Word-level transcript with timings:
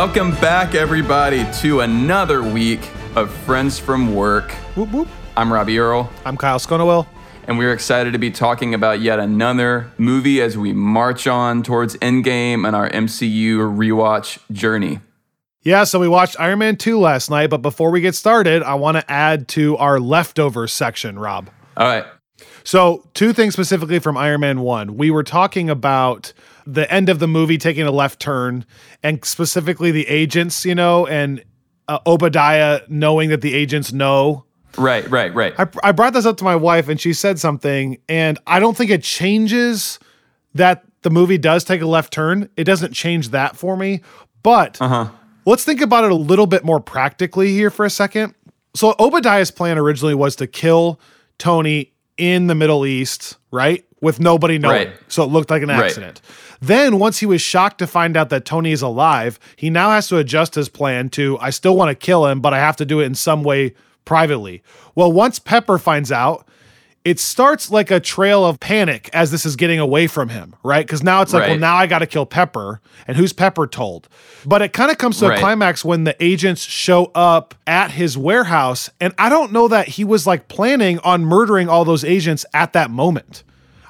Welcome 0.00 0.30
back, 0.36 0.74
everybody, 0.74 1.46
to 1.60 1.80
another 1.80 2.42
week 2.42 2.80
of 3.16 3.30
Friends 3.30 3.78
from 3.78 4.14
Work. 4.14 4.50
Whoop, 4.74 4.90
whoop. 4.92 5.08
I'm 5.36 5.52
Robbie 5.52 5.78
Earl, 5.78 6.10
I'm 6.24 6.38
Kyle 6.38 6.58
Sconowell. 6.58 7.06
and 7.44 7.58
we're 7.58 7.74
excited 7.74 8.14
to 8.14 8.18
be 8.18 8.30
talking 8.30 8.72
about 8.72 9.02
yet 9.02 9.18
another 9.18 9.92
movie 9.98 10.40
as 10.40 10.56
we 10.56 10.72
march 10.72 11.26
on 11.26 11.62
towards 11.62 11.96
Endgame 11.98 12.66
and 12.66 12.74
our 12.74 12.88
MCU 12.88 13.58
rewatch 13.58 14.38
journey. 14.50 15.00
Yeah, 15.60 15.84
so 15.84 16.00
we 16.00 16.08
watched 16.08 16.40
Iron 16.40 16.60
Man 16.60 16.76
2 16.76 16.98
last 16.98 17.28
night, 17.28 17.50
but 17.50 17.60
before 17.60 17.90
we 17.90 18.00
get 18.00 18.14
started, 18.14 18.62
I 18.62 18.76
want 18.76 18.96
to 18.96 19.10
add 19.10 19.48
to 19.48 19.76
our 19.76 20.00
leftover 20.00 20.66
section, 20.66 21.18
Rob. 21.18 21.50
All 21.76 21.86
right. 21.86 22.06
So, 22.64 23.04
two 23.14 23.32
things 23.32 23.52
specifically 23.54 23.98
from 23.98 24.16
Iron 24.16 24.40
Man 24.40 24.60
1. 24.60 24.96
We 24.96 25.10
were 25.10 25.22
talking 25.22 25.70
about 25.70 26.32
the 26.66 26.90
end 26.92 27.08
of 27.08 27.18
the 27.18 27.26
movie 27.28 27.58
taking 27.58 27.84
a 27.86 27.90
left 27.90 28.20
turn, 28.20 28.64
and 29.02 29.24
specifically 29.24 29.90
the 29.90 30.06
agents, 30.08 30.64
you 30.64 30.74
know, 30.74 31.06
and 31.06 31.42
uh, 31.88 31.98
Obadiah 32.06 32.80
knowing 32.88 33.30
that 33.30 33.40
the 33.40 33.54
agents 33.54 33.92
know. 33.92 34.44
Right, 34.78 35.08
right, 35.10 35.34
right. 35.34 35.52
I, 35.58 35.66
I 35.82 35.92
brought 35.92 36.12
this 36.12 36.26
up 36.26 36.36
to 36.38 36.44
my 36.44 36.54
wife, 36.56 36.88
and 36.88 37.00
she 37.00 37.12
said 37.12 37.38
something, 37.38 37.98
and 38.08 38.38
I 38.46 38.60
don't 38.60 38.76
think 38.76 38.90
it 38.90 39.02
changes 39.02 39.98
that 40.54 40.84
the 41.02 41.10
movie 41.10 41.38
does 41.38 41.64
take 41.64 41.80
a 41.80 41.86
left 41.86 42.12
turn. 42.12 42.48
It 42.56 42.64
doesn't 42.64 42.92
change 42.92 43.30
that 43.30 43.56
for 43.56 43.76
me. 43.76 44.02
But 44.42 44.80
Uh-huh. 44.80 45.08
let's 45.46 45.64
think 45.64 45.80
about 45.80 46.04
it 46.04 46.12
a 46.12 46.16
little 46.16 46.46
bit 46.46 46.64
more 46.64 46.78
practically 46.80 47.52
here 47.52 47.70
for 47.70 47.84
a 47.84 47.90
second. 47.90 48.34
So 48.76 48.94
Obadiah's 49.00 49.50
plan 49.50 49.78
originally 49.78 50.14
was 50.14 50.36
to 50.36 50.46
kill 50.46 51.00
Tony 51.38 51.92
in 52.20 52.46
the 52.46 52.54
Middle 52.54 52.84
East, 52.84 53.36
right? 53.50 53.84
With 54.00 54.20
nobody 54.20 54.58
knowing. 54.58 54.88
Right. 54.88 54.96
So 55.08 55.22
it 55.24 55.26
looked 55.26 55.50
like 55.50 55.62
an 55.62 55.68
Right. 55.70 55.84
accident. 55.84 56.20
Then 56.60 56.98
once 56.98 57.18
he 57.20 57.26
was 57.26 57.40
shocked 57.40 57.78
to 57.78 57.86
find 57.86 58.16
out 58.16 58.28
that 58.28 58.44
Tony 58.44 58.72
is 58.72 58.82
alive, 58.82 59.38
he 59.56 59.70
now 59.70 59.90
has 59.90 60.08
to 60.08 60.18
adjust 60.18 60.54
his 60.54 60.68
plan 60.68 61.08
to 61.10 61.38
I 61.40 61.50
still 61.50 61.74
want 61.76 61.88
to 61.88 61.94
kill 61.94 62.26
him, 62.26 62.40
but 62.40 62.52
I 62.52 62.58
have 62.58 62.76
to 62.76 62.84
do 62.84 63.00
it 63.00 63.04
in 63.06 63.14
some 63.14 63.42
way 63.42 63.74
privately. 64.04 64.62
Well, 64.94 65.10
once 65.10 65.38
Pepper 65.38 65.78
finds 65.78 66.12
out, 66.12 66.46
it 67.10 67.18
starts 67.18 67.72
like 67.72 67.90
a 67.90 67.98
trail 67.98 68.44
of 68.46 68.60
panic 68.60 69.10
as 69.12 69.32
this 69.32 69.44
is 69.44 69.56
getting 69.56 69.80
away 69.80 70.06
from 70.06 70.28
him, 70.28 70.54
right? 70.62 70.86
Because 70.86 71.02
now 71.02 71.22
it's 71.22 71.32
like, 71.32 71.48
well, 71.48 71.58
now 71.58 71.74
I 71.74 71.88
got 71.88 71.98
to 71.98 72.06
kill 72.06 72.24
Pepper. 72.24 72.80
And 73.08 73.16
who's 73.16 73.32
Pepper 73.32 73.66
told? 73.66 74.08
But 74.46 74.62
it 74.62 74.72
kind 74.72 74.92
of 74.92 74.98
comes 74.98 75.18
to 75.18 75.26
Right. 75.28 75.36
a 75.38 75.40
climax 75.40 75.84
when 75.84 76.04
the 76.04 76.14
agents 76.22 76.62
show 76.62 77.10
up 77.16 77.56
at 77.66 77.90
his 77.90 78.16
warehouse. 78.16 78.90
And 79.00 79.12
I 79.18 79.28
don't 79.28 79.50
know 79.50 79.66
that 79.66 79.88
he 79.88 80.04
was 80.04 80.24
like 80.24 80.46
planning 80.46 81.00
on 81.00 81.24
murdering 81.24 81.68
all 81.68 81.84
those 81.84 82.04
agents 82.04 82.46
at 82.54 82.72
that 82.74 82.90
moment. 82.92 83.42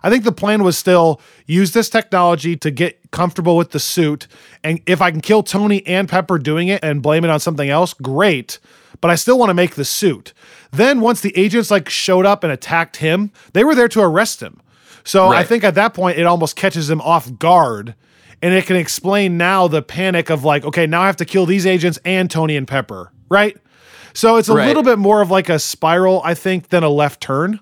I 0.02 0.08
think 0.08 0.24
the 0.24 0.32
plan 0.32 0.62
was 0.64 0.78
still 0.78 1.20
use 1.44 1.72
this 1.72 1.91
technology 1.91 2.56
to 2.56 2.70
get 2.70 3.10
comfortable 3.10 3.54
with 3.58 3.72
the 3.72 3.80
suit. 3.80 4.28
And 4.64 4.80
if 4.86 5.02
I 5.02 5.10
can 5.10 5.20
kill 5.20 5.42
Tony 5.42 5.86
and 5.86 6.08
Pepper 6.08 6.38
doing 6.38 6.68
it 6.68 6.82
and 6.82 7.02
blame 7.02 7.22
it 7.24 7.30
on 7.30 7.38
something 7.38 7.68
else, 7.68 7.92
great. 7.92 8.58
But 9.00 9.10
I 9.10 9.14
still 9.14 9.38
want 9.38 9.50
to 9.50 9.54
make 9.54 9.74
the 9.76 9.84
suit. 9.84 10.32
Then 10.72 11.00
once 11.00 11.20
the 11.20 11.36
agents 11.36 11.70
like 11.70 11.88
showed 11.88 12.26
up 12.26 12.44
and 12.44 12.52
attacked 12.52 12.96
him, 12.98 13.30
they 13.54 13.64
were 13.64 13.74
there 13.74 13.88
to 13.88 14.00
arrest 14.00 14.40
him. 14.42 14.60
So 15.04 15.28
I 15.28 15.42
think 15.44 15.64
at 15.64 15.74
that 15.76 15.94
point 15.94 16.18
it 16.18 16.24
almost 16.26 16.54
catches 16.56 16.90
him 16.90 17.00
off 17.00 17.38
guard. 17.38 17.94
And 18.42 18.54
it 18.54 18.66
can 18.66 18.76
explain 18.76 19.36
now 19.36 19.68
the 19.68 19.82
panic 19.82 20.30
of 20.30 20.44
like, 20.44 20.64
okay, 20.64 20.86
now 20.86 21.02
I 21.02 21.06
have 21.06 21.16
to 21.16 21.24
kill 21.26 21.44
these 21.46 21.66
agents 21.66 21.98
and 22.04 22.30
Tony 22.30 22.56
and 22.56 22.66
Pepper, 22.68 23.12
right? 23.28 23.56
So 24.14 24.36
it's 24.36 24.48
a 24.48 24.54
Right. 24.54 24.66
little 24.66 24.82
bit 24.82 24.98
more 24.98 25.20
of 25.22 25.30
like 25.30 25.48
a 25.48 25.58
spiral, 25.58 26.20
I 26.24 26.34
think, 26.34 26.68
than 26.70 26.82
a 26.82 26.88
left 26.88 27.20
turn. 27.20 27.60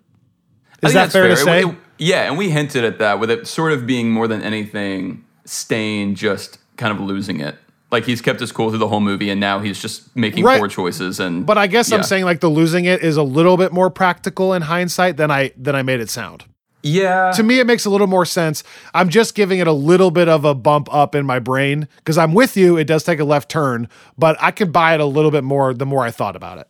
Is 0.82 0.92
that 0.92 1.04
that's 1.04 1.12
fair, 1.12 1.28
to 1.28 1.36
say? 1.36 1.60
It- 1.62 1.66
it- 1.68 1.74
yeah, 1.98 2.22
and 2.28 2.38
we 2.38 2.50
hinted 2.50 2.84
at 2.84 2.98
that 3.00 3.18
with 3.18 3.28
it 3.30 3.46
sort 3.48 3.72
of 3.72 3.86
being 3.86 4.10
more 4.12 4.28
than 4.28 4.40
anything, 4.42 5.24
Stane 5.44 6.14
just 6.14 6.58
kind 6.76 6.92
of 6.92 7.00
losing 7.00 7.40
it. 7.40 7.56
Like 7.90 8.04
he's 8.04 8.20
kept 8.20 8.40
his 8.40 8.52
cool 8.52 8.68
through 8.68 8.78
the 8.80 8.88
whole 8.88 9.00
movie, 9.00 9.30
and 9.30 9.40
now 9.40 9.60
he's 9.60 9.80
just 9.80 10.14
making 10.14 10.44
Right. 10.44 10.58
poor 10.58 10.68
choices. 10.68 11.18
And 11.20 11.46
But 11.46 11.56
I 11.56 11.66
guess 11.66 11.90
I'm 11.90 12.02
saying 12.02 12.24
like 12.24 12.40
the 12.40 12.48
losing 12.50 12.84
it 12.84 13.02
is 13.02 13.16
a 13.16 13.22
little 13.22 13.56
bit 13.56 13.72
more 13.72 13.88
practical 13.90 14.52
in 14.52 14.62
hindsight 14.62 15.16
than 15.16 15.30
I 15.30 15.52
than 15.56 15.74
I 15.74 15.82
made 15.82 16.00
it 16.00 16.10
sound. 16.10 16.44
yeah, 16.82 17.32
To 17.32 17.42
me, 17.42 17.58
it 17.58 17.66
makes 17.66 17.84
a 17.86 17.90
little 17.90 18.06
more 18.06 18.24
sense. 18.24 18.62
I'm 18.94 19.08
just 19.08 19.34
giving 19.34 19.58
it 19.58 19.66
a 19.66 19.72
little 19.72 20.10
bit 20.12 20.28
of 20.28 20.44
a 20.44 20.54
bump 20.54 20.92
up 20.94 21.14
in 21.14 21.26
my 21.26 21.38
brain 21.40 21.88
because 21.96 22.16
I'm 22.18 22.34
with 22.34 22.56
you. 22.56 22.76
It 22.76 22.84
does 22.84 23.02
take 23.04 23.18
a 23.20 23.24
left 23.24 23.50
turn, 23.50 23.88
but 24.16 24.36
I 24.40 24.50
could 24.52 24.70
buy 24.72 24.94
it 24.94 25.00
a 25.00 25.04
little 25.06 25.30
bit 25.32 25.42
more 25.42 25.74
the 25.74 25.86
more 25.86 26.04
I 26.04 26.10
thought 26.12 26.36
about 26.36 26.58
it. 26.58 26.68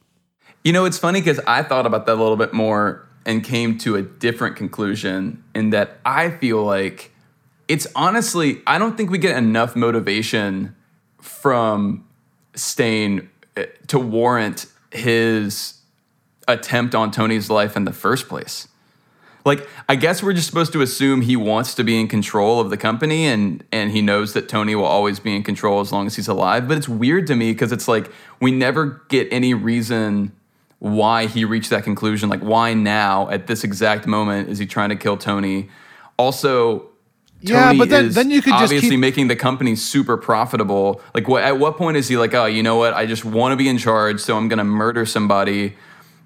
You 0.65 0.73
know, 0.73 0.85
it's 0.87 0.99
funny 0.99 1.21
because 1.21 1.41
I 1.47 1.63
thought 1.63 1.85
about 1.85 2.07
that 2.07 2.15
a 2.15 2.21
little 2.23 2.37
bit 2.39 2.53
more 2.55 3.07
and 3.27 3.45
came 3.45 3.77
to 3.79 3.97
a 3.97 4.03
different 4.03 4.57
conclusion 4.57 5.43
in 5.55 5.71
that 5.71 5.99
I 6.07 6.31
feel 6.31 6.65
like 6.65 7.13
it's 7.69 7.87
honestly, 7.95 8.63
I 8.67 8.79
don't 8.79 8.97
think 8.97 9.11
we 9.11 9.19
get 9.19 9.37
enough 9.37 9.77
motivation 9.77 10.75
from 11.21 12.07
Stane 12.55 13.29
eh, 13.57 13.67
to 13.89 13.99
warrant 13.99 14.67
his 14.93 15.79
attempt 16.47 16.95
on 16.95 17.11
Tony's 17.11 17.51
life 17.51 17.77
in 17.77 17.85
the 17.85 17.93
first 17.93 18.29
place. 18.29 18.69
Like, 19.45 19.67
I 19.89 19.97
guess 19.97 20.23
we're 20.23 20.33
just 20.35 20.47
supposed 20.47 20.73
to 20.73 20.83
assume 20.83 21.23
he 21.23 21.37
wants 21.37 21.75
to 21.75 21.85
be 21.85 21.99
in 21.99 22.09
control 22.09 22.61
of 22.61 22.71
the 22.71 22.77
company 22.77 23.27
and 23.27 23.65
and 23.73 23.91
he 23.91 24.03
knows 24.03 24.35
that 24.35 24.49
Tony 24.49 24.75
will 24.75 24.85
always 24.85 25.21
be 25.21 25.35
in 25.35 25.43
control 25.43 25.81
as 25.81 25.93
long 25.93 26.07
as 26.07 26.17
he's 26.17 26.29
alive. 26.29 26.69
But 26.69 26.77
it's 26.77 26.89
weird 26.89 27.27
to 27.29 27.35
me 27.35 27.53
because 27.53 27.73
it's 27.73 27.89
like 27.89 28.11
we 28.41 28.51
never 28.51 29.03
get 29.09 29.29
any 29.31 29.55
reason 29.55 30.33
why 30.81 31.27
he 31.27 31.45
reached 31.45 31.71
that 31.71 31.85
conclusion. 31.85 32.29
Like, 32.29 32.41
why 32.41 32.75
now 32.75 33.29
at 33.31 33.47
this 33.47 33.65
exact 33.65 34.07
moment 34.07 34.49
is 34.49 34.59
he 34.59 34.67
trying 34.67 34.91
to 34.91 34.97
kill 34.97 35.17
Tony? 35.17 35.71
Also, 36.19 36.88
Yeah, 37.41 37.73
but 37.73 37.89
then- 37.89 38.11
then 38.11 38.31
you 38.31 38.43
could 38.43 38.53
just 38.55 38.63
obviously 38.65 38.91
keep- 38.91 38.99
making 39.01 39.29
the 39.29 39.37
company 39.37 39.77
super 39.77 40.17
profitable. 40.17 41.01
Like, 41.15 41.29
what 41.29 41.45
at 41.45 41.59
what 41.59 41.77
point 41.77 41.97
is 41.97 42.09
he 42.09 42.17
like, 42.17 42.35
oh, 42.35 42.47
you 42.47 42.63
know 42.63 42.77
what? 42.77 42.95
I 42.95 43.07
just 43.07 43.25
want 43.25 43.53
to 43.53 43.57
be 43.57 43.69
in 43.69 43.79
charge, 43.79 44.21
so 44.21 44.37
I'm 44.37 44.49
going 44.49 44.59
to 44.59 44.65
murder 44.65 45.07
somebody 45.07 45.75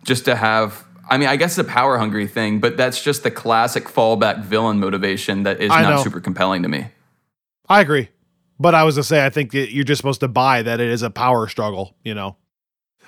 just 0.05 0.25
to 0.25 0.37
have. 0.37 0.85
I 1.11 1.19
mean, 1.19 1.29
I 1.29 1.37
guess 1.37 1.59
it's 1.59 1.69
a 1.69 1.71
power 1.71 1.99
hungry 1.99 2.27
thing, 2.27 2.59
but 2.61 2.77
that's 2.79 3.03
just 3.03 3.23
the 3.25 3.31
classic 3.31 3.85
fallback 3.85 4.43
villain 4.45 4.81
motivation 4.81 5.43
that 5.43 5.61
is 5.61 5.71
I 5.71 5.83
not 5.83 5.91
know. 5.97 6.03
super 6.03 6.21
compelling 6.21 6.63
to 6.63 6.69
me. 6.69 6.87
I 7.69 7.81
agree. 7.83 8.09
But 8.59 8.75
I 8.75 8.85
was 8.85 8.95
to 8.95 9.03
say, 9.03 9.25
I 9.27 9.29
think 9.29 9.53
that 9.53 9.73
you're 9.73 9.85
just 9.85 9.99
supposed 9.99 10.21
to 10.21 10.29
buy 10.29 10.63
that 10.63 10.81
it 10.81 10.89
is 10.89 11.03
a 11.03 11.11
power 11.11 11.49
struggle, 11.49 11.97
you 12.05 12.15
know? 12.15 12.37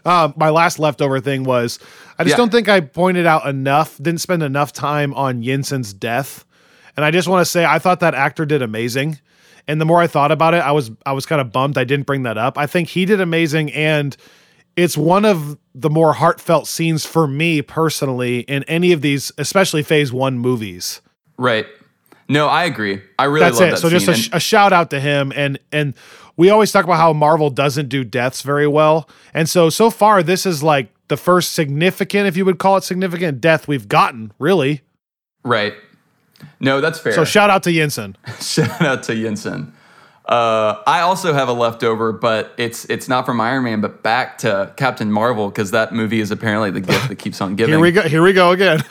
Uh, 0.04 0.32
my 0.36 0.50
last 0.50 0.78
leftover 0.78 1.21
thing 1.21 1.44
was 1.44 1.78
I 2.19 2.25
just 2.25 2.32
Yeah. 2.32 2.36
don't 2.38 2.50
think 2.50 2.69
I 2.69 2.81
pointed 2.81 3.25
out 3.25 3.47
enough, 3.47 3.97
didn't 3.97 4.21
spend 4.21 4.42
enough 4.42 4.72
time 4.72 5.15
on 5.15 5.42
Yinsen's 5.42 5.94
death. 5.94 6.44
And 6.97 7.05
I 7.05 7.10
just 7.10 7.28
want 7.28 7.44
to 7.44 7.50
say 7.50 7.65
I 7.65 7.78
thought 7.78 8.00
that 8.00 8.15
actor 8.15 8.47
did 8.47 8.62
amazing. 8.62 9.19
And 9.66 9.81
the 9.81 9.84
more 9.84 10.00
I 10.00 10.06
thought 10.06 10.31
about 10.31 10.55
it, 10.55 10.59
I 10.59 10.72
was 10.72 10.91
I 11.06 11.12
was 11.12 11.27
kind 11.27 11.41
of 11.41 11.53
bummed 11.53 11.78
I 11.78 11.84
didn't 11.84 12.06
bring 12.06 12.25
that 12.25 12.38
up. 12.38 12.59
I 12.59 12.66
think 12.66 12.88
he 12.88 13.05
did 13.05 13.21
amazing 13.21 13.72
and 13.72 14.16
it's 14.77 14.97
one 14.97 15.25
of 15.25 15.56
the 15.75 15.91
more 15.91 16.12
heartfelt 16.12 16.66
scenes 16.66 17.06
for 17.06 17.27
me 17.27 17.62
personally 17.62 18.41
in 18.41 18.65
any 18.65 18.93
of 18.93 19.00
these, 19.03 19.31
especially 19.38 19.83
phase 19.83 20.12
one 20.12 20.38
movies. 20.38 21.00
Right. 21.38 21.66
No, 22.28 22.49
I 22.49 22.65
agree. 22.65 23.03
I 23.19 23.25
really 23.25 23.41
That's 23.41 23.60
love 23.60 23.69
it. 23.69 23.71
that 23.72 23.78
So 23.78 23.91
just 23.91 24.09
a, 24.09 24.15
sh- 24.15 24.31
a 24.33 24.41
shout 24.41 24.72
out 24.72 24.91
to 24.91 25.00
him, 25.00 25.33
and 25.37 25.59
and 25.72 25.94
we 26.37 26.49
always 26.50 26.72
talk 26.72 26.84
about 26.84 26.97
how 26.97 27.12
Marvel 27.12 27.50
doesn't 27.50 27.88
do 27.88 28.03
deaths 28.03 28.43
very 28.43 28.66
well, 28.66 29.09
and 29.34 29.49
so 29.49 29.69
so 29.69 29.91
far 29.91 30.22
this 30.22 30.47
is 30.47 30.62
like 30.62 30.88
the 31.09 31.19
first 31.19 31.53
significant, 31.53 32.27
if 32.27 32.37
you 32.37 32.44
would 32.47 32.59
call 32.59 32.78
it 32.78 32.84
significant, 32.84 33.41
death 33.41 33.69
we've 33.69 33.88
gotten. 33.88 34.33
Really. 34.38 34.81
Right. 35.44 35.75
No, 36.60 36.81
that's 36.81 36.99
fair. 36.99 37.12
So 37.12 37.25
shout 37.25 37.50
out 37.50 37.62
to 37.65 37.71
Yinsen. 37.71 38.16
Shout 38.41 38.82
out 38.82 39.03
to 39.05 39.12
Yinsen. 39.12 39.72
Uh, 40.25 40.82
I 40.87 41.00
also 41.00 41.34
have 41.34 41.49
a 41.49 41.53
leftover, 41.53 42.10
but 42.12 42.55
it's 42.56 42.87
it's 42.87 43.09
not 43.09 43.27
from 43.27 43.41
Iron 43.43 43.65
Man, 43.65 43.82
but 43.82 44.03
back 44.03 44.38
to 44.38 44.72
Captain 44.77 45.13
Marvel 45.13 45.51
because 45.51 45.72
that 45.72 45.92
movie 45.92 46.21
is 46.21 46.30
apparently 46.30 46.71
the 46.71 46.80
gift 46.80 47.09
that 47.09 47.16
keeps 47.16 47.42
on 47.42 47.57
giving. 47.57 47.74
Here 47.74 47.80
we 47.80 47.92
go. 47.92 48.03
Here 48.03 48.22
we 48.22 48.33
go 48.33 48.53
again. 48.53 48.83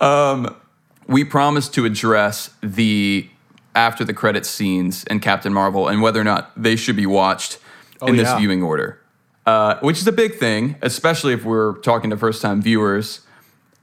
we 1.06 1.24
promised 1.24 1.72
to 1.74 1.86
address 1.86 2.50
the 2.62 3.28
after 3.74 4.04
the 4.04 4.14
credits 4.14 4.50
scenes 4.50 5.04
in 5.04 5.20
Captain 5.20 5.52
Marvel 5.52 5.88
and 5.88 6.02
whether 6.02 6.20
or 6.20 6.24
not 6.24 6.50
they 6.60 6.76
should 6.76 6.96
be 6.96 7.06
watched 7.06 7.58
in 8.02 8.16
this 8.16 8.28
yeah. 8.28 8.38
viewing 8.38 8.62
order, 8.62 9.00
uh, 9.46 9.76
which 9.80 9.98
is 9.98 10.06
a 10.06 10.12
big 10.12 10.36
thing, 10.36 10.76
especially 10.82 11.32
if 11.32 11.44
we're 11.44 11.74
talking 11.78 12.10
to 12.10 12.16
first 12.16 12.42
time 12.42 12.60
viewers. 12.60 13.20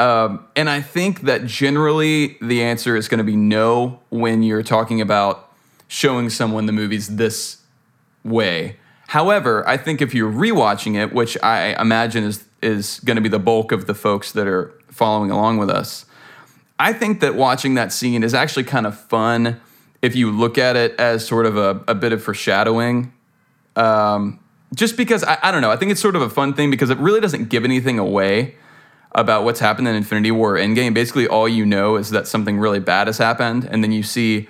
Um, 0.01 0.47
and 0.55 0.67
I 0.67 0.81
think 0.81 1.21
that 1.21 1.45
generally 1.45 2.39
the 2.41 2.63
answer 2.63 2.95
is 2.95 3.07
going 3.07 3.19
to 3.19 3.23
be 3.23 3.35
no 3.35 3.99
when 4.09 4.41
you're 4.41 4.63
talking 4.63 4.99
about 4.99 5.47
showing 5.87 6.31
someone 6.31 6.65
the 6.65 6.71
movies 6.71 7.17
this 7.17 7.61
way. 8.23 8.77
However, 9.09 9.67
I 9.69 9.77
think 9.77 10.01
if 10.01 10.15
you're 10.15 10.31
rewatching 10.31 10.95
it, 10.95 11.13
which 11.13 11.37
I 11.43 11.79
imagine 11.79 12.23
is 12.23 12.43
is 12.63 12.99
going 13.01 13.15
to 13.15 13.21
be 13.21 13.29
the 13.29 13.39
bulk 13.39 13.71
of 13.71 13.85
the 13.85 13.93
folks 13.93 14.31
that 14.31 14.47
are 14.47 14.73
following 14.89 15.29
along 15.29 15.59
with 15.59 15.69
us, 15.69 16.07
I 16.79 16.93
think 16.93 17.19
that 17.19 17.35
watching 17.35 17.75
that 17.75 17.91
scene 17.91 18.23
is 18.23 18.33
actually 18.33 18.63
kind 18.63 18.87
of 18.87 18.99
fun 18.99 19.61
if 20.01 20.15
you 20.15 20.31
look 20.31 20.57
at 20.57 20.75
it 20.75 20.99
as 20.99 21.27
sort 21.27 21.45
of 21.45 21.57
a, 21.57 21.83
a 21.87 21.93
bit 21.93 22.11
of 22.11 22.23
foreshadowing. 22.23 23.13
Um, 23.75 24.39
just 24.73 24.97
because 24.97 25.23
I, 25.23 25.37
I 25.43 25.51
don't 25.51 25.61
know, 25.61 25.71
I 25.71 25.75
think 25.75 25.91
it's 25.91 26.01
sort 26.01 26.15
of 26.15 26.23
a 26.23 26.29
fun 26.29 26.55
thing 26.55 26.71
because 26.71 26.89
it 26.89 26.97
really 26.97 27.19
doesn't 27.19 27.49
give 27.49 27.63
anything 27.65 27.99
away 27.99 28.55
about 29.13 29.43
what's 29.43 29.59
happened 29.59 29.87
in 29.87 29.95
Infinity 29.95 30.31
War 30.31 30.55
Endgame. 30.55 30.93
Basically, 30.93 31.27
all 31.27 31.47
you 31.47 31.65
know 31.65 31.95
is 31.95 32.11
that 32.11 32.27
something 32.27 32.59
really 32.59 32.79
bad 32.79 33.07
has 33.07 33.17
happened, 33.17 33.65
and 33.65 33.83
then 33.83 33.91
you 33.91 34.03
see 34.03 34.47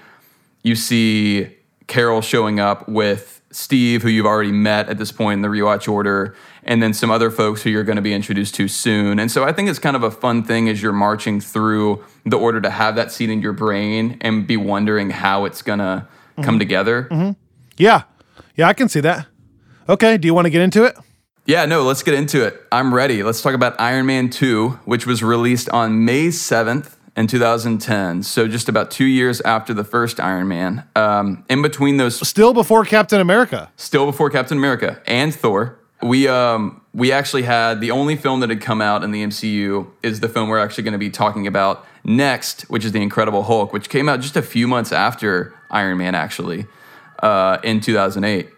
you 0.64 0.76
see 0.76 1.56
Carol 1.88 2.22
showing 2.22 2.60
up 2.60 2.88
with 2.88 3.42
Steve, 3.52 4.02
who 4.02 4.10
you've 4.10 4.26
already 4.26 4.52
met 4.52 4.90
at 4.90 4.98
this 4.98 5.12
point 5.12 5.40
in 5.40 5.42
the 5.42 5.48
rewatch 5.48 5.92
order, 5.92 6.36
and 6.64 6.82
then 6.82 6.94
some 6.94 7.12
other 7.12 7.30
folks 7.30 7.62
who 7.62 7.70
you're 7.70 7.84
going 7.84 7.98
to 7.98 8.02
be 8.02 8.14
introduced 8.14 8.56
to 8.56 8.68
soon. 8.68 9.20
And 9.20 9.30
so 9.30 9.44
I 9.44 9.52
think 9.52 9.70
it's 9.70 9.80
kind 9.80 9.96
of 9.96 10.04
a 10.04 10.12
fun 10.12 10.44
thing 10.44 10.70
as 10.70 10.82
you're 10.82 10.94
marching 10.94 11.42
through 11.42 12.04
the 12.26 12.38
order 12.38 12.62
to 12.62 12.70
have 12.70 12.96
that 12.96 13.12
seat 13.12 13.30
in 13.30 13.42
your 13.42 13.54
brain 13.54 14.18
and 14.22 14.48
be 14.48 14.58
wondering 14.58 15.10
how 15.10 15.46
it's 15.46 15.62
going 15.62 15.80
to 15.80 16.08
come 16.38 16.46
mm-hmm. 16.46 16.60
together. 16.60 17.08
Mm-hmm. 17.12 17.32
Yeah. 17.78 18.04
Yeah, 18.56 18.68
I 18.68 18.74
can 18.74 18.88
see 18.88 19.02
that. 19.02 19.28
Okay. 19.90 20.18
Do 20.18 20.28
you 20.28 20.34
want 20.34 20.46
to 20.46 20.50
get 20.50 20.62
into 20.62 20.86
it? 20.86 20.96
Yeah, 21.46 21.66
no, 21.66 21.84
let's 21.84 22.04
get 22.04 22.14
into 22.14 22.46
it. 22.46 22.62
I'm 22.72 22.94
ready. 22.94 23.24
Let's 23.24 23.42
talk 23.42 23.56
about 23.56 23.80
Iron 23.80 24.06
Man 24.06 24.30
2, 24.30 24.70
which 24.86 25.06
was 25.08 25.24
released 25.24 25.70
on 25.70 26.06
May 26.06 26.28
7th 26.28 26.96
in 27.18 27.28
2010. 27.28 28.24
So 28.24 28.48
just 28.48 28.70
about 28.70 28.92
two 28.92 29.06
years 29.06 29.42
after 29.42 29.74
the 29.74 29.84
first 29.84 30.20
Iron 30.20 30.48
Man. 30.48 30.84
Um, 30.96 31.44
in 31.50 31.62
between 31.62 31.98
those, 31.98 32.26
Still 32.28 32.54
before 32.54 32.86
Captain 32.86 33.20
America. 33.20 33.72
still 33.76 34.06
before 34.06 34.30
Captain 34.30 34.58
America 34.58 35.02
and 35.08 35.34
Thor, 35.34 35.78
we 36.04 36.28
um, 36.28 36.82
we 36.94 37.12
actually 37.12 37.44
had 37.44 37.82
the 37.82 37.92
only 37.92 38.16
film 38.16 38.40
that 38.42 38.50
had 38.50 38.62
come 38.62 38.82
out 38.82 39.04
in 39.04 39.12
the 39.12 39.24
MCU 39.24 39.88
is 40.04 40.20
the 40.20 40.30
film 40.30 40.48
we're 40.50 40.60
actually 40.60 40.84
going 40.84 40.94
to 40.94 40.98
be 41.00 41.10
talking 41.10 41.48
about 41.48 41.86
next, 42.04 42.62
which 42.64 42.86
is 42.86 42.92
The 42.92 43.02
Incredible 43.02 43.44
Hulk, 43.44 43.74
which 43.74 43.90
came 43.90 44.08
out 44.10 44.20
just 44.22 44.36
a 44.36 44.42
few 44.42 44.68
months 44.68 44.92
after 44.92 45.54
Iron 45.70 45.98
Man, 45.98 46.16
actually, 46.16 46.66
uh, 47.20 47.58
in 47.64 47.82
2008. 47.82 48.50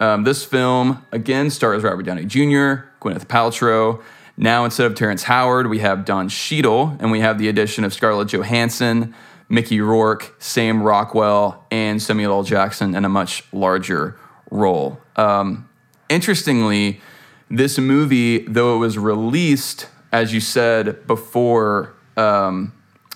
Um, 0.00 0.24
this 0.24 0.42
film 0.44 1.04
again 1.12 1.50
stars 1.50 1.82
Robert 1.82 2.04
Downey 2.04 2.24
Jr., 2.24 2.88
Gwyneth 3.00 3.26
Paltrow. 3.26 4.02
Now 4.36 4.64
instead 4.64 4.86
of 4.86 4.94
Terrence 4.94 5.24
Howard, 5.24 5.68
we 5.68 5.80
have 5.80 6.06
Don 6.06 6.30
Cheadle, 6.30 6.96
and 6.98 7.10
we 7.10 7.20
have 7.20 7.38
the 7.38 7.48
addition 7.48 7.84
of 7.84 7.92
Scarlett 7.92 8.28
Johansson, 8.28 9.14
Mickey 9.50 9.80
Rourke, 9.82 10.34
Sam 10.38 10.82
Rockwell, 10.82 11.66
and 11.70 12.00
Samuel 12.00 12.32
L. 12.32 12.42
Jackson 12.42 12.94
in 12.94 13.04
a 13.04 13.08
much 13.10 13.44
larger 13.52 14.18
role. 14.50 14.98
Um, 15.16 15.68
interestingly, 16.08 17.02
this 17.50 17.78
movie, 17.78 18.38
though 18.46 18.76
it 18.76 18.78
was 18.78 18.96
released, 18.96 19.88
as 20.12 20.32
you 20.32 20.40
said, 20.40 21.06
before 21.06 21.94
um, 22.16 22.72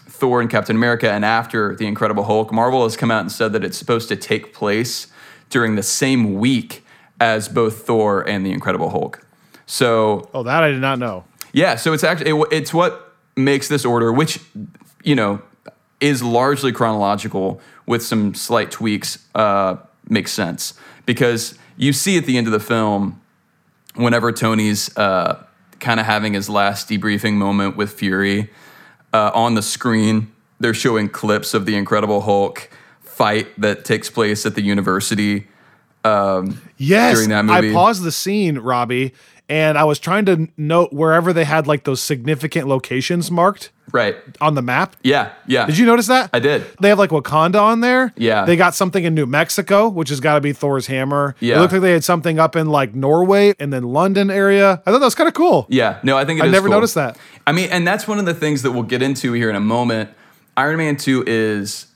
Thor 0.06 0.42
and 0.42 0.50
Captain 0.50 0.76
America 0.76 1.10
and 1.10 1.25
after 1.25 1.75
The 1.75 1.86
Incredible 1.86 2.25
Hulk, 2.25 2.52
Marvel 2.52 2.82
has 2.82 2.96
come 2.96 3.10
out 3.10 3.20
and 3.20 3.32
said 3.32 3.54
that 3.54 3.64
it's 3.64 3.78
supposed 3.78 4.08
to 4.08 4.16
take 4.16 4.52
place 4.52 5.06
during 5.50 5.76
the 5.76 5.82
same 5.82 6.35
week 6.35 6.85
as 7.20 7.49
both 7.49 7.87
Thor 7.87 8.26
and 8.29 8.44
The 8.44 8.50
Incredible 8.52 8.91
Hulk. 8.91 9.25
So 9.67 10.29
Oh, 10.35 10.43
that 10.43 10.62
I 10.62 10.70
did 10.70 10.81
not 10.81 10.99
know. 10.99 11.25
yeah, 11.52 11.76
so 11.76 11.93
it's 11.93 12.05
actually 12.05 12.31
it, 12.31 12.46
it's 12.52 12.75
what 12.75 13.14
makes 13.37 13.69
this 13.69 13.85
order, 13.85 14.12
which 14.12 14.41
you 15.02 15.14
know 15.14 15.41
is 16.00 16.23
largely 16.23 16.73
chronological 16.73 17.61
with 17.87 18.02
some 18.02 18.35
slight 18.35 18.70
tweaks, 18.70 19.19
uh, 19.35 19.76
makes 20.08 20.32
sense 20.32 20.75
because 21.06 21.56
you 21.76 21.93
see 21.93 22.19
at 22.19 22.26
the 22.26 22.37
end 22.37 22.46
of 22.46 22.52
the 22.52 22.61
film 22.61 23.20
whenever 23.94 24.32
Tony's 24.32 24.94
uh, 24.99 25.43
kind 25.81 25.99
of 26.00 26.06
having 26.06 26.35
his 26.35 26.49
last 26.50 26.88
debriefing 26.88 27.35
moment 27.35 27.76
with 27.76 27.93
Fury 27.93 28.50
uh, 29.12 29.31
on 29.35 29.55
the 29.55 29.62
screen, 29.62 30.32
they're 30.61 30.75
showing 30.75 31.08
clips 31.08 31.55
of 31.55 31.64
the 31.64 31.75
Incredible 31.76 32.23
Hulk 32.23 32.69
fight 33.14 33.49
that 33.61 33.84
takes 33.84 34.11
place 34.11 34.44
at 34.46 34.55
the 34.55 34.62
university. 34.62 35.46
Um, 36.05 36.61
Yes, 36.76 37.14
during 37.16 37.31
that 37.31 37.44
movie. 37.44 37.70
I 37.70 37.72
paused 37.72 38.02
the 38.02 38.12
scene, 38.12 38.58
Robbie, 38.58 39.14
and 39.49 39.78
I 39.78 39.84
was 39.84 39.99
trying 39.99 40.25
to 40.26 40.49
note 40.56 40.93
wherever 40.93 41.32
they 41.32 41.44
had 41.44 41.66
like 41.66 41.84
those 41.84 42.00
significant 42.00 42.66
locations 42.66 43.31
marked 43.31 43.70
right? 43.93 44.16
on 44.40 44.55
the 44.55 44.61
map. 44.62 44.96
Yeah, 45.02 45.32
yeah. 45.46 45.66
Did 45.66 45.78
you 45.78 45.87
notice 45.87 46.08
that? 46.08 46.31
I 46.32 46.40
did. 46.40 46.64
They 46.81 46.88
have 46.88 46.99
like 46.99 47.11
Wakanda 47.11 47.61
on 47.62 47.81
there. 47.81 48.12
Yeah. 48.16 48.44
They 48.44 48.56
got 48.56 48.75
something 48.75 49.05
in 49.05 49.14
New 49.14 49.26
Mexico, 49.26 49.88
which 49.88 50.08
has 50.08 50.20
got 50.20 50.34
to 50.34 50.40
be 50.40 50.52
Thor's 50.52 50.87
hammer. 50.88 51.37
Yeah. 51.40 51.56
It 51.56 51.60
looked 51.60 51.72
like 51.72 51.82
they 51.82 51.93
had 51.93 52.05
something 52.05 52.38
up 52.38 52.56
in 52.56 52.67
like 52.67 52.94
Norway 52.94 53.55
and 53.58 53.72
then 53.72 53.84
London 53.84 54.31
area. 54.31 54.82
I 54.84 54.90
thought 54.90 54.99
that 54.99 55.06
was 55.06 55.14
kind 55.14 55.28
of 55.28 55.34
cool. 55.34 55.67
Yeah, 55.69 56.00
no, 56.02 56.19
I 56.19 56.25
think 56.25 56.40
it 56.40 56.44
I 56.44 56.49
never 56.49 56.67
cool. 56.67 56.76
noticed 56.76 56.96
that. 56.96 57.17
I 57.46 57.52
mean, 57.52 57.69
and 57.70 57.87
that's 57.87 58.08
one 58.08 58.19
of 58.19 58.26
the 58.26 58.34
things 58.34 58.62
that 58.62 58.72
we'll 58.72 58.82
get 58.82 59.00
into 59.02 59.32
here 59.32 59.49
in 59.49 59.56
a 59.56 59.60
moment. 59.60 60.10
Iron 60.56 60.76
Man 60.78 60.96
2 60.96 61.25
is 61.26 61.87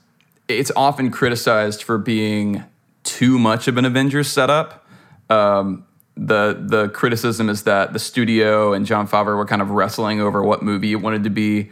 it's 0.49 0.71
often 0.75 1.11
criticized 1.11 1.83
for 1.83 1.97
being 1.97 2.63
too 3.03 3.39
much 3.39 3.67
of 3.67 3.77
an 3.77 3.85
Avengers 3.85 4.27
setup. 4.27 4.85
Um, 5.29 5.85
the 6.17 6.57
the 6.59 6.89
criticism 6.89 7.49
is 7.49 7.63
that 7.63 7.93
the 7.93 7.99
studio 7.99 8.73
and 8.73 8.85
Jon 8.85 9.07
Favreau 9.07 9.37
were 9.37 9.45
kind 9.45 9.61
of 9.61 9.69
wrestling 9.69 10.19
over 10.19 10.43
what 10.43 10.61
movie 10.61 10.91
it 10.91 10.97
wanted 10.97 11.23
to 11.23 11.29
be. 11.29 11.71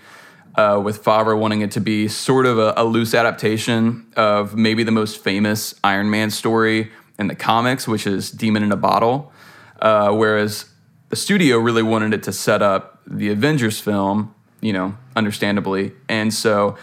Uh, 0.56 0.82
with 0.84 1.04
Favreau 1.04 1.38
wanting 1.38 1.62
it 1.62 1.70
to 1.70 1.80
be 1.80 2.08
sort 2.08 2.48
of 2.48 2.58
a, 2.58 2.74
a 2.78 2.84
loose 2.84 3.14
adaptation 3.14 4.12
of 4.16 4.56
maybe 4.56 4.84
the 4.84 4.92
most 4.92 5.24
famous 5.24 5.76
Iron 5.84 6.10
Man 6.10 6.32
story 6.32 6.92
in 7.20 7.28
the 7.28 7.36
comics, 7.36 7.88
which 7.88 8.08
is 8.08 8.32
Demon 8.32 8.64
in 8.64 8.72
a 8.72 8.78
Bottle. 8.78 9.32
Uh, 9.80 10.12
whereas 10.12 10.66
the 11.10 11.16
studio 11.16 11.58
really 11.58 11.84
wanted 11.84 12.12
it 12.14 12.24
to 12.24 12.34
set 12.34 12.64
up 12.64 13.02
the 13.06 13.30
Avengers 13.30 13.80
film, 13.80 14.34
you 14.60 14.74
know, 14.74 14.98
understandably. 15.16 15.94
And 16.10 16.34
so 16.34 16.76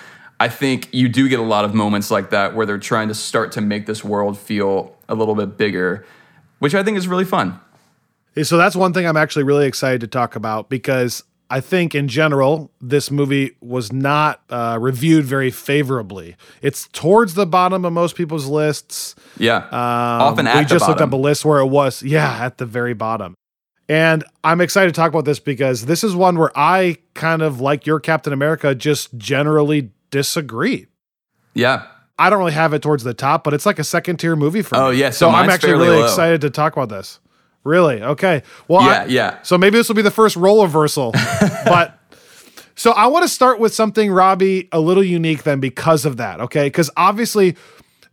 I 0.45 0.49
think 0.49 0.91
you 0.93 1.09
do 1.09 1.27
get 1.27 1.39
a 1.39 1.43
lot 1.43 1.65
of 1.65 1.73
moments 1.73 2.11
like 2.11 2.29
that 2.29 2.55
where 2.55 2.67
they're 2.67 2.77
trying 2.77 3.09
to 3.09 3.15
start 3.15 3.51
to 3.53 3.63
make 3.63 3.87
this 3.87 4.05
world 4.05 4.39
feel 4.39 4.95
a 5.09 5.15
little 5.15 5.35
bit 5.35 5.57
bigger, 5.57 6.05
which 6.59 6.75
I 6.75 6.83
think 6.83 6.99
is 6.99 7.09
really 7.09 7.25
fun. 7.25 7.59
So 8.43 8.59
that's 8.59 8.77
one 8.77 8.93
thing 8.93 9.07
I'm 9.07 9.17
actually 9.17 9.45
really 9.45 9.67
excited 9.67 10.03
to 10.03 10.07
talk 10.07 10.37
about 10.37 10.69
because 10.69 11.25
I 11.49 11.61
think 11.61 11.95
in 11.95 12.09
general, 12.09 12.71
this 12.79 13.11
movie 13.11 13.57
was 13.63 13.91
not 13.91 14.43
uh, 14.51 14.77
reviewed 14.79 15.25
very 15.25 15.51
favorably. 15.51 16.37
It's 16.61 16.89
towards 16.89 17.33
the 17.33 17.47
bottom 17.47 17.87
of 17.87 17.95
most 17.95 18.15
people's 18.15 18.47
lists. 18.47 19.15
Yeah. 19.39 19.65
Um, 19.69 19.71
Often 19.73 20.47
at 20.49 20.59
we 20.59 20.65
just 20.67 20.87
looked 20.87 21.01
up 21.01 21.15
a 21.15 21.17
list 21.17 21.47
where 21.47 21.61
it 21.61 21.69
was, 21.69 22.03
yeah, 22.03 22.45
at 22.45 22.59
the 22.59 22.67
very 22.67 22.93
bottom. 22.93 23.35
And 23.89 24.25
I'm 24.43 24.61
excited 24.61 24.95
to 24.95 25.01
talk 25.01 25.09
about 25.09 25.25
this 25.25 25.39
because 25.39 25.87
this 25.87 26.05
is 26.05 26.15
one 26.15 26.37
where 26.37 26.53
I 26.55 26.99
kind 27.15 27.41
of 27.41 27.63
like 27.63 27.87
your 27.87 27.99
Captain 27.99 28.35
America, 28.35 28.75
just 28.75 29.17
generally 29.17 29.91
disagree. 30.19 30.87
yeah. 31.55 31.87
I 32.17 32.31
don't 32.31 32.39
really 32.39 32.53
have 32.53 32.73
it 32.75 32.81
towards 32.81 33.03
the 33.03 33.13
top, 33.13 33.43
but 33.43 33.55
it's 33.55 33.67
like 33.67 33.81
a 33.81 33.85
second 33.85 34.19
tier 34.19 34.37
movie 34.37 34.63
for 34.63 34.77
Oh, 34.77 34.81
me. 34.83 34.87
Oh, 34.87 34.91
yeah, 34.91 35.11
so 35.11 35.27
so 35.27 35.31
I'm 35.31 35.51
actually 35.51 35.73
really 35.73 35.89
low. 35.99 36.05
excited 36.05 36.43
to 36.43 36.51
talk 36.51 36.73
about 36.77 36.89
this. 36.89 37.19
Really? 37.65 38.01
Okay. 38.01 38.45
Well, 38.69 38.83
Yeah, 38.83 39.03
I- 39.03 39.05
yeah. 39.07 39.39
So 39.43 39.59
maybe 39.59 39.77
this 39.79 39.89
will 39.89 39.97
be 39.97 40.03
the 40.03 40.13
first 40.13 40.37
role 40.37 40.63
reversal, 40.63 41.11
but. 41.65 41.99
So 42.77 42.93
I 42.93 43.07
want 43.09 43.25
to 43.25 43.29
start 43.29 43.59
with 43.59 43.75
something, 43.75 44.13
Robbie, 44.13 44.69
a 44.71 44.79
little 44.81 45.03
unique 45.03 45.43
then 45.43 45.59
because 45.61 46.05
of 46.05 46.17
that, 46.19 46.41
okay? 46.41 46.67
Because 46.67 46.89
obviously, 46.97 47.57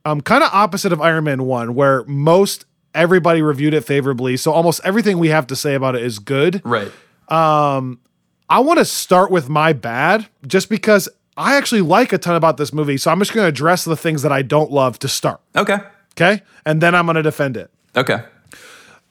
um, 0.05 0.19
kind 0.21 0.43
of 0.43 0.49
opposite 0.53 0.91
of 0.93 0.99
Iron 1.01 1.23
Man 1.25 1.43
1, 1.45 1.75
where 1.75 2.03
most 2.05 2.65
everybody 2.95 3.41
reviewed 3.43 3.73
it 3.75 3.81
favorably. 3.81 4.35
So 4.37 4.51
almost 4.51 4.81
everything 4.83 5.19
we 5.19 5.27
have 5.29 5.45
to 5.47 5.55
say 5.55 5.75
about 5.75 5.95
it 5.95 6.01
is 6.03 6.17
good. 6.19 6.61
Right. 6.65 6.91
Um, 7.29 7.99
I 8.49 8.59
want 8.59 8.79
to 8.79 8.85
start 8.85 9.29
with 9.31 9.47
my 9.47 9.73
bad 9.73 10.27
just 10.47 10.69
because 10.69 11.07
I 11.37 11.55
actually 11.55 11.81
like 11.81 12.13
a 12.13 12.17
ton 12.17 12.35
about 12.35 12.57
this 12.57 12.73
movie. 12.73 12.97
So 12.97 13.11
I'm 13.11 13.19
just 13.19 13.33
going 13.33 13.45
to 13.45 13.49
address 13.49 13.85
the 13.85 13.95
things 13.95 14.21
that 14.21 14.31
I 14.31 14.41
don't 14.41 14.71
love 14.71 14.99
to 14.99 15.07
start, 15.07 15.41
Okay. 15.55 15.77
okay? 16.15 16.41
And 16.65 16.81
then 16.81 16.93
I'm 16.93 17.05
going 17.05 17.15
to 17.15 17.23
defend 17.23 17.57
it. 17.57 17.71
Okay. 17.95 18.21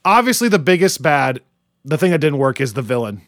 Obviously, 0.04 0.48
the 0.48 0.58
biggest 0.58 1.02
bad, 1.02 1.40
the 1.84 1.98
thing 1.98 2.10
that 2.10 2.18
didn't 2.18 2.38
work 2.38 2.60
is 2.60 2.74
the 2.74 2.82
villain. 2.82 3.22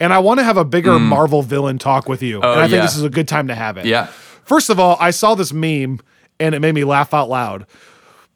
And 0.00 0.12
I 0.12 0.18
want 0.18 0.40
to 0.40 0.44
have 0.44 0.56
a 0.56 0.64
bigger 0.64 0.92
mm. 0.92 1.02
Marvel 1.02 1.42
villain 1.42 1.78
talk 1.78 2.08
with 2.08 2.22
you. 2.22 2.40
Oh, 2.42 2.52
and 2.52 2.60
I 2.60 2.64
think 2.64 2.76
yeah. 2.76 2.82
this 2.82 2.96
is 2.96 3.02
a 3.02 3.10
good 3.10 3.28
time 3.28 3.48
to 3.48 3.54
have 3.54 3.76
it. 3.76 3.86
Yeah. 3.86 4.06
First 4.44 4.70
of 4.70 4.78
all, 4.78 4.96
I 5.00 5.10
saw 5.10 5.34
this 5.34 5.52
meme 5.52 6.00
and 6.38 6.54
it 6.54 6.60
made 6.60 6.74
me 6.74 6.84
laugh 6.84 7.14
out 7.14 7.28
loud. 7.28 7.66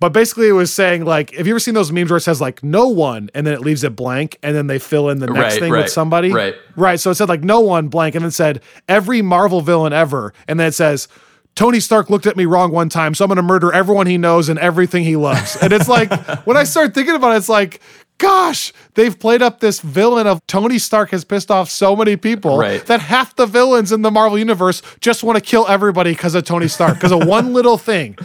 But 0.01 0.11
basically, 0.13 0.49
it 0.49 0.53
was 0.53 0.73
saying 0.73 1.05
like, 1.05 1.33
have 1.35 1.47
you 1.47 1.53
ever 1.55 1.59
seen 1.61 1.75
those 1.75 1.91
memes 1.91 2.11
where 2.11 2.19
it 2.19 2.23
says 2.23 2.41
like 2.41 2.63
no 2.63 2.87
one 2.87 3.31
and 3.35 3.47
then 3.47 3.55
it 3.55 3.61
leaves 3.63 3.83
it 3.83 3.97
blank 3.97 4.39
and 4.45 4.55
then 4.55 4.69
they 4.69 4.79
fill 4.79 5.09
in 5.09 5.19
the 5.19 5.27
next 5.27 5.55
Right, 5.55 5.61
thing 5.61 5.73
right, 5.73 5.83
with 5.85 5.93
somebody? 5.93 6.33
right. 6.33 6.55
Right. 6.77 7.01
So 7.01 7.11
it 7.11 7.17
said 7.17 7.29
like 7.29 7.43
no 7.43 7.61
one 7.61 7.89
blank 7.89 8.15
and 8.15 8.25
then 8.25 8.31
said 8.31 8.61
every 8.89 9.23
Marvel 9.23 9.61
villain 9.61 9.93
ever. 9.93 10.33
And 10.47 10.61
then 10.61 10.69
it 10.69 10.73
says, 10.75 11.09
Tony 11.57 11.81
Stark 11.81 12.11
looked 12.11 12.27
at 12.27 12.37
me 12.37 12.45
wrong 12.45 12.71
one 12.71 12.89
time, 12.89 13.15
so 13.15 13.25
I'm 13.25 13.29
gonna 13.29 13.43
murder 13.43 13.73
everyone 13.73 14.07
he 14.07 14.19
knows 14.19 14.49
and 14.49 14.59
everything 14.61 15.03
he 15.03 15.17
loves. 15.17 15.57
And 15.57 15.73
it's 15.73 15.89
like 15.89 16.13
when 16.47 16.57
I 16.57 16.63
start 16.63 16.95
thinking 16.95 17.17
about 17.17 17.33
it, 17.35 17.39
it's 17.39 17.49
like, 17.49 17.81
gosh, 18.19 18.73
they've 18.95 19.19
played 19.19 19.43
up 19.43 19.59
this 19.59 19.81
villain 19.81 20.29
of 20.29 20.47
Tony 20.47 20.79
Stark 20.79 21.11
has 21.11 21.25
pissed 21.25 21.51
off 21.51 21.69
so 21.71 21.97
many 21.97 22.17
people 22.17 22.57
Right. 22.57 22.87
that 22.87 23.01
half 23.01 23.35
the 23.35 23.47
villains 23.47 23.91
in 23.91 24.03
the 24.03 24.11
Marvel 24.13 24.39
universe 24.39 24.81
just 25.01 25.25
want 25.25 25.37
to 25.37 25.41
kill 25.41 25.67
everybody 25.67 26.13
because 26.13 26.37
of 26.37 26.45
Tony 26.45 26.69
Stark, 26.69 26.95
because 26.95 27.11
of 27.13 27.27
one 27.27 27.53
little 27.53 27.79
thing. 27.79 28.17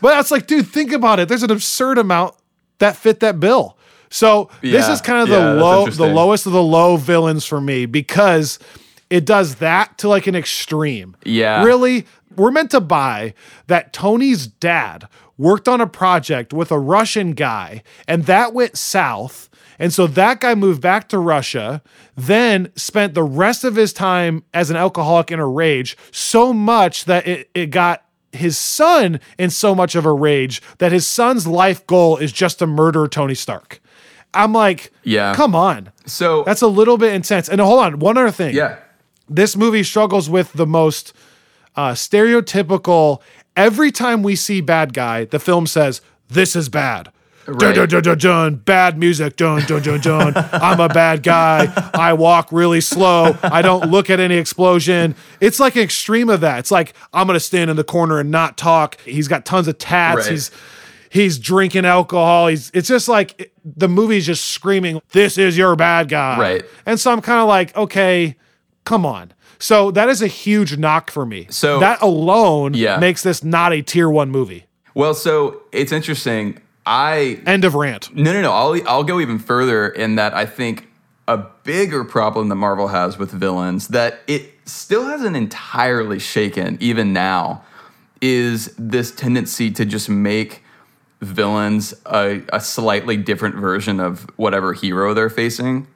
But 0.00 0.18
it's 0.18 0.30
like, 0.30 0.46
dude, 0.46 0.66
think 0.66 0.92
about 0.92 1.20
it. 1.20 1.28
There's 1.28 1.42
an 1.42 1.50
absurd 1.50 1.98
amount 1.98 2.34
that 2.78 2.96
fit 2.96 3.20
that 3.20 3.40
bill. 3.40 3.76
So 4.10 4.50
this 4.60 4.88
is 4.88 5.00
kind 5.00 5.22
of 5.22 5.28
the 5.28 5.36
that's 5.36 5.60
low, 5.60 5.86
the 5.86 6.12
lowest 6.12 6.46
of 6.46 6.52
the 6.52 6.62
low 6.62 6.96
villains 6.96 7.46
for 7.46 7.60
me 7.60 7.86
because 7.86 8.58
it 9.08 9.24
does 9.24 9.56
that 9.56 9.98
to 9.98 10.08
like 10.08 10.26
an 10.26 10.34
extreme. 10.34 11.16
Yeah. 11.24 11.62
Really, 11.62 12.06
we're 12.36 12.50
meant 12.50 12.72
to 12.72 12.80
buy 12.80 13.34
that 13.68 13.92
Tony's 13.92 14.48
dad 14.48 15.06
worked 15.38 15.68
on 15.68 15.80
a 15.80 15.86
project 15.86 16.52
with 16.52 16.72
a 16.72 16.78
Russian 16.78 17.32
guy 17.32 17.82
and 18.08 18.24
that 18.24 18.52
went 18.52 18.76
south. 18.76 19.48
And 19.78 19.92
so 19.92 20.06
that 20.08 20.40
guy 20.40 20.54
moved 20.54 20.82
back 20.82 21.08
to 21.08 21.18
Russia, 21.18 21.80
then 22.16 22.70
spent 22.76 23.14
the 23.14 23.22
rest 23.22 23.64
of 23.64 23.76
his 23.76 23.92
time 23.92 24.44
as 24.52 24.70
an 24.70 24.76
alcoholic 24.76 25.30
in 25.30 25.38
a 25.38 25.46
rage 25.46 25.96
so 26.10 26.52
much 26.52 27.06
that 27.06 27.26
it, 27.26 27.50
it 27.54 27.66
got 27.66 28.04
his 28.32 28.56
son 28.56 29.18
in 29.38 29.50
so 29.50 29.74
much 29.74 29.94
of 29.94 30.04
a 30.06 30.12
rage 30.12 30.62
that 30.78 30.92
his 30.92 31.06
son's 31.06 31.46
life 31.46 31.86
goal 31.86 32.16
is 32.16 32.32
just 32.32 32.58
to 32.60 32.66
murder 32.66 33.06
Tony 33.08 33.34
Stark. 33.34 33.80
I'm 34.32 34.52
like, 34.52 34.92
Yeah. 35.02 35.34
come 35.34 35.54
on. 35.56 35.90
So 36.06 36.44
That's 36.44 36.62
a 36.62 36.68
little 36.68 36.96
bit 36.98 37.12
intense. 37.14 37.48
And 37.48 37.60
hold 37.60 37.80
on, 37.80 37.98
one 37.98 38.16
other 38.16 38.30
thing. 38.30 38.54
yeah. 38.54 38.76
This 39.28 39.56
movie 39.56 39.82
struggles 39.82 40.28
with 40.30 40.52
the 40.54 40.66
most 40.66 41.12
uh, 41.76 41.92
stereotypical. 41.92 43.20
Every 43.56 43.90
time 43.92 44.22
we 44.22 44.36
see 44.36 44.60
bad 44.60 44.92
guy, 44.94 45.24
the 45.24 45.38
film 45.38 45.66
says, 45.66 46.00
This 46.28 46.54
is 46.56 46.68
bad. 46.68 47.10
Right. 47.52 47.74
dun, 47.74 47.88
dun, 47.88 48.02
dun, 48.02 48.18
dun, 48.18 48.54
bad 48.56 48.98
music. 48.98 49.36
Dun, 49.36 49.62
dun, 49.66 49.82
dun, 49.82 50.00
dun. 50.00 50.32
I'm 50.52 50.80
a 50.80 50.88
bad 50.88 51.22
guy. 51.22 51.72
I 51.94 52.12
walk 52.12 52.50
really 52.52 52.80
slow. 52.80 53.36
I 53.42 53.62
don't 53.62 53.90
look 53.90 54.10
at 54.10 54.20
any 54.20 54.36
explosion. 54.36 55.14
It's 55.40 55.58
like 55.60 55.76
an 55.76 55.82
extreme 55.82 56.28
of 56.28 56.40
that. 56.42 56.58
It's 56.60 56.70
like, 56.70 56.94
I'm 57.12 57.26
going 57.26 57.36
to 57.36 57.40
stand 57.44 57.70
in 57.70 57.76
the 57.76 57.84
corner 57.84 58.18
and 58.18 58.30
not 58.30 58.56
talk. 58.56 59.00
He's 59.02 59.28
got 59.28 59.44
tons 59.44 59.68
of 59.68 59.78
tats. 59.78 60.22
Right. 60.22 60.30
He's 60.30 60.50
he's 61.10 61.38
drinking 61.38 61.84
alcohol. 61.84 62.46
He's 62.48 62.70
it's 62.72 62.88
just 62.88 63.08
like 63.08 63.52
the 63.64 63.88
movie's 63.88 64.26
just 64.26 64.44
screaming, 64.46 65.00
"This 65.12 65.38
is 65.38 65.56
your 65.58 65.74
bad 65.76 66.08
guy." 66.08 66.38
Right. 66.38 66.64
And 66.86 67.00
so 67.00 67.10
I'm 67.12 67.20
kind 67.20 67.40
of 67.40 67.48
like, 67.48 67.76
okay, 67.76 68.36
come 68.84 69.04
on. 69.04 69.32
So 69.58 69.90
that 69.90 70.08
is 70.08 70.22
a 70.22 70.26
huge 70.26 70.78
knock 70.78 71.10
for 71.10 71.26
me. 71.26 71.46
So- 71.50 71.80
that 71.80 72.00
alone 72.00 72.72
Yeah. 72.74 72.96
makes 72.98 73.22
this 73.22 73.44
not 73.44 73.72
a 73.72 73.82
tier 73.82 74.08
one 74.08 74.30
movie. 74.30 74.66
Well, 74.94 75.12
so 75.14 75.60
it's 75.72 75.92
interesting. 75.92 76.58
I 76.86 77.40
End 77.46 77.64
of 77.64 77.74
rant. 77.74 78.14
No, 78.14 78.32
no, 78.32 78.42
no. 78.42 78.52
I'll 78.52 78.88
I'll 78.88 79.04
go 79.04 79.20
even 79.20 79.38
further 79.38 79.88
in 79.88 80.16
that 80.16 80.34
I 80.34 80.46
think 80.46 80.88
a 81.28 81.38
bigger 81.62 82.04
problem 82.04 82.48
that 82.48 82.56
Marvel 82.56 82.88
has 82.88 83.18
with 83.18 83.30
villains 83.30 83.88
that 83.88 84.20
it 84.26 84.52
still 84.64 85.04
hasn't 85.04 85.36
entirely 85.36 86.18
shaken 86.18 86.76
even 86.80 87.12
now 87.12 87.62
is 88.20 88.74
this 88.76 89.12
tendency 89.12 89.70
to 89.70 89.84
just 89.84 90.08
make 90.08 90.62
villains 91.20 91.94
a, 92.06 92.42
a 92.52 92.60
slightly 92.60 93.16
different 93.16 93.54
version 93.56 94.00
of 94.00 94.22
whatever 94.36 94.72
hero 94.72 95.14
they're 95.14 95.30
facing. 95.30 95.86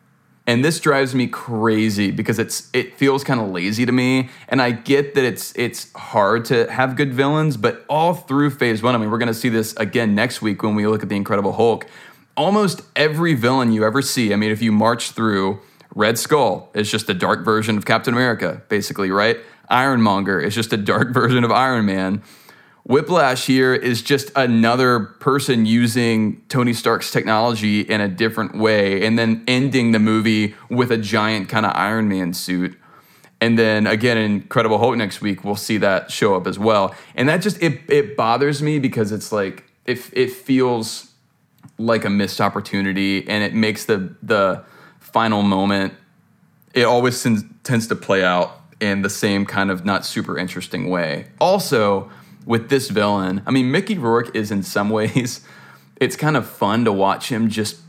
And 0.46 0.62
this 0.62 0.78
drives 0.78 1.14
me 1.14 1.26
crazy 1.26 2.10
because 2.10 2.38
it's 2.38 2.68
it 2.74 2.96
feels 2.96 3.24
kind 3.24 3.40
of 3.40 3.48
lazy 3.48 3.86
to 3.86 3.92
me. 3.92 4.28
And 4.48 4.60
I 4.60 4.72
get 4.72 5.14
that 5.14 5.24
it's 5.24 5.54
it's 5.56 5.90
hard 5.94 6.44
to 6.46 6.70
have 6.70 6.96
good 6.96 7.14
villains, 7.14 7.56
but 7.56 7.84
all 7.88 8.12
through 8.12 8.50
phase 8.50 8.82
one, 8.82 8.94
I 8.94 8.98
mean, 8.98 9.10
we're 9.10 9.18
gonna 9.18 9.32
see 9.32 9.48
this 9.48 9.74
again 9.76 10.14
next 10.14 10.42
week 10.42 10.62
when 10.62 10.74
we 10.74 10.86
look 10.86 11.02
at 11.02 11.08
the 11.08 11.16
Incredible 11.16 11.54
Hulk. 11.54 11.86
Almost 12.36 12.82
every 12.94 13.34
villain 13.34 13.72
you 13.72 13.84
ever 13.84 14.02
see, 14.02 14.32
I 14.32 14.36
mean, 14.36 14.50
if 14.50 14.60
you 14.60 14.70
march 14.70 15.12
through 15.12 15.60
Red 15.94 16.18
Skull 16.18 16.70
is 16.74 16.90
just 16.90 17.08
a 17.08 17.14
dark 17.14 17.44
version 17.44 17.78
of 17.78 17.86
Captain 17.86 18.12
America, 18.12 18.62
basically, 18.68 19.10
right? 19.10 19.38
Ironmonger 19.70 20.40
is 20.40 20.54
just 20.54 20.72
a 20.72 20.76
dark 20.76 21.10
version 21.14 21.44
of 21.44 21.52
Iron 21.52 21.86
Man. 21.86 22.22
Whiplash 22.84 23.46
here 23.46 23.74
is 23.74 24.02
just 24.02 24.30
another 24.36 25.00
person 25.00 25.64
using 25.64 26.42
Tony 26.48 26.74
Stark's 26.74 27.10
technology 27.10 27.80
in 27.80 28.02
a 28.02 28.08
different 28.08 28.56
way 28.58 29.06
and 29.06 29.18
then 29.18 29.42
ending 29.48 29.92
the 29.92 29.98
movie 29.98 30.54
with 30.68 30.92
a 30.92 30.98
giant 30.98 31.48
kind 31.48 31.64
of 31.64 31.72
Iron 31.74 32.08
Man 32.08 32.34
suit. 32.34 32.78
And 33.40 33.58
then 33.58 33.86
again 33.86 34.18
in 34.18 34.32
Incredible 34.32 34.78
Hulk 34.78 34.96
next 34.96 35.22
week, 35.22 35.44
we'll 35.44 35.56
see 35.56 35.78
that 35.78 36.10
show 36.10 36.34
up 36.34 36.46
as 36.46 36.58
well. 36.58 36.94
And 37.14 37.26
that 37.30 37.38
just 37.38 37.62
it 37.62 37.80
it 37.88 38.16
bothers 38.18 38.62
me 38.62 38.78
because 38.78 39.12
it's 39.12 39.32
like 39.32 39.64
it 39.86 39.98
it 40.12 40.30
feels 40.30 41.10
like 41.78 42.04
a 42.04 42.10
missed 42.10 42.40
opportunity 42.40 43.26
and 43.26 43.42
it 43.42 43.54
makes 43.54 43.86
the 43.86 44.14
the 44.22 44.62
final 45.00 45.42
moment 45.42 45.94
it 46.74 46.84
always 46.84 47.26
tends 47.62 47.86
to 47.86 47.96
play 47.96 48.22
out 48.22 48.60
in 48.80 49.02
the 49.02 49.10
same 49.10 49.46
kind 49.46 49.70
of 49.70 49.84
not 49.84 50.04
super 50.04 50.36
interesting 50.36 50.90
way. 50.90 51.26
Also, 51.40 52.10
with 52.44 52.68
this 52.68 52.88
villain, 52.90 53.42
I 53.46 53.50
mean, 53.50 53.70
Mickey 53.70 53.98
Rourke 53.98 54.34
is 54.34 54.50
in 54.50 54.62
some 54.62 54.90
ways, 54.90 55.40
it's 56.00 56.16
kind 56.16 56.36
of 56.36 56.48
fun 56.48 56.84
to 56.84 56.92
watch 56.92 57.30
him 57.30 57.48
just 57.48 57.80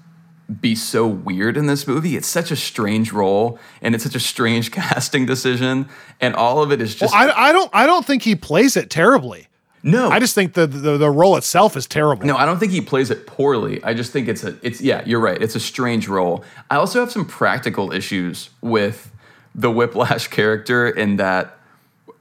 be 0.62 0.76
so 0.76 1.08
weird 1.08 1.58
in 1.58 1.66
this 1.66 1.88
movie. 1.88 2.16
It's 2.16 2.28
such 2.28 2.52
a 2.52 2.56
strange 2.56 3.12
role 3.12 3.58
and 3.82 3.96
it's 3.96 4.04
such 4.04 4.16
a 4.16 4.20
strange 4.20 4.72
casting 4.72 5.26
decision. 5.26 5.90
And 6.22 6.36
all 6.36 6.62
of 6.62 6.72
it 6.72 6.82
is 6.82 6.96
just. 6.96 7.14
I, 7.14 7.32
I 7.32 7.52
don't 7.52 7.70
I 7.74 7.86
don't 7.86 8.06
think 8.06 8.22
he 8.22 8.36
plays 8.36 8.78
it 8.78 8.90
terribly. 8.90 9.48
no. 9.82 10.10
I 10.10 10.20
just 10.20 10.36
think 10.36 10.54
the, 10.54 10.68
the 10.68 10.98
the 10.98 11.10
role 11.10 11.36
itself 11.36 11.76
is 11.76 11.88
terrible. 11.88 12.26
No, 12.26 12.38
I 12.38 12.46
don't 12.46 12.60
think 12.60 12.72
he 12.72 12.82
plays 12.82 13.10
it 13.10 13.26
poorly. 13.26 13.84
I 13.84 13.94
just 13.96 14.12
think 14.12 14.28
it's 14.28 14.44
a 14.44 14.56
it's 14.62 14.82
yeah, 14.82 15.02
you're 15.06 15.20
right. 15.20 15.42
It's 15.42 15.56
a 15.56 15.60
strange 15.60 16.08
role. 16.08 16.44
I 16.70 16.76
also 16.76 17.00
have 17.00 17.12
some 17.12 17.26
practical 17.26 17.92
issues 17.92 18.52
with 18.62 19.12
the 19.56 19.72
Whiplash 19.72 20.28
character 20.38 20.88
in 20.88 21.16
that 21.18 21.58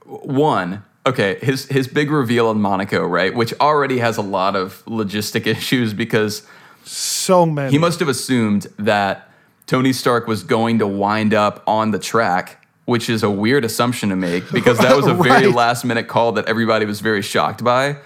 one, 0.05 0.83
okay, 1.05 1.37
his 1.41 1.65
his 1.67 1.87
big 1.87 2.09
reveal 2.11 2.51
in 2.51 2.59
Monaco, 2.61 3.05
right, 3.05 3.33
which 3.33 3.53
already 3.59 3.99
has 3.99 4.17
a 4.17 4.21
lot 4.21 4.55
of 4.55 4.83
logistic 4.85 5.45
issues 5.55 5.93
because 5.93 6.43
So 6.83 7.45
many. 7.45 7.71
he 7.71 7.77
must 7.77 7.99
have 7.99 8.09
assumed 8.09 8.67
that 8.77 9.29
Tony 9.67 9.93
Stark 9.93 10.27
was 10.27 10.43
going 10.43 10.79
to 10.79 10.87
wind 10.87 11.33
up 11.33 11.63
on 11.67 11.91
the 11.91 11.99
track, 11.99 12.65
which 12.85 13.09
is 13.09 13.23
a 13.23 13.29
weird 13.29 13.65
assumption 13.65 14.09
to 14.09 14.15
make 14.15 14.49
because 14.51 14.77
that 14.79 14.95
was 14.95 15.07
a 15.07 15.13
very 15.29 15.47
Right. 15.47 15.55
last 15.55 15.85
minute 15.85 16.07
call 16.07 16.33
that 16.33 16.45
everybody 16.47 16.85
was 16.85 16.99
very 17.01 17.21
shocked 17.21 17.63
by. 17.63 17.97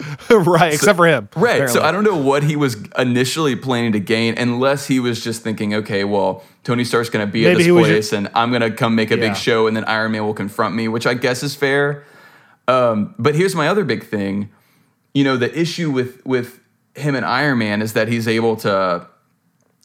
right, 0.30 0.72
except 0.74 0.96
for 0.96 1.06
him. 1.08 1.28
Right. 1.34 1.68
So. 1.68 1.82
I 1.82 1.90
don't 1.90 2.04
know 2.04 2.16
what 2.16 2.44
he 2.44 2.54
was 2.54 2.76
initially 2.96 3.56
planning 3.56 3.90
to 3.92 3.98
gain, 4.00 4.38
unless 4.38 4.86
he 4.86 5.00
was 5.00 5.24
just 5.24 5.42
thinking, 5.42 5.74
okay, 5.74 6.04
well, 6.04 6.44
Tony 6.62 6.84
Stark's 6.84 7.10
going 7.10 7.26
to 7.26 7.32
be 7.32 7.48
at 7.48 7.56
this 7.56 7.66
place, 7.66 8.12
and 8.12 8.28
I'm 8.32 8.50
going 8.50 8.62
to 8.62 8.70
come 8.70 8.94
make 8.94 9.10
a 9.10 9.16
Yeah. 9.18 9.28
big 9.30 9.36
show, 9.36 9.66
and 9.66 9.76
then 9.76 9.82
Iron 9.86 10.12
Man 10.12 10.24
will 10.24 10.34
confront 10.34 10.76
me, 10.76 10.86
which 10.86 11.04
I 11.04 11.14
guess 11.14 11.42
is 11.42 11.56
fair. 11.56 12.04
Um, 12.68 13.14
but 13.18 13.34
here's 13.34 13.56
my 13.56 13.66
other 13.66 13.84
big 13.84 14.04
thing. 14.04 14.50
You 15.14 15.24
know, 15.24 15.36
the 15.36 15.58
issue 15.58 15.90
with 15.90 16.24
with 16.24 16.60
him 16.94 17.14
and 17.14 17.24
Iron 17.24 17.58
Man 17.58 17.82
is 17.82 17.94
that 17.94 18.08
he's 18.08 18.28
able 18.28 18.56
to, 18.56 19.08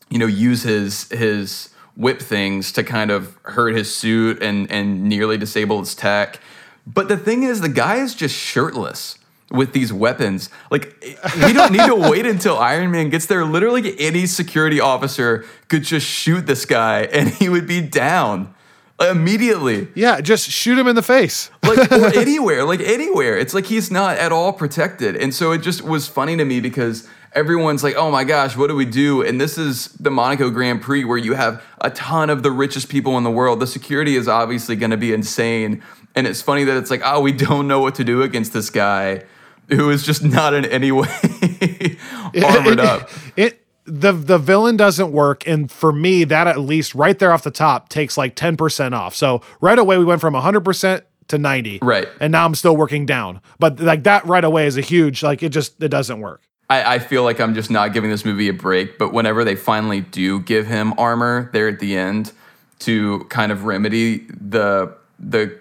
you 0.09 0.19
know, 0.19 0.27
use 0.27 0.63
his 0.63 1.09
his 1.09 1.69
whip 1.95 2.19
things 2.19 2.71
to 2.73 2.83
kind 2.83 3.09
of 3.09 3.37
hurt 3.43 3.73
his 3.73 3.95
suit 3.95 4.43
and 4.43 4.69
and 4.69 5.05
nearly 5.05 5.37
disable 5.37 5.79
his 5.79 5.95
tech. 5.95 6.39
But 6.85 7.07
the 7.07 7.17
thing 7.17 7.43
is, 7.43 7.61
the 7.61 7.69
guy 7.69 7.95
is 7.95 8.13
just 8.13 8.35
shirtless 8.35 9.17
with 9.49 9.71
these 9.71 9.93
weapons. 9.93 10.49
Like, 10.69 11.01
we 11.45 11.53
don't 11.53 11.71
need 11.71 11.85
to 11.85 11.95
wait 11.95 12.25
until 12.25 12.57
Iron 12.57 12.91
Man 12.91 13.09
gets 13.09 13.27
there. 13.27 13.45
Literally, 13.45 13.97
any 13.99 14.25
security 14.25 14.81
officer 14.81 15.45
could 15.69 15.83
just 15.83 16.05
shoot 16.05 16.45
this 16.45 16.65
guy 16.65 17.03
and 17.03 17.29
he 17.29 17.47
would 17.47 17.67
be 17.67 17.79
down 17.79 18.53
immediately. 18.99 19.87
Yeah, 19.95 20.21
just 20.21 20.49
shoot 20.49 20.77
him 20.77 20.87
in 20.87 20.95
the 20.95 21.01
face. 21.01 21.49
Like, 21.63 21.91
or 21.91 22.17
anywhere, 22.17 22.63
like 22.63 22.79
anywhere. 22.79 23.37
It's 23.37 23.53
like 23.53 23.65
he's 23.65 23.91
not 23.91 24.17
at 24.17 24.31
all 24.31 24.53
protected. 24.53 25.15
And 25.15 25.33
so 25.33 25.51
it 25.51 25.59
just 25.59 25.81
was 25.81 26.07
funny 26.07 26.37
to 26.37 26.45
me 26.45 26.59
because 26.59 27.07
everyone's 27.33 27.83
like, 27.83 27.95
oh 27.95 28.11
my 28.11 28.23
gosh, 28.23 28.55
what 28.55 28.67
do 28.67 28.75
we 28.75 28.85
do? 28.85 29.21
And 29.21 29.39
this 29.41 29.57
is 29.57 29.87
the 29.93 30.11
Monaco 30.11 30.49
Grand 30.49 30.81
Prix 30.81 31.03
where 31.03 31.17
you 31.17 31.33
have 31.33 31.63
a 31.81 31.89
ton 31.89 32.29
of 32.29 32.43
the 32.43 32.51
richest 32.51 32.89
people 32.89 33.17
in 33.17 33.23
the 33.23 33.31
world. 33.31 33.59
The 33.59 33.67
security 33.67 34.15
is 34.15 34.27
obviously 34.27 34.75
going 34.75 34.91
to 34.91 34.97
be 34.97 35.13
insane. 35.13 35.83
And 36.15 36.27
it's 36.27 36.41
funny 36.41 36.63
that 36.63 36.77
it's 36.77 36.91
like, 36.91 37.01
oh, 37.03 37.21
we 37.21 37.31
don't 37.31 37.67
know 37.67 37.79
what 37.79 37.95
to 37.95 38.03
do 38.03 38.21
against 38.21 38.53
this 38.53 38.69
guy 38.69 39.23
who 39.69 39.89
is 39.89 40.03
just 40.03 40.23
not 40.23 40.53
in 40.53 40.65
any 40.65 40.91
way 40.91 41.07
armored 42.43 42.79
up. 42.79 43.09
It 43.35 43.62
the 43.85 44.11
the 44.11 44.37
villain 44.37 44.77
doesn't 44.77 45.11
work, 45.11 45.45
and 45.47 45.71
for 45.71 45.91
me, 45.91 46.23
that 46.23 46.47
at 46.47 46.59
least 46.59 46.95
right 46.95 47.17
there 47.17 47.31
off 47.31 47.43
the 47.43 47.51
top 47.51 47.89
takes 47.89 48.17
like 48.17 48.35
ten 48.35 48.57
percent 48.57 48.95
off. 48.95 49.15
So 49.15 49.41
right 49.61 49.77
away, 49.77 49.97
we 49.97 50.05
went 50.05 50.21
from 50.21 50.33
hundred 50.33 50.61
percent 50.61 51.03
to 51.29 51.37
ninety, 51.37 51.79
Right. 51.81 52.07
And 52.19 52.31
now 52.31 52.45
I'm 52.45 52.55
still 52.55 52.75
working 52.75 53.05
down, 53.05 53.41
but 53.59 53.79
like 53.79 54.03
that 54.03 54.25
right 54.25 54.43
away 54.43 54.67
is 54.67 54.77
a 54.77 54.81
huge 54.81 55.23
like 55.23 55.43
it 55.43 55.49
just 55.49 55.81
it 55.81 55.89
doesn't 55.89 56.19
work. 56.19 56.41
I, 56.69 56.95
I 56.95 56.99
feel 56.99 57.23
like 57.23 57.39
I'm 57.39 57.53
just 57.53 57.69
not 57.69 57.93
giving 57.93 58.09
this 58.09 58.25
movie 58.25 58.47
a 58.47 58.53
break, 58.53 58.97
but 58.97 59.13
whenever 59.13 59.43
they 59.43 59.55
finally 59.55 60.01
do 60.01 60.39
give 60.39 60.65
him 60.65 60.93
armor 60.97 61.49
there 61.53 61.67
at 61.67 61.79
the 61.79 61.95
end 61.95 62.31
to 62.79 63.25
kind 63.25 63.51
of 63.51 63.65
remedy 63.65 64.25
the 64.29 64.95
the 65.19 65.57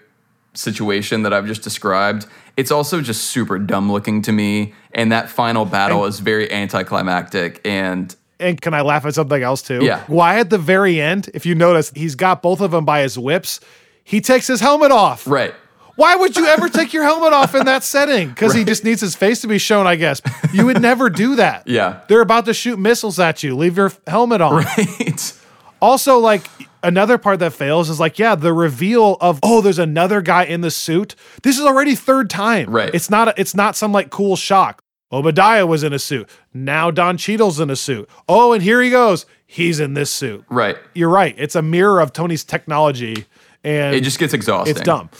situation 0.53 1.23
that 1.23 1.33
I've 1.33 1.45
just 1.47 1.61
described, 1.61 2.25
it's 2.57 2.71
also 2.71 3.01
just 3.01 3.25
super 3.25 3.57
dumb 3.59 3.91
looking 3.91 4.21
to 4.23 4.31
me. 4.31 4.73
And 4.93 5.11
that 5.11 5.29
final 5.29 5.65
battle 5.65 6.05
is 6.05 6.19
very 6.19 6.51
anticlimactic 6.51 7.59
and 7.65 8.15
And 8.39 8.59
can 8.61 8.73
I 8.73 8.81
laugh 8.81 9.05
at 9.05 9.15
something 9.15 9.41
else 9.41 9.61
too? 9.61 9.83
Yeah. 9.83 10.03
Why 10.07 10.39
at 10.39 10.49
the 10.49 10.57
very 10.57 10.99
end, 11.01 11.29
if 11.33 11.45
you 11.45 11.55
notice, 11.55 11.91
he's 11.95 12.15
got 12.15 12.41
both 12.41 12.61
of 12.61 12.71
them 12.71 12.85
by 12.85 13.01
his 13.01 13.17
whips. 13.17 13.59
He 14.03 14.19
takes 14.21 14.47
his 14.47 14.59
helmet 14.59 14.91
off. 14.91 15.25
right. 15.27 15.53
Why 15.95 16.15
would 16.15 16.35
you 16.35 16.47
ever 16.47 16.69
take 16.69 16.91
your 16.91 17.03
helmet 17.03 17.33
off 17.33 17.53
in 17.53 17.67
that 17.67 17.83
setting? 17.83 18.29
Because 18.29 18.51
he 18.55 18.63
just 18.63 18.83
needs 18.83 18.99
his 18.99 19.15
face 19.15 19.41
to 19.41 19.47
be 19.47 19.59
shown, 19.59 19.85
I 19.85 19.95
guess. 19.95 20.23
You 20.51 20.65
would 20.65 20.81
never 20.81 21.07
do 21.07 21.35
that. 21.35 21.67
Yeah. 21.67 22.01
They're 22.07 22.21
about 22.21 22.45
to 22.45 22.53
shoot 22.55 22.79
missiles 22.79 23.19
at 23.19 23.43
you. 23.43 23.55
Leave 23.55 23.77
your 23.77 23.91
helmet 24.07 24.41
on. 24.41 24.63
Right. 24.65 25.33
Also, 25.79 26.17
like 26.17 26.47
another 26.83 27.17
part 27.17 27.39
that 27.39 27.53
fails 27.53 27.89
is 27.89 27.99
like, 27.99 28.19
yeah, 28.19 28.35
the 28.35 28.53
reveal 28.53 29.17
of 29.21 29.39
oh, 29.41 29.61
there's 29.61 29.79
another 29.79 30.21
guy 30.21 30.43
in 30.43 30.61
the 30.61 30.71
suit. 30.71 31.15
This 31.41 31.57
is 31.57 31.65
already 31.65 31.95
third 31.95 32.29
time. 32.29 32.69
Right. 32.69 32.93
It's 32.93 33.09
not. 33.09 33.29
A, 33.29 33.33
it's 33.39 33.55
not 33.55 33.75
some 33.75 33.91
like 33.91 34.09
cool 34.09 34.35
shock. 34.35 34.83
Obadiah 35.11 35.67
was 35.67 35.83
in 35.83 35.93
a 35.93 35.99
suit. 35.99 36.27
Now 36.53 36.89
Don 36.91 37.17
Cheadle's 37.17 37.59
in 37.59 37.69
a 37.69 37.75
suit. 37.75 38.09
Oh, 38.27 38.51
and 38.53 38.63
here 38.63 38.81
he 38.81 38.89
goes. 38.89 39.25
He's 39.45 39.79
in 39.79 39.93
this 39.93 40.11
suit. 40.11 40.43
Right. 40.49 40.75
You're 40.95 41.09
right. 41.09 41.35
It's 41.37 41.55
a 41.55 41.61
mirror 41.61 42.01
of 42.01 42.11
Tony's 42.13 42.43
technology, 42.43 43.27
and 43.63 43.95
It 43.95 44.01
just 44.03 44.17
gets 44.17 44.33
exhausting. 44.33 44.71
it's 44.75 44.81
dumb. 44.81 45.11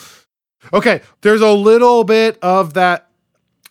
Okay, 0.74 1.01
there's 1.22 1.41
a 1.41 1.51
little 1.51 2.03
bit 2.03 2.39
of 2.41 2.74
that 2.74 3.10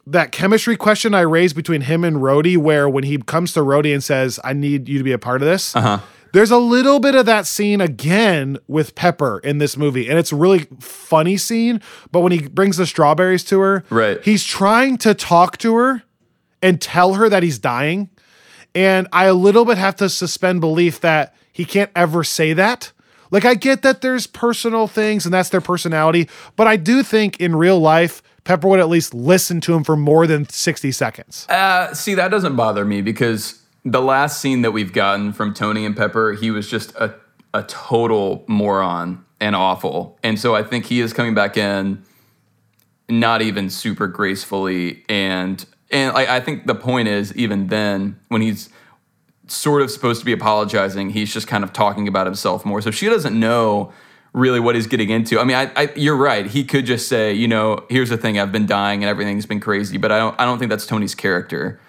that 0.07 0.33
chemistry 0.33 0.77
question 0.77 1.15
I 1.15 1.21
raised 1.21 1.55
between 1.57 1.81
him 1.83 2.05
and 2.05 2.17
Rhodey, 2.17 2.57
where 2.57 2.89
when 2.89 3.05
he 3.05 3.19
comes 3.19 3.53
to 3.55 3.61
Rhodey 3.61 3.93
and 3.95 4.03
says, 4.05 4.39
"I 4.45 4.53
need 4.53 4.89
you 4.89 4.99
to 4.99 5.05
be 5.05 5.13
a 5.13 5.19
part 5.19 5.43
of 5.43 5.49
this," 5.49 5.75
Uh-huh. 5.75 5.99
There's 6.33 6.51
a 6.51 6.59
little 6.59 6.99
bit 6.99 7.15
of 7.15 7.27
that 7.27 7.47
scene 7.47 7.81
again 7.81 8.59
with 8.67 8.95
Pepper 8.95 9.39
in 9.45 9.59
this 9.59 9.77
movie, 9.77 10.09
and 10.09 10.19
it's 10.19 10.33
a 10.33 10.37
really 10.37 10.67
funny 10.81 11.37
scene. 11.37 11.81
But 12.11 12.21
when 12.21 12.33
he 12.33 12.49
brings 12.49 12.77
the 12.79 12.87
strawberries 12.87 13.45
to 13.45 13.61
her, 13.61 13.85
Right. 13.91 14.21
he's 14.23 14.45
trying 14.45 14.97
to 14.99 15.15
talk 15.15 15.59
to 15.59 15.77
her 15.77 16.03
and 16.63 16.81
tell 16.81 17.15
her 17.15 17.29
that 17.29 17.43
he's 17.43 17.59
dying, 17.59 18.09
and 18.75 19.07
I 19.13 19.27
a 19.27 19.35
little 19.35 19.65
bit 19.65 19.79
have 19.79 19.97
to 19.97 20.09
suspend 20.09 20.61
belief 20.61 21.01
that 21.01 21.35
he 21.53 21.65
can't 21.65 21.91
ever 21.95 22.25
say 22.25 22.53
that. 22.55 22.93
Like 23.31 23.45
I 23.47 23.55
get 23.55 23.81
that 23.83 24.01
there's 24.03 24.27
personal 24.27 24.87
things 24.87 25.25
and 25.25 25.33
that's 25.33 25.49
their 25.49 25.61
personality, 25.63 26.29
but 26.57 26.67
I 26.67 26.77
do 26.77 27.03
think 27.03 27.41
in 27.41 27.57
real 27.57 27.81
life 27.81 28.23
Pepper 28.45 28.69
would 28.69 28.81
at 28.81 28.89
least 28.89 29.15
listen 29.15 29.61
to 29.63 29.73
him 29.75 29.85
for 29.85 29.97
more 29.97 30.27
than 30.27 30.49
60 30.49 30.93
seconds. 30.93 31.47
Uh, 31.49 31.95
see, 31.95 32.15
that 32.15 32.31
doesn't 32.31 32.57
bother 32.57 32.85
me 32.85 33.01
because 33.01 33.62
the 33.85 34.01
last 34.01 34.41
scene 34.41 34.63
that 34.63 34.73
we've 34.73 34.93
gotten 34.93 35.33
from 35.33 35.55
Tony 35.55 35.85
and 35.85 35.97
Pepper, 35.97 36.33
he 36.35 36.51
was 36.51 36.69
just 36.69 36.95
a, 36.95 37.15
a 37.53 37.63
total 37.65 38.45
moron 38.47 39.25
and 39.41 39.57
awful. 39.57 40.19
And 40.23 40.39
so 40.39 40.55
I 40.55 40.63
think 40.63 40.87
he 40.87 41.01
is 41.01 41.13
coming 41.13 41.35
back 41.35 41.57
in 41.57 42.05
not 43.09 43.43
even 43.43 43.69
super 43.71 44.07
gracefully. 44.07 45.05
And 45.09 45.65
and 45.91 46.17
I, 46.17 46.37
I 46.37 46.41
think 46.41 46.67
the 46.67 46.75
point 46.75 47.09
is, 47.09 47.35
even 47.37 47.67
then, 47.67 48.19
when 48.29 48.41
he's 48.41 48.71
sort 49.47 49.83
of 49.83 49.91
supposed 49.91 50.21
to 50.21 50.25
be 50.25 50.33
apologizing, 50.33 51.11
he's 51.11 51.33
just 51.33 51.47
kind 51.47 51.65
of 51.65 51.73
talking 51.73 52.09
about 52.09 52.27
himself 52.27 52.65
more. 52.65 52.81
So 52.81 52.91
she 52.91 53.09
doesn't 53.09 53.39
know 53.39 53.93
really 54.33 54.61
what 54.61 54.75
he's 54.75 54.87
getting 54.87 55.11
into. 55.11 55.39
I 55.39 55.45
mean, 55.45 55.57
I, 55.57 55.71
I, 55.77 55.93
you're 55.95 56.17
right. 56.17 56.47
He 56.47 56.65
could 56.65 56.87
just 56.87 57.09
say, 57.09 57.35
you 57.35 57.47
know, 57.47 57.85
here's 57.91 58.09
the 58.09 58.17
thing: 58.17 58.39
I've 58.39 58.53
been 58.53 58.67
dying 58.67 59.03
and 59.03 59.11
everything's 59.11 59.45
been 59.45 59.61
crazy. 59.61 59.99
But 59.99 60.13
I 60.13 60.19
don't, 60.19 60.41
I 60.41 60.45
don't 60.45 60.59
think 60.59 60.71
that's 60.71 60.87
Tony's 60.87 61.15
character. 61.15 61.81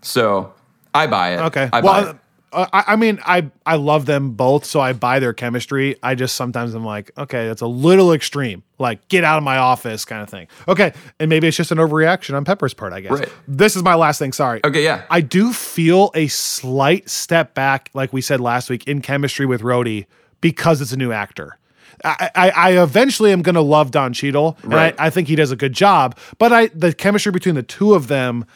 So 0.00 0.54
I 0.94 1.06
buy 1.06 1.34
it. 1.34 1.40
Okay. 1.40 1.68
I 1.72 1.80
buy 1.80 2.00
well, 2.00 2.08
it. 2.10 2.16
uh, 2.52 2.66
I, 2.72 2.84
I 2.88 2.96
mean, 2.96 3.20
I 3.24 3.50
I 3.64 3.76
love 3.76 4.06
them 4.06 4.32
both, 4.32 4.64
so 4.64 4.80
I 4.80 4.92
buy 4.92 5.18
their 5.20 5.32
chemistry. 5.32 5.96
I 6.02 6.14
just 6.14 6.34
sometimes 6.36 6.74
I'm 6.74 6.84
like, 6.84 7.10
okay, 7.16 7.46
that's 7.48 7.62
a 7.62 7.66
little 7.66 8.12
extreme. 8.12 8.62
Like, 8.78 9.06
get 9.08 9.22
out 9.24 9.38
of 9.38 9.44
my 9.44 9.58
office, 9.58 10.04
kind 10.04 10.22
of 10.22 10.28
thing. 10.28 10.48
Okay, 10.66 10.92
and 11.18 11.28
maybe 11.28 11.46
it's 11.48 11.56
just 11.56 11.70
an 11.70 11.78
overreaction 11.78 12.34
on 12.34 12.44
Pepper's 12.44 12.74
part. 12.74 12.92
I 12.92 13.00
guess. 13.00 13.12
Right. 13.12 13.28
This 13.46 13.76
is 13.76 13.82
my 13.82 13.94
last 13.94 14.18
thing. 14.18 14.32
Sorry. 14.32 14.60
Okay, 14.64 14.82
yeah. 14.82 15.04
I 15.10 15.20
do 15.20 15.52
feel 15.52 16.10
a 16.14 16.26
slight 16.28 17.08
step 17.08 17.54
back, 17.54 17.90
like 17.94 18.12
we 18.12 18.20
said 18.20 18.40
last 18.40 18.68
week, 18.70 18.86
in 18.88 19.00
chemistry 19.00 19.46
with 19.46 19.62
Rhodey 19.62 20.06
because 20.40 20.80
it's 20.80 20.92
a 20.92 20.96
new 20.96 21.12
actor. 21.12 21.56
I, 22.02 22.30
I, 22.34 22.50
I 22.50 22.82
eventually 22.82 23.30
am 23.30 23.42
going 23.42 23.56
to 23.56 23.60
love 23.60 23.90
Don 23.90 24.14
Cheadle, 24.14 24.56
and 24.62 24.72
Right. 24.72 24.94
I, 24.98 25.08
I 25.08 25.10
think 25.10 25.28
he 25.28 25.36
does 25.36 25.50
a 25.50 25.56
good 25.56 25.74
job. 25.74 26.16
But 26.38 26.50
I 26.52 26.66
the 26.68 26.94
chemistry 26.94 27.30
between 27.30 27.54
the 27.56 27.62
two 27.62 27.92
of 27.94 28.08
them 28.08 28.46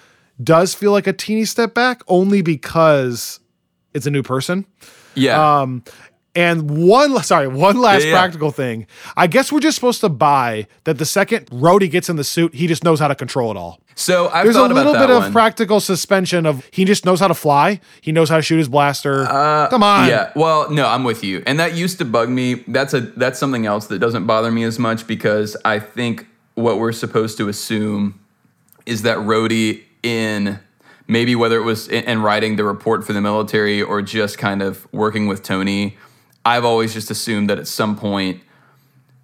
does 0.42 0.74
feel 0.74 0.92
like 0.92 1.06
a 1.06 1.12
teeny 1.12 1.44
step 1.44 1.74
back, 1.74 2.02
only 2.08 2.42
because 2.42 3.40
it's 3.92 4.06
a 4.06 4.10
new 4.10 4.22
person. 4.22 4.66
yeah. 5.14 5.60
Um, 5.60 5.84
and 6.36 6.68
one, 6.88 7.22
sorry, 7.22 7.46
one 7.46 7.78
last 7.78 8.02
Yeah, 8.02 8.10
yeah. 8.10 8.18
practical 8.18 8.50
thing. 8.50 8.88
I 9.16 9.28
guess 9.28 9.52
we're 9.52 9.60
just 9.60 9.76
supposed 9.76 10.00
to 10.00 10.08
buy 10.08 10.66
that 10.82 10.98
the 10.98 11.04
second 11.04 11.46
Rhodey 11.46 11.88
gets 11.88 12.08
in 12.08 12.16
the 12.16 12.24
suit, 12.24 12.52
he 12.56 12.66
just 12.66 12.82
knows 12.82 12.98
how 12.98 13.06
to 13.06 13.14
control 13.14 13.52
it 13.52 13.56
all. 13.56 13.78
so 13.94 14.28
I've 14.30 14.42
There's 14.42 14.56
a 14.56 14.62
little 14.62 14.94
bit 14.94 15.08
one. 15.08 15.22
of 15.26 15.32
practical 15.32 15.78
suspension 15.78 16.44
of 16.44 16.68
he 16.72 16.84
just 16.84 17.04
knows 17.04 17.20
how 17.20 17.28
to 17.28 17.34
fly. 17.34 17.78
He 18.00 18.10
knows 18.10 18.28
how 18.30 18.34
to 18.36 18.42
shoot 18.42 18.58
his 18.58 18.68
blaster. 18.68 19.24
Come 19.70 19.84
on. 19.84 20.04
Uh, 20.04 20.08
Yeah, 20.08 20.32
well, 20.34 20.68
no, 20.72 20.88
I'm 20.88 21.04
with 21.04 21.22
you, 21.22 21.44
and 21.46 21.60
that 21.60 21.74
used 21.76 21.98
to 21.98 22.04
bug 22.04 22.28
me. 22.28 22.64
That's 22.66 22.94
a 22.94 23.02
that's 23.02 23.38
something 23.38 23.64
else 23.66 23.86
that 23.86 24.00
doesn't 24.00 24.26
bother 24.26 24.50
me 24.50 24.64
as 24.64 24.80
much 24.80 25.06
because 25.06 25.56
I 25.64 25.78
think 25.78 26.26
what 26.56 26.80
we're 26.80 26.90
supposed 26.90 27.38
to 27.38 27.48
assume 27.48 28.18
is 28.86 29.02
that 29.02 29.18
Rhodey 29.18 29.84
in 30.04 30.60
maybe 31.06 31.34
whether 31.34 31.56
it 31.56 31.64
was 31.64 31.88
in, 31.88 32.04
in 32.04 32.22
writing 32.22 32.56
the 32.56 32.64
report 32.64 33.04
for 33.04 33.12
the 33.12 33.20
military 33.20 33.82
or 33.82 34.02
just 34.02 34.38
kind 34.38 34.62
of 34.62 34.86
working 34.92 35.26
with 35.26 35.42
Tony. 35.42 35.96
I've 36.44 36.64
always 36.64 36.92
just 36.92 37.10
assumed 37.10 37.48
that 37.50 37.58
at 37.58 37.66
some 37.66 37.96
point 37.96 38.42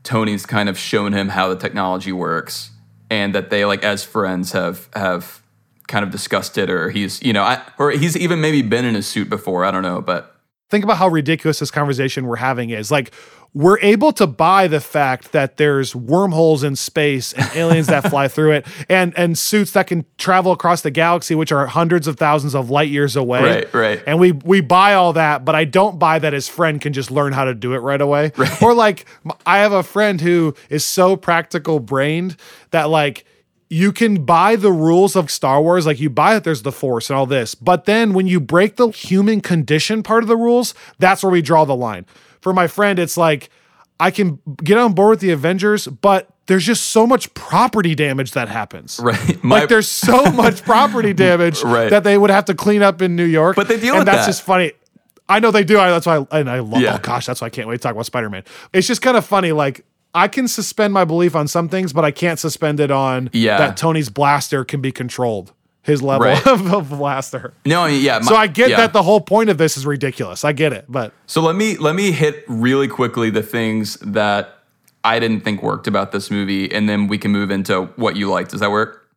Tony's 0.02 0.46
kind 0.46 0.68
of 0.68 0.78
shown 0.78 1.12
him 1.12 1.28
how 1.28 1.48
the 1.48 1.56
technology 1.56 2.12
works, 2.12 2.70
and 3.10 3.34
that 3.34 3.50
they 3.50 3.64
like 3.64 3.84
as 3.84 4.02
friends 4.02 4.52
have 4.52 4.88
have 4.94 5.42
kind 5.88 6.04
of 6.04 6.10
discussed 6.10 6.56
it, 6.56 6.70
or 6.70 6.90
he's 6.90 7.22
you 7.22 7.32
know, 7.32 7.42
I, 7.42 7.62
or 7.78 7.90
he's 7.90 8.16
even 8.16 8.40
maybe 8.40 8.62
been 8.62 8.84
in 8.84 8.96
a 8.96 9.02
suit 9.02 9.28
before. 9.28 9.64
I 9.64 9.70
don't 9.70 9.82
know, 9.82 10.00
but 10.00 10.39
Think 10.70 10.84
about 10.84 10.96
how 10.96 11.08
ridiculous 11.08 11.58
this 11.58 11.70
conversation 11.70 12.26
we're 12.26 12.36
having 12.36 12.70
is. 12.70 12.90
Like, 12.90 13.12
we're 13.52 13.80
able 13.80 14.12
to 14.12 14.26
buy 14.26 14.68
the 14.68 14.80
fact 14.80 15.32
that 15.32 15.56
there's 15.56 15.94
wormholes 15.96 16.62
in 16.62 16.76
space 16.76 17.32
and 17.32 17.50
aliens 17.54 17.88
that 17.88 18.08
fly 18.08 18.28
through 18.28 18.52
it 18.52 18.66
and 18.88 19.12
and 19.18 19.36
suits 19.36 19.72
that 19.72 19.88
can 19.88 20.04
travel 20.18 20.52
across 20.52 20.82
the 20.82 20.90
galaxy 20.90 21.34
which 21.34 21.50
are 21.50 21.66
hundreds 21.66 22.06
of 22.06 22.16
thousands 22.16 22.54
of 22.54 22.70
light 22.70 22.88
years 22.88 23.16
away. 23.16 23.42
Right, 23.42 23.74
right. 23.74 24.02
And 24.06 24.20
we 24.20 24.32
we 24.32 24.60
buy 24.60 24.94
all 24.94 25.12
that, 25.14 25.44
but 25.44 25.54
I 25.54 25.64
don't 25.64 25.98
buy 25.98 26.18
that 26.20 26.32
his 26.32 26.48
friend 26.48 26.80
can 26.80 26.92
just 26.92 27.10
learn 27.10 27.32
how 27.32 27.44
to 27.44 27.54
do 27.54 27.74
it 27.74 27.78
right 27.78 28.00
away. 28.00 28.32
Or 28.62 28.74
like 28.74 29.06
i 29.46 29.58
have 29.58 29.72
a 29.72 29.82
friend 29.82 30.20
who 30.20 30.54
is 30.68 30.84
so 30.84 31.16
practical 31.16 31.80
brained 31.80 32.36
that 32.70 32.88
like 32.88 33.24
you 33.72 33.92
can 33.92 34.24
buy 34.24 34.56
the 34.56 34.72
rules 34.72 35.14
of 35.14 35.30
Star 35.30 35.62
Wars, 35.62 35.86
like 35.86 36.00
you 36.00 36.10
buy 36.10 36.34
that 36.34 36.42
there's 36.44 36.62
the 36.62 36.72
Force 36.72 37.08
and 37.08 37.16
all 37.16 37.24
this, 37.26 37.54
but 37.54 37.84
then 37.84 38.12
when 38.12 38.26
you 38.26 38.40
break 38.40 38.74
the 38.76 38.88
human 38.88 39.40
condition 39.40 40.02
part 40.02 40.24
of 40.24 40.28
the 40.28 40.36
rules, 40.36 40.74
that's 40.98 41.22
where 41.22 41.30
we 41.30 41.40
draw 41.40 41.64
the 41.64 41.76
line. 41.76 42.04
For 42.40 42.52
my 42.52 42.66
friend, 42.66 42.98
it's 42.98 43.16
like 43.16 43.48
I 44.00 44.10
can 44.10 44.40
get 44.64 44.76
on 44.76 44.92
board 44.92 45.10
with 45.10 45.20
the 45.20 45.30
Avengers, 45.30 45.86
but 45.86 46.28
there's 46.46 46.66
just 46.66 46.86
so 46.86 47.06
much 47.06 47.32
property 47.34 47.94
damage 47.94 48.32
that 48.32 48.48
happens. 48.48 48.98
Right. 49.02 49.44
My- 49.44 49.60
like 49.60 49.68
there's 49.68 49.86
so 49.88 50.32
much 50.32 50.62
property 50.64 51.12
damage 51.12 51.62
Right. 51.64 51.90
that 51.90 52.02
they 52.02 52.18
would 52.18 52.30
have 52.30 52.46
to 52.46 52.54
clean 52.54 52.82
up 52.82 53.00
in 53.00 53.14
New 53.14 53.24
York. 53.24 53.54
But 53.54 53.68
they 53.68 53.78
deal 53.78 53.94
and 53.94 54.00
with 54.00 54.06
that's 54.06 54.26
that. 54.26 54.32
just 54.32 54.42
funny. 54.42 54.72
I 55.28 55.38
know 55.38 55.52
they 55.52 55.62
do. 55.62 55.78
I, 55.78 55.90
that's 55.90 56.06
why. 56.06 56.26
I, 56.32 56.40
and 56.40 56.50
I 56.50 56.58
love. 56.58 56.74
Oh 56.74 56.78
yeah. 56.80 56.96
Oh 56.96 56.98
gosh, 56.98 57.24
that's 57.26 57.40
why 57.40 57.46
I 57.46 57.50
can't 57.50 57.68
wait 57.68 57.76
to 57.76 57.82
talk 57.84 57.92
about 57.92 58.04
Spider 58.06 58.28
Man. 58.28 58.42
It's 58.72 58.88
just 58.88 59.00
kind 59.00 59.16
of 59.16 59.24
funny. 59.24 59.52
Like 59.52 59.84
I 60.14 60.28
can 60.28 60.48
suspend 60.48 60.92
my 60.92 61.04
belief 61.04 61.36
on 61.36 61.46
some 61.48 61.68
things, 61.68 61.92
but 61.92 62.04
I 62.04 62.10
can't 62.10 62.38
suspend 62.38 62.80
it 62.80 62.90
on 62.90 63.30
Yeah. 63.32 63.58
that 63.58 63.76
Tony's 63.76 64.08
blaster 64.08 64.64
can 64.64 64.80
be 64.80 64.92
controlled. 64.92 65.52
His 65.82 66.02
level 66.02 66.26
Right. 66.26 66.46
of, 66.46 66.72
of 66.74 66.90
blaster. 66.90 67.54
no, 67.64 67.86
yeah. 67.86 68.20
So 68.20 68.36
I 68.36 68.46
get 68.48 68.70
yeah. 68.70 68.76
that 68.78 68.92
the 68.92 69.02
whole 69.02 69.20
point 69.20 69.48
of 69.48 69.56
this 69.58 69.76
is 69.78 69.86
ridiculous. 69.86 70.44
I 70.44 70.52
get 70.52 70.72
it, 70.74 70.84
but 70.88 71.12
So 71.26 71.40
let 71.40 71.56
me 71.56 71.76
let 71.78 71.94
me 71.94 72.10
hit 72.12 72.44
really 72.48 72.86
quickly 72.86 73.30
the 73.30 73.42
things 73.42 73.96
that 74.02 74.58
I 75.04 75.18
didn't 75.18 75.40
think 75.40 75.62
worked 75.62 75.86
about 75.86 76.12
this 76.12 76.30
movie, 76.30 76.70
and 76.70 76.86
then 76.86 77.06
we 77.08 77.16
can 77.16 77.30
move 77.30 77.50
into 77.50 77.84
what 77.96 78.16
you 78.16 78.28
liked. 78.28 78.50
Does 78.50 78.60
that 78.60 78.70
work? 78.70 79.08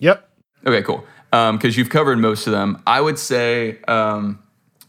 yep. 0.00 0.28
Okay, 0.66 0.82
cool. 0.82 1.04
Because 1.30 1.76
you've 1.78 1.90
covered 1.90 2.18
most 2.18 2.48
of 2.48 2.52
them. 2.52 2.82
I 2.88 3.00
would 3.00 3.16
say, 3.18 3.78
um, 3.86 4.40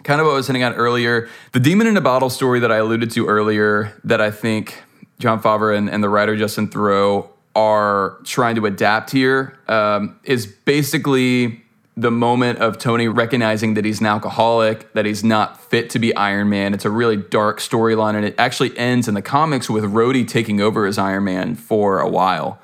kind 0.04 0.20
of 0.20 0.26
what 0.26 0.34
I 0.34 0.36
was 0.38 0.48
hitting 0.48 0.64
on 0.64 0.74
earlier, 0.74 1.30
the 1.52 1.60
demon 1.60 1.86
in 1.86 1.96
a 1.96 2.02
bottle 2.02 2.32
story 2.32 2.60
that 2.62 2.72
I 2.72 2.78
alluded 2.78 3.12
to 3.12 3.28
earlier, 3.28 3.94
that 4.04 4.20
I 4.22 4.32
think 4.32 4.82
Jon 5.22 5.42
Favreau 5.42 5.78
and, 5.78 5.90
and 5.90 6.04
the 6.04 6.10
writer 6.10 6.36
Justin 6.36 6.68
Theroux 6.68 7.28
are 7.56 8.18
trying 8.24 8.56
to 8.56 8.66
adapt 8.66 9.12
here, 9.12 9.58
um, 9.68 10.20
is 10.24 10.46
basically 10.46 11.62
the 11.98 12.12
moment 12.12 12.60
of 12.60 12.78
Tony 12.78 13.08
recognizing 13.08 13.74
that 13.74 13.84
he's 13.84 14.00
an 14.00 14.06
alcoholic, 14.06 14.92
that 14.94 15.06
he's 15.06 15.24
not 15.24 15.62
fit 15.62 15.90
to 15.92 16.00
be 16.00 16.16
Iron 16.16 16.50
Man. 16.50 16.74
It's 16.74 16.86
a 16.86 16.90
really 16.90 17.18
dark 17.18 17.60
storyline, 17.60 18.16
and 18.16 18.26
it 18.26 18.36
actually 18.38 18.78
ends 18.78 19.08
in 19.08 19.14
the 19.14 19.22
comics 19.22 19.70
with 19.70 19.84
Rhodey 19.84 20.28
taking 20.28 20.62
over 20.62 20.86
as 20.86 20.98
Iron 20.98 21.26
Man 21.26 21.56
for 21.56 22.00
a 22.00 22.10
while 22.10 22.60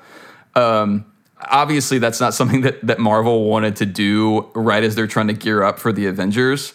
obviously 1.40 1.98
that's 1.98 2.20
not 2.20 2.34
something 2.34 2.62
that, 2.62 2.84
that 2.86 2.98
Marvel 2.98 3.44
wanted 3.44 3.76
to 3.76 3.86
do 3.86 4.42
right 4.54 4.82
as 4.82 4.94
they're 4.94 5.06
trying 5.06 5.28
to 5.28 5.32
gear 5.32 5.62
up 5.62 5.78
for 5.78 5.92
the 5.92 6.06
Avengers. 6.06 6.74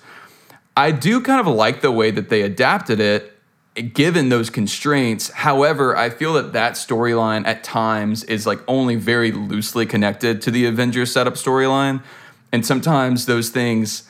I 0.75 0.91
do 0.91 1.21
kind 1.21 1.39
of 1.39 1.47
like 1.47 1.81
the 1.81 1.91
way 1.91 2.11
that 2.11 2.29
they 2.29 2.41
adapted 2.41 2.99
it 2.99 3.32
given 3.75 4.29
those 4.29 4.49
constraints. 4.49 5.31
However, 5.31 5.97
I 5.97 6.09
feel 6.09 6.33
that 6.33 6.53
that 6.53 6.73
storyline 6.73 7.45
at 7.47 7.63
times 7.63 8.23
is 8.25 8.45
like 8.45 8.59
only 8.67 8.95
very 8.95 9.31
loosely 9.31 9.85
connected 9.85 10.41
to 10.43 10.51
the 10.51 10.65
Avengers 10.65 11.11
setup 11.11 11.33
storyline. 11.33 12.03
And 12.51 12.65
sometimes 12.65 13.25
those 13.25 13.49
things 13.49 14.03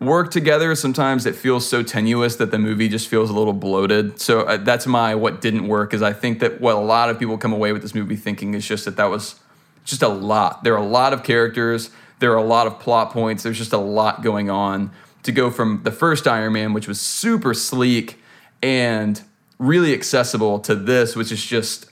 work 0.00 0.30
together. 0.30 0.74
Sometimes 0.74 1.24
it 1.24 1.34
feels 1.34 1.66
so 1.66 1.82
tenuous 1.82 2.36
that 2.36 2.50
the 2.50 2.58
movie 2.58 2.88
just 2.88 3.08
feels 3.08 3.30
a 3.30 3.32
little 3.32 3.54
bloated. 3.54 4.20
So 4.20 4.40
uh, 4.42 4.58
that's 4.58 4.86
my 4.86 5.14
what 5.14 5.40
didn't 5.40 5.66
work 5.66 5.94
is 5.94 6.02
I 6.02 6.12
think 6.12 6.40
that 6.40 6.60
what 6.60 6.74
a 6.74 6.80
lot 6.80 7.08
of 7.08 7.18
people 7.18 7.38
come 7.38 7.54
away 7.54 7.72
with 7.72 7.80
this 7.80 7.94
movie 7.94 8.16
thinking 8.16 8.52
is 8.52 8.66
just 8.66 8.84
that 8.84 8.96
that 8.96 9.06
was 9.06 9.36
just 9.84 10.02
a 10.02 10.08
lot. 10.08 10.62
There 10.62 10.74
are 10.74 10.82
a 10.82 10.86
lot 10.86 11.14
of 11.14 11.22
characters. 11.22 11.90
There 12.18 12.32
are 12.32 12.36
a 12.36 12.44
lot 12.44 12.66
of 12.66 12.78
plot 12.78 13.12
points. 13.12 13.42
There's 13.42 13.56
just 13.56 13.72
a 13.72 13.78
lot 13.78 14.22
going 14.22 14.50
on 14.50 14.90
to 15.22 15.32
go 15.32 15.50
from 15.50 15.80
the 15.84 15.90
first 15.90 16.26
Iron 16.26 16.52
Man, 16.52 16.74
which 16.74 16.86
was 16.86 17.00
super 17.00 17.54
sleek 17.54 18.18
and 18.62 19.22
really 19.58 19.94
accessible, 19.94 20.58
to 20.60 20.74
this, 20.74 21.16
which 21.16 21.32
is 21.32 21.44
just 21.44 21.86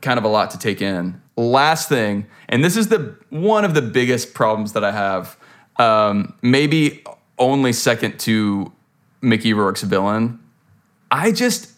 kind 0.00 0.18
of 0.18 0.24
a 0.24 0.28
lot 0.28 0.50
to 0.50 0.58
take 0.58 0.82
in. 0.82 1.20
Last 1.36 1.88
thing, 1.88 2.26
and 2.48 2.64
this 2.64 2.76
is 2.76 2.88
the 2.88 3.16
one 3.30 3.64
of 3.64 3.74
the 3.74 3.82
biggest 3.82 4.34
problems 4.34 4.72
that 4.74 4.84
I 4.84 4.92
have, 4.92 5.36
um, 5.76 6.34
maybe 6.42 7.02
only 7.38 7.72
second 7.72 8.18
to 8.20 8.72
Mickey 9.20 9.52
Rourke's 9.52 9.82
villain. 9.82 10.38
I 11.10 11.32
just 11.32 11.72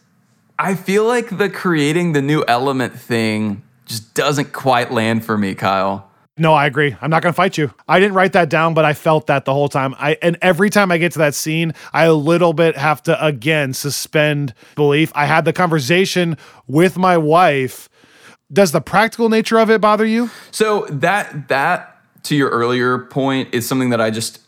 I 0.59 0.75
feel 0.75 1.05
like 1.05 1.39
the 1.39 1.49
creating 1.49 2.13
the 2.13 2.23
new 2.23 2.45
element 2.49 2.99
thing 2.99 3.63
just 3.87 4.15
doesn't 4.15 4.53
quite 4.53 4.93
land 4.93 5.25
for 5.25 5.39
me, 5.39 5.55
Kyle. 5.55 6.11
No, 6.39 6.53
I 6.53 6.67
agree. 6.67 6.95
I'm 7.01 7.09
not 7.09 7.23
going 7.23 7.33
to 7.33 7.37
fight 7.37 7.57
you. 7.57 7.73
I 7.89 7.99
didn't 7.99 8.15
write 8.15 8.35
that 8.35 8.51
down, 8.51 8.75
but 8.75 8.85
I 8.85 8.93
felt 8.93 9.29
that 9.29 9.47
the 9.47 9.55
whole 9.55 9.71
time. 9.71 9.95
I 9.99 10.19
and 10.21 10.37
every 10.43 10.69
time 10.69 10.93
I 10.93 10.99
get 10.99 11.13
to 11.13 11.19
that 11.21 11.35
scene, 11.35 11.73
I 11.95 12.05
a 12.05 12.13
little 12.13 12.53
bit 12.53 12.77
have 12.77 13.03
to 13.05 13.25
again 13.25 13.73
suspend 13.73 14.53
belief. 14.75 15.11
I 15.15 15.25
had 15.25 15.47
the 15.47 15.55
conversation 15.55 16.37
with 16.67 16.99
my 16.99 17.17
wife. 17.17 17.89
Does 18.53 18.73
the 18.73 18.83
practical 18.83 19.31
nature 19.31 19.59
of 19.59 19.71
it 19.71 19.81
bother 19.81 20.05
you? 20.05 20.31
So 20.51 20.85
that 20.91 21.49
that 21.49 22.03
to 22.25 22.37
your 22.37 22.51
earlier 22.51 22.99
point 22.99 23.55
is 23.55 23.67
something 23.67 23.89
that 23.91 24.01
I 24.01 24.11
just 24.11 24.41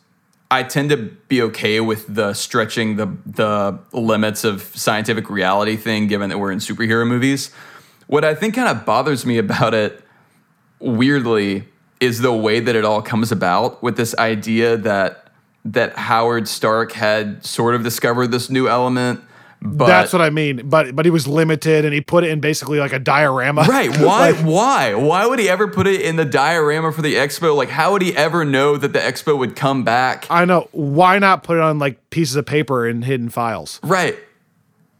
I 0.50 0.64
tend 0.64 0.90
to 0.90 0.96
be 0.96 1.40
okay 1.42 1.80
with 1.80 2.12
the 2.14 2.34
stretching 2.34 2.96
the 2.96 3.06
the 3.24 3.78
limits 3.92 4.44
of 4.44 4.62
scientific 4.76 5.30
reality 5.30 5.76
thing 5.76 6.06
given 6.06 6.28
that 6.28 6.38
we're 6.38 6.52
in 6.52 6.58
superhero 6.58 7.06
movies. 7.06 7.50
What 8.08 8.24
I 8.24 8.34
think 8.34 8.54
kind 8.54 8.68
of 8.68 8.84
bothers 8.84 9.24
me 9.24 9.38
about 9.38 9.72
it 9.72 10.02
weirdly 10.80 11.66
is 12.00 12.20
the 12.20 12.32
way 12.32 12.60
that 12.60 12.76
it 12.76 12.84
all 12.84 13.02
comes 13.02 13.32
about 13.32 13.82
with 13.82 13.96
this 13.96 14.14
idea 14.18 14.76
that 14.76 15.24
that 15.64 15.96
Howard 15.96 16.48
Stark 16.48 16.92
had 16.92 17.44
sort 17.44 17.74
of 17.74 17.82
discovered 17.82 18.28
this 18.28 18.48
new 18.48 18.68
element. 18.68 19.20
But 19.60 19.88
That's 19.88 20.12
what 20.12 20.22
I 20.22 20.30
mean. 20.30 20.68
But 20.68 20.94
but 20.94 21.04
he 21.04 21.10
was 21.10 21.26
limited 21.26 21.84
and 21.84 21.92
he 21.92 22.00
put 22.00 22.22
it 22.22 22.30
in 22.30 22.38
basically 22.38 22.78
like 22.78 22.92
a 22.92 22.98
diorama. 22.98 23.62
Right. 23.62 23.90
Why? 23.98 24.32
why? 24.32 24.94
Why 24.94 25.26
would 25.26 25.40
he 25.40 25.48
ever 25.48 25.66
put 25.66 25.88
it 25.88 26.00
in 26.00 26.14
the 26.14 26.24
diorama 26.24 26.92
for 26.92 27.02
the 27.02 27.16
expo? 27.16 27.56
Like, 27.56 27.68
how 27.68 27.92
would 27.92 28.02
he 28.02 28.16
ever 28.16 28.44
know 28.44 28.76
that 28.76 28.92
the 28.92 29.00
expo 29.00 29.36
would 29.36 29.56
come 29.56 29.82
back? 29.82 30.26
I 30.30 30.44
know. 30.44 30.68
Why 30.70 31.18
not 31.18 31.42
put 31.42 31.56
it 31.56 31.62
on 31.62 31.80
like 31.80 32.10
pieces 32.10 32.36
of 32.36 32.46
paper 32.46 32.86
in 32.86 33.02
hidden 33.02 33.30
files? 33.30 33.80
Right. 33.82 34.16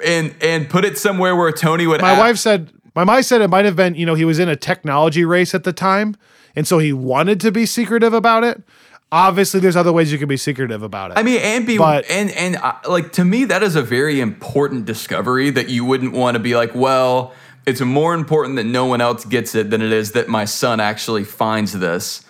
And 0.04 0.34
and 0.40 0.68
put 0.68 0.84
it 0.84 0.98
somewhere 0.98 1.37
where 1.37 1.52
Tony 1.52 1.87
would. 1.87 2.00
My 2.00 2.11
ask- 2.11 2.20
wife 2.20 2.38
said 2.38 2.72
my 2.98 3.04
wife 3.04 3.26
said 3.26 3.40
it 3.42 3.48
might 3.48 3.64
have 3.64 3.76
been, 3.76 3.94
you 3.94 4.04
know, 4.04 4.14
he 4.14 4.24
was 4.24 4.40
in 4.40 4.48
a 4.48 4.56
technology 4.56 5.24
race 5.24 5.54
at 5.54 5.62
the 5.62 5.72
time, 5.72 6.16
and 6.56 6.66
so 6.66 6.78
he 6.78 6.92
wanted 6.92 7.40
to 7.40 7.52
be 7.52 7.66
secretive 7.66 8.12
about 8.14 8.44
it. 8.44 8.62
Obviously, 9.11 9.58
there's 9.61 9.76
other 9.76 9.92
ways 9.92 10.12
you 10.12 10.18
can 10.18 10.28
be 10.28 10.37
secretive 10.37 10.82
about 10.82 11.11
it. 11.12 11.18
I 11.18 11.22
mean, 11.22 11.40
and 11.40 11.66
be 11.66 11.78
But- 11.78 12.04
and 12.11 12.30
and 12.32 12.56
uh, 12.56 12.74
like 12.88 13.12
to 13.12 13.24
me, 13.24 13.44
that 13.46 13.62
is 13.62 13.74
a 13.74 13.82
very 13.82 14.20
important 14.20 14.84
discovery 14.84 15.48
that 15.50 15.68
you 15.70 15.84
wouldn't 15.84 16.12
want 16.12 16.34
to 16.34 16.38
be 16.40 16.54
like, 16.54 16.74
well, 16.74 17.32
it's 17.64 17.80
more 17.80 18.14
important 18.14 18.56
that 18.56 18.64
no 18.66 18.84
one 18.87 19.00
else 19.00 19.24
gets 19.24 19.54
it 19.54 19.70
than 19.70 19.80
it 19.82 19.92
is 19.92 20.12
that 20.12 20.28
my 20.28 20.44
son 20.44 20.78
actually 20.80 21.24
finds 21.24 21.72
this. 21.72 22.24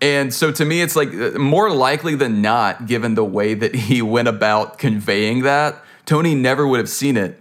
And 0.00 0.32
so 0.34 0.50
to 0.52 0.64
me, 0.64 0.80
it's 0.80 0.96
like 0.96 1.12
uh, 1.14 1.38
more 1.38 1.70
likely 1.70 2.14
than 2.16 2.42
not, 2.42 2.86
given 2.86 3.14
the 3.14 3.24
way 3.24 3.54
that 3.54 3.74
he 3.74 4.02
went 4.02 4.26
about 4.28 4.78
conveying 4.78 5.42
that, 5.42 5.82
Tony 6.06 6.34
never 6.34 6.66
would 6.66 6.78
have 6.78 6.88
seen 6.88 7.16
it, 7.16 7.40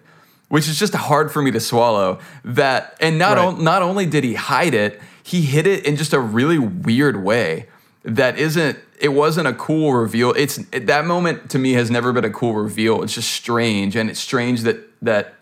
which 0.50 0.68
is 0.68 0.78
just 0.78 0.94
hard 0.94 1.32
for 1.32 1.42
me 1.42 1.50
to 1.52 1.60
swallow. 1.60 2.20
That 2.46 2.96
and 3.00 3.18
not 3.18 3.38
Right. 3.38 3.46
on, 3.48 3.64
not 3.64 3.82
only 3.82 4.06
did 4.06 4.24
he 4.24 4.36
hide 4.36 4.74
it, 4.76 5.02
he 5.24 5.44
hid 5.44 5.68
it 5.68 5.86
in 5.86 5.96
just 5.96 6.14
a 6.14 6.20
really 6.20 6.60
weird 6.60 7.24
way 7.24 7.68
that 8.04 8.38
isn't. 8.38 8.80
It 9.00 9.10
wasn't 9.10 9.48
a 9.48 9.54
cool 9.54 9.94
reveal. 9.94 10.32
It's 10.34 10.58
that 10.72 11.06
moment 11.06 11.50
to 11.52 11.60
me 11.60 11.74
has 11.74 11.90
never 11.90 12.14
been 12.14 12.26
a 12.26 12.30
cool 12.30 12.54
reveal. 12.54 13.02
It's 13.04 13.14
just 13.14 13.32
strange, 13.32 13.96
and 13.96 14.10
it's 14.10 14.20
strange 14.20 14.62
that 14.62 14.78
that 15.02 15.36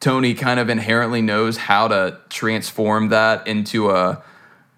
Tony 0.00 0.34
kind 0.34 0.60
of 0.60 0.68
inherently 0.68 1.22
knows 1.22 1.56
how 1.56 1.88
to 1.88 2.20
transform 2.28 3.08
that 3.08 3.46
into 3.46 3.90
a 3.90 4.22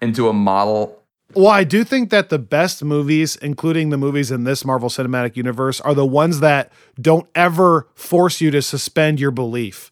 into 0.01 0.29
a 0.29 0.33
model 0.33 0.99
Well, 1.35 1.47
I 1.47 1.63
do 1.63 1.83
think 1.83 2.09
that 2.09 2.29
the 2.29 2.39
best 2.39 2.83
movies, 2.83 3.35
including 3.35 3.89
the 3.89 3.97
movies 3.97 4.31
in 4.31 4.45
this 4.45 4.65
Marvel 4.65 4.89
Cinematic 4.89 5.37
Universe, 5.37 5.79
are 5.81 5.93
the 5.93 6.05
ones 6.05 6.39
that 6.39 6.71
don't 6.99 7.27
ever 7.35 7.87
force 7.93 8.41
you 8.41 8.49
to 8.51 8.61
suspend 8.61 9.19
your 9.19 9.31
belief. 9.31 9.91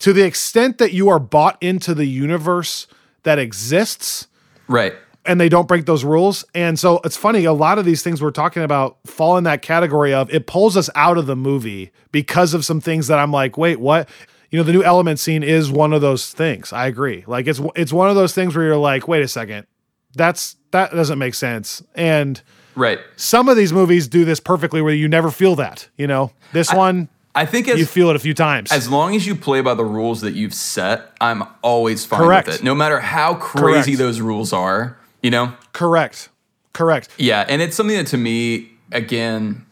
To 0.00 0.12
the 0.12 0.22
extent 0.22 0.78
that 0.78 0.92
you 0.92 1.08
are 1.08 1.18
bought 1.18 1.58
into 1.60 1.94
the 1.94 2.06
universe 2.06 2.86
that 3.28 3.38
exists 3.38 4.26
right. 4.68 4.94
and 5.26 5.38
they 5.38 5.50
don't 5.50 5.68
break 5.68 5.84
those 5.84 6.02
rules. 6.02 6.46
And 6.54 6.78
so 6.78 7.00
it's 7.04 7.16
funny, 7.16 7.44
a 7.44 7.52
lot 7.52 7.78
of 7.78 7.84
these 7.84 8.02
things 8.02 8.22
we're 8.22 8.30
talking 8.30 8.62
about 8.62 8.96
fall 9.04 9.36
in 9.36 9.44
that 9.44 9.60
category 9.60 10.14
of 10.14 10.32
it 10.32 10.46
pulls 10.46 10.78
us 10.78 10.88
out 10.94 11.18
of 11.18 11.26
the 11.26 11.36
movie 11.36 11.92
because 12.10 12.54
of 12.54 12.64
some 12.64 12.80
things 12.80 13.06
that 13.08 13.18
I'm 13.18 13.30
like, 13.30 13.58
wait, 13.58 13.80
what? 13.80 14.08
You 14.50 14.58
know, 14.58 14.62
the 14.62 14.72
new 14.72 14.82
element 14.82 15.18
scene 15.20 15.42
is 15.42 15.70
one 15.70 15.92
of 15.92 16.00
those 16.00 16.32
things. 16.32 16.72
I 16.72 16.86
agree. 16.86 17.22
Like 17.26 17.46
it's 17.46 17.60
it's 17.76 17.92
one 17.92 18.08
of 18.08 18.16
those 18.16 18.32
things 18.32 18.56
where 18.56 18.64
you're 18.64 18.78
like, 18.78 19.06
wait 19.06 19.22
a 19.22 19.28
second. 19.28 19.66
That's 20.14 20.56
that 20.70 20.90
doesn't 20.92 21.18
make 21.18 21.34
sense. 21.34 21.82
And 21.94 22.40
Right. 22.74 22.98
some 23.16 23.50
of 23.50 23.56
these 23.58 23.72
movies 23.74 24.08
do 24.08 24.24
this 24.24 24.40
perfectly 24.40 24.80
where 24.80 24.94
you 24.94 25.08
never 25.08 25.30
feel 25.30 25.54
that, 25.56 25.88
you 25.98 26.06
know. 26.06 26.30
This 26.52 26.72
one 26.72 27.08
I 27.38 27.46
think 27.46 27.68
as 27.68 27.78
you 27.78 27.86
feel 27.86 28.10
it 28.10 28.16
a 28.16 28.18
few 28.18 28.34
times. 28.34 28.72
as 28.72 28.90
long 28.90 29.14
as 29.14 29.24
you 29.26 29.36
play 29.36 29.60
by 29.60 29.74
the 29.74 29.84
rules 29.84 30.22
that 30.22 30.34
you've 30.34 30.54
set, 30.54 31.12
I'm 31.20 31.44
always 31.62 32.04
fine 32.04 32.20
Correct. 32.20 32.48
with 32.48 32.56
it. 32.56 32.64
No 32.64 32.74
matter 32.74 32.98
how 32.98 33.34
crazy 33.34 33.92
Correct. 33.92 33.98
those 33.98 34.20
rules 34.20 34.52
are, 34.52 34.98
you 35.22 35.30
know? 35.30 35.54
Correct. 35.72 36.30
Correct. 36.72 37.08
Yeah, 37.16 37.46
and 37.48 37.62
it's 37.62 37.76
something 37.76 37.96
that 37.96 38.08
to 38.08 38.16
me, 38.16 38.70
again, 38.90 39.64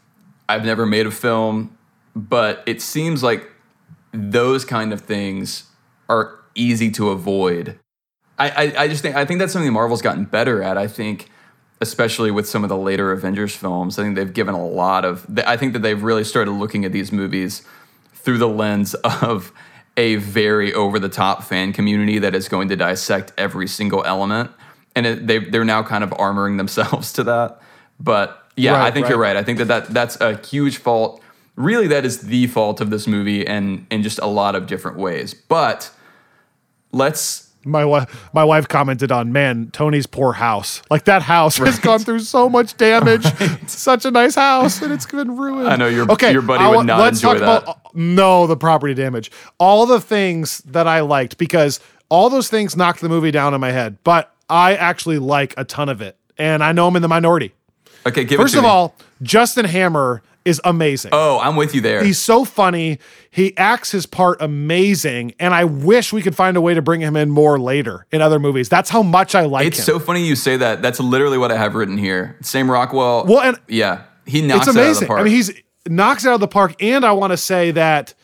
I've 0.49 0.65
never 0.65 0.87
made 0.87 1.07
a 1.07 1.11
film, 1.11 1.77
but 2.15 2.63
it 2.67 2.81
seems 2.81 3.25
like 3.25 3.51
those 4.13 4.65
kind 4.65 4.93
of 4.93 5.01
things 5.01 5.65
are 6.09 6.39
easy 6.55 6.91
to 6.93 7.11
avoid. 7.11 7.79
I, 8.39 8.51
I, 8.51 8.83
I 8.85 8.89
just 8.89 9.03
think 9.03 9.17
I 9.17 9.25
think 9.25 9.41
that's 9.41 9.53
something 9.53 9.73
Marvel's 9.73 10.03
gotten 10.03 10.25
better 10.25 10.63
at. 10.63 10.79
I 10.79 10.87
think, 10.87 11.29
especially 11.81 12.31
with 12.31 12.49
some 12.49 12.63
of 12.65 12.69
the 12.69 12.77
later 12.77 13.13
Avengers 13.13 13.55
films, 13.55 13.99
I 13.99 14.03
think 14.05 14.17
they've 14.17 14.33
given 14.33 14.55
a 14.55 14.67
lot 14.67 15.05
of. 15.05 15.27
I 15.47 15.57
think 15.57 15.73
that 15.75 15.81
they've 15.81 16.03
really 16.03 16.25
started 16.25 16.53
looking 16.53 16.85
at 16.85 16.93
these 16.93 17.13
movies 17.13 17.63
through 18.15 18.39
the 18.39 18.49
lens 18.49 18.95
of 19.23 19.53
a 19.97 20.17
very 20.17 20.75
over 20.75 20.99
the 20.99 21.09
top 21.09 21.43
fan 21.43 21.73
community 21.73 22.19
that 22.19 22.35
is 22.35 22.49
going 22.49 22.69
to 22.69 22.77
dissect 22.77 23.33
every 23.39 23.67
single 23.67 24.05
element, 24.05 24.51
and 24.95 25.07
it, 25.07 25.27
they 25.27 25.39
they're 25.39 25.65
now 25.65 25.83
kind 25.83 26.05
of 26.05 26.11
armoring 26.11 26.57
themselves 26.57 27.13
to 27.15 27.25
that. 27.25 27.61
But 27.99 28.43
yeah, 28.57 28.75
I 28.75 28.79
Right, 28.85 28.95
think 28.95 29.09
you're 29.09 29.19
right. 29.19 29.35
right. 29.35 29.37
I 29.37 29.43
think 29.43 29.59
that, 29.59 29.69
that 29.69 29.87
that's 29.89 30.21
a 30.21 30.37
huge 30.39 30.79
fault. 30.79 31.23
Really, 31.57 31.87
that 31.87 32.05
is 32.05 32.21
the 32.21 32.47
fault 32.49 32.81
of 32.83 32.91
this 32.91 33.07
movie, 33.07 33.47
and 33.47 33.87
in 33.91 34.03
just 34.03 34.19
a 34.19 34.27
lot 34.27 34.55
of 34.55 34.67
different 34.67 34.99
ways. 34.99 35.33
But 35.35 35.91
let's 36.93 37.46
My 37.67 37.85
wife, 37.85 38.31
my 38.33 38.45
wife 38.45 38.69
commented 38.69 39.11
on, 39.13 39.33
man, 39.33 39.71
Tony's 39.73 40.07
poor 40.07 40.33
house. 40.33 40.81
Like 40.91 41.05
that 41.07 41.23
house 41.23 41.57
has 41.59 41.79
gone 41.79 41.99
through 41.99 42.21
so 42.21 42.49
much 42.49 42.77
damage. 42.77 43.27
It's 43.67 43.77
such 43.79 44.05
a 44.05 44.11
nice 44.11 44.35
house, 44.37 44.81
and 44.83 44.93
it's 44.93 45.07
been 45.07 45.37
ruined. 45.37 45.69
I 45.69 45.77
know 45.77 45.89
your- 45.89 46.11
okay. 46.13 46.33
your 46.33 46.43
buddy 46.43 46.63
I 46.65 46.69
would 46.69 46.87
not 46.87 47.01
let's 47.01 47.19
enjoy 47.19 47.39
talk 47.39 47.65
about 47.65 47.95
no 47.95 48.47
the 48.47 48.57
property 48.57 48.95
damage. 48.95 49.31
All 49.59 49.85
the 49.87 50.01
things 50.01 50.59
that 50.67 50.87
I 50.87 51.01
liked 51.01 51.37
because 51.39 51.81
all 52.09 52.31
those 52.31 52.49
things 52.49 52.77
knocked 52.77 53.01
the 53.01 53.09
movie 53.09 53.31
down 53.33 53.53
in 53.55 53.61
my 53.61 53.73
head, 53.73 53.99
but 54.05 54.33
I 54.49 54.77
actually 54.77 55.19
like 55.19 55.55
a 55.57 55.65
ton 55.65 55.89
of 55.89 56.01
it, 56.01 56.17
and 56.39 56.63
I 56.63 56.71
know 56.73 56.87
I'm 56.87 56.95
in 56.97 57.03
the 57.03 57.09
minority. 57.09 57.53
okay. 58.07 58.23
Give 58.25 58.39
First 58.39 58.55
it 58.55 58.59
to 58.59 58.59
of 58.61 58.65
me. 58.65 58.71
all, 58.71 58.95
Justin 59.23 59.65
Hammer 59.65 60.23
is 60.47 60.61
amazing. 60.65 61.11
oh, 61.13 61.39
I'm 61.41 61.57
with 61.57 61.75
you 61.75 61.81
there. 61.81 62.03
He's 62.05 62.19
so 62.19 62.45
funny. 62.45 62.99
He 63.31 63.57
acts 63.57 63.91
his 63.91 64.07
part 64.07 64.41
amazing, 64.41 65.35
and 65.39 65.53
I 65.53 65.65
wish 65.65 66.13
we 66.13 66.23
could 66.23 66.35
find 66.37 66.57
a 66.57 66.61
way 66.61 66.75
to 66.75 66.81
bring 66.83 67.01
him 67.01 67.17
in 67.17 67.31
more 67.31 67.59
later 67.59 68.07
in 68.13 68.23
other 68.23 68.39
movies. 68.39 68.69
That's 68.69 68.89
how 68.91 69.03
much 69.03 69.35
I 69.35 69.43
like 69.43 69.67
It's 69.67 69.79
him. 69.81 69.85
so 69.85 69.99
funny 69.99 70.25
you 70.27 70.37
say 70.37 70.57
that. 70.57 70.81
That's 70.83 71.01
literally 71.01 71.39
what 71.39 71.51
I 71.53 71.57
have 71.57 71.75
written 71.75 71.99
here. 71.99 72.37
Sam 72.43 72.71
Rockwell. 72.71 73.27
Well, 73.27 73.41
and- 73.41 73.59
yeah, 73.69 74.05
he 74.25 74.41
knocks 74.43 74.69
it's 74.69 74.77
it 74.77 74.81
out 74.81 74.91
of 74.93 75.01
the 75.01 75.07
park. 75.07 75.21
I 75.21 75.23
mean, 75.25 75.33
he's 75.35 75.53
knocks 75.89 76.25
it 76.25 76.29
out 76.29 76.35
of 76.35 76.41
the 76.41 76.49
park, 76.49 76.75
and 76.83 77.05
I 77.05 77.13
want 77.13 77.33
to 77.33 77.37
say 77.37 77.71
that 77.73 78.15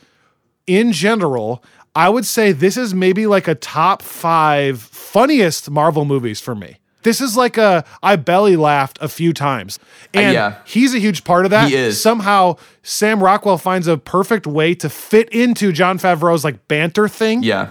in 0.67 0.93
general, 0.93 1.63
I 1.95 2.09
would 2.09 2.25
say 2.25 2.53
this 2.53 2.77
is 2.77 2.95
maybe 2.95 3.27
like 3.27 3.49
a 3.49 3.55
top 3.55 4.01
five 4.03 4.81
funniest 4.81 5.71
Marvel 5.71 6.05
movies 6.05 6.41
for 6.41 6.55
me. 6.55 6.79
This 7.03 7.21
is 7.21 7.37
like 7.37 7.57
a 7.59 7.85
I 8.03 8.17
belly 8.17 8.57
laughed 8.57 8.99
a 9.01 9.09
few 9.09 9.33
times, 9.33 9.79
and 10.15 10.29
Uh, 10.29 10.33
yeah. 10.33 10.55
he's 10.65 10.95
a 10.95 10.99
huge 10.99 11.25
part 11.25 11.45
of 11.45 11.51
that. 11.51 11.69
He 11.69 11.75
is. 11.77 12.01
somehow 12.01 12.57
Sam 12.83 13.23
Rockwell 13.23 13.59
finds 13.59 13.87
a 13.89 13.97
perfect 13.99 14.47
way 14.47 14.75
to 14.77 14.89
fit 14.89 15.29
into 15.31 15.73
Jon 15.73 15.99
Favreau's 15.99 16.45
like 16.45 16.69
banter 16.69 17.09
thing. 17.09 17.43
yeah, 17.43 17.71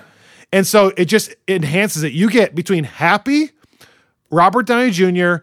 And 0.53 0.65
so 0.67 0.91
it 0.97 1.05
just 1.05 1.33
enhances 1.47 2.03
it. 2.03 2.11
You 2.13 2.29
get 2.29 2.55
between 2.55 2.83
Happy, 2.83 3.51
Robert 4.29 4.65
Downey 4.65 4.91
Jr., 4.91 5.35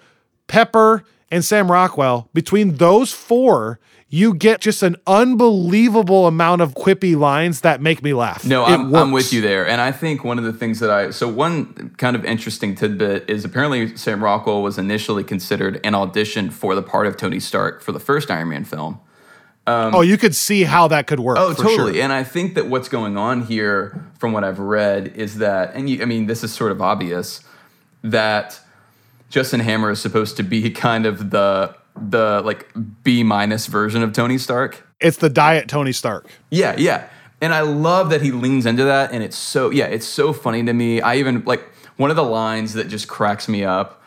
Pepper, 0.46 1.04
and 1.30 1.44
Sam 1.44 1.70
Rockwell, 1.70 2.28
between 2.32 2.76
those 2.76 3.12
four, 3.12 3.78
you 4.08 4.32
get 4.32 4.60
just 4.60 4.82
an 4.82 4.96
unbelievable 5.06 6.26
amount 6.26 6.62
of 6.62 6.74
quippy 6.74 7.16
lines 7.16 7.60
that 7.60 7.82
make 7.82 8.02
me 8.02 8.14
laugh. 8.14 8.44
no, 8.44 8.64
I'm, 8.64 8.94
I'm 8.94 9.12
with 9.12 9.32
you 9.32 9.42
there. 9.42 9.68
And 9.68 9.80
I 9.80 9.92
think 9.92 10.24
one 10.24 10.38
of 10.38 10.44
the 10.44 10.52
things 10.52 10.80
that 10.80 10.90
I 10.90 11.10
so 11.10 11.28
one 11.28 11.94
kind 11.98 12.16
of 12.16 12.24
interesting 12.24 12.74
tidbit 12.74 13.28
is 13.28 13.44
apparently 13.44 13.96
Sam 13.96 14.24
Rockwell 14.24 14.62
was 14.62 14.78
initially 14.78 15.24
considered 15.24 15.80
an 15.84 15.94
audition 15.94 16.50
for 16.50 16.74
the 16.74 16.82
part 16.82 17.06
of 17.06 17.16
Tony 17.18 17.40
Stark 17.40 17.82
for 17.82 17.92
the 17.92 18.00
first 18.00 18.30
Iron 18.30 18.48
Man 18.48 18.64
film. 18.64 19.00
Um, 19.66 19.94
oh, 19.94 20.00
you 20.00 20.16
could 20.16 20.34
see 20.34 20.64
how 20.64 20.88
that 20.88 21.06
could 21.06 21.20
work. 21.20 21.36
Oh, 21.38 21.52
totally. 21.52 21.94
Sure. 21.94 22.02
And 22.02 22.10
I 22.10 22.24
think 22.24 22.54
that 22.54 22.68
what's 22.68 22.88
going 22.88 23.18
on 23.18 23.42
here, 23.42 24.02
from 24.18 24.32
what 24.32 24.42
I've 24.42 24.58
read, 24.58 25.08
is 25.08 25.36
that, 25.38 25.74
and 25.74 25.90
you, 25.90 26.00
I 26.00 26.06
mean, 26.06 26.24
this 26.24 26.42
is 26.42 26.54
sort 26.54 26.72
of 26.72 26.80
obvious, 26.80 27.44
that 28.02 28.58
Justin 29.30 29.60
Hammer 29.60 29.90
is 29.90 30.00
supposed 30.00 30.36
to 30.38 30.42
be 30.42 30.70
kind 30.70 31.06
of 31.06 31.30
the 31.30 31.74
the 32.00 32.40
like 32.44 32.68
B 33.02 33.22
minus 33.22 33.66
version 33.66 34.02
of 34.02 34.12
Tony 34.12 34.38
Stark. 34.38 34.86
It's 35.00 35.16
the 35.18 35.28
diet 35.28 35.68
Tony 35.68 35.92
Stark. 35.92 36.28
Yeah, 36.50 36.74
yeah. 36.78 37.08
And 37.40 37.54
I 37.54 37.60
love 37.60 38.10
that 38.10 38.20
he 38.22 38.32
leans 38.32 38.66
into 38.66 38.84
that, 38.84 39.12
and 39.12 39.22
it's 39.22 39.36
so 39.36 39.70
yeah, 39.70 39.86
it's 39.86 40.06
so 40.06 40.32
funny 40.32 40.64
to 40.64 40.72
me. 40.72 41.00
I 41.00 41.16
even 41.16 41.44
like 41.44 41.62
one 41.96 42.10
of 42.10 42.16
the 42.16 42.24
lines 42.24 42.74
that 42.74 42.88
just 42.88 43.08
cracks 43.08 43.48
me 43.48 43.64
up 43.64 44.02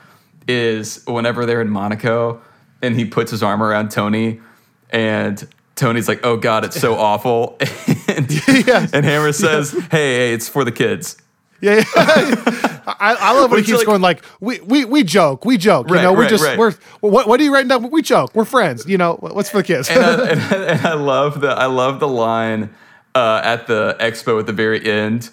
is 0.47 1.03
whenever 1.05 1.45
they're 1.45 1.61
in 1.61 1.69
Monaco 1.69 2.41
and 2.81 2.95
he 2.95 3.05
puts 3.05 3.29
his 3.31 3.43
arm 3.43 3.61
around 3.61 3.91
Tony 3.91 4.41
and 4.89 5.47
Tony's 5.75 6.07
like, 6.07 6.25
"Oh 6.25 6.35
God, 6.37 6.65
it's 6.65 6.79
so 6.79 6.95
awful," 6.97 7.57
and, 8.07 8.29
Yes. 8.47 8.91
and 8.93 9.05
Hammer 9.05 9.31
says, 9.31 9.71
"Hey, 9.91 10.15
hey, 10.15 10.33
it's 10.33 10.49
for 10.49 10.63
the 10.65 10.71
kids." 10.71 11.20
Yeah, 11.61 11.75
yeah. 11.75 11.83
I, 12.87 13.15
I 13.19 13.39
love 13.39 13.51
when 13.51 13.59
he 13.59 13.65
keeps 13.65 13.79
like- 13.79 13.87
going 13.87 14.01
like 14.01 14.23
we 14.39 14.59
we 14.61 14.85
we 14.85 15.03
joke, 15.03 15.45
we 15.45 15.57
joke. 15.57 15.89
Right, 15.89 15.97
you 15.97 16.03
know, 16.03 16.13
we're 16.13 16.21
right, 16.21 16.29
just 16.29 16.43
right. 16.43 16.57
we're 16.57 16.73
what 17.01 17.27
what 17.27 17.39
are 17.39 17.43
you 17.43 17.53
writing 17.53 17.69
down? 17.69 17.89
We 17.89 18.01
joke. 18.01 18.33
We're 18.35 18.45
friends. 18.45 18.85
You 18.87 18.97
know, 18.97 19.15
what's 19.15 19.49
for 19.49 19.57
the 19.57 19.63
kids? 19.63 19.89
and, 19.89 19.99
I, 19.99 20.29
and, 20.29 20.53
and 20.53 20.87
I 20.87 20.93
love 20.93 21.41
the 21.41 21.49
I 21.49 21.67
love 21.67 21.99
the 21.99 22.07
line 22.07 22.73
uh, 23.15 23.41
at 23.43 23.67
the 23.67 23.95
expo 23.99 24.39
at 24.39 24.45
the 24.45 24.53
very 24.53 24.85
end 24.89 25.29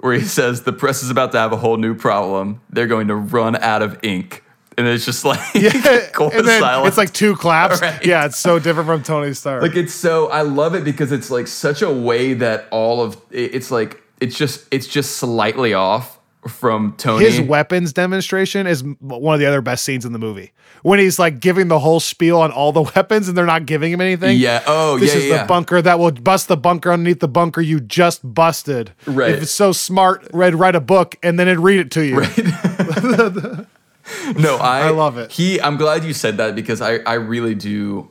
where 0.00 0.14
he 0.14 0.24
says 0.24 0.62
the 0.62 0.72
press 0.72 1.02
is 1.02 1.10
about 1.10 1.32
to 1.32 1.38
have 1.38 1.52
a 1.52 1.56
whole 1.56 1.76
new 1.76 1.94
problem. 1.94 2.60
They're 2.70 2.88
going 2.88 3.08
to 3.08 3.14
run 3.14 3.54
out 3.56 3.82
of 3.82 3.98
ink, 4.02 4.42
and 4.76 4.86
it's 4.86 5.04
just 5.04 5.24
like 5.24 5.40
cold 6.12 6.32
and 6.34 6.46
then 6.46 6.86
it's 6.86 6.96
like 6.96 7.12
two 7.12 7.36
claps. 7.36 7.80
Right. 7.80 8.04
Yeah, 8.04 8.26
it's 8.26 8.38
so 8.38 8.58
different 8.58 8.88
from 8.88 9.02
Tony 9.02 9.32
Stark. 9.32 9.62
like 9.62 9.76
it's 9.76 9.94
so 9.94 10.28
I 10.28 10.42
love 10.42 10.74
it 10.74 10.84
because 10.84 11.12
it's 11.12 11.30
like 11.30 11.46
such 11.46 11.82
a 11.82 11.90
way 11.90 12.34
that 12.34 12.66
all 12.70 13.00
of 13.00 13.16
it's 13.30 13.70
like 13.70 14.01
it's 14.22 14.36
just 14.36 14.66
it's 14.70 14.86
just 14.86 15.16
slightly 15.16 15.74
off 15.74 16.18
from 16.48 16.94
Tony. 16.96 17.24
his 17.24 17.40
weapons 17.40 17.92
demonstration 17.92 18.66
is 18.66 18.82
one 19.00 19.34
of 19.34 19.40
the 19.40 19.46
other 19.46 19.60
best 19.60 19.84
scenes 19.84 20.04
in 20.04 20.12
the 20.12 20.18
movie 20.18 20.52
when 20.82 20.98
he's 20.98 21.18
like 21.18 21.38
giving 21.38 21.68
the 21.68 21.78
whole 21.78 22.00
spiel 22.00 22.40
on 22.40 22.50
all 22.50 22.72
the 22.72 22.82
weapons 22.96 23.28
and 23.28 23.36
they're 23.36 23.46
not 23.46 23.66
giving 23.66 23.92
him 23.92 24.00
anything. 24.00 24.38
Yeah. 24.38 24.62
Oh, 24.66 24.98
this 24.98 25.14
yeah, 25.14 25.20
is 25.20 25.26
yeah. 25.26 25.42
the 25.42 25.48
bunker 25.48 25.80
that 25.80 25.98
will 25.98 26.10
bust 26.10 26.48
the 26.48 26.56
bunker 26.56 26.90
underneath 26.90 27.20
the 27.20 27.28
bunker 27.28 27.60
you 27.60 27.80
just 27.80 28.20
busted. 28.34 28.92
Right. 29.06 29.30
If 29.30 29.42
it's 29.42 29.52
so 29.52 29.72
smart, 29.72 30.28
read 30.32 30.54
write 30.54 30.74
a 30.74 30.80
book 30.80 31.16
and 31.22 31.38
then 31.38 31.48
it'd 31.48 31.60
read 31.60 31.78
it 31.78 31.90
to 31.92 32.04
you. 32.04 33.66
No, 34.36 34.56
I 34.56 34.88
I 34.88 34.90
love 34.90 35.16
it. 35.16 35.30
He, 35.30 35.60
I'm 35.60 35.76
glad 35.76 36.04
you 36.04 36.12
said 36.12 36.36
that 36.38 36.56
because 36.56 36.80
I, 36.80 36.96
I 36.98 37.14
really 37.14 37.54
do. 37.54 38.10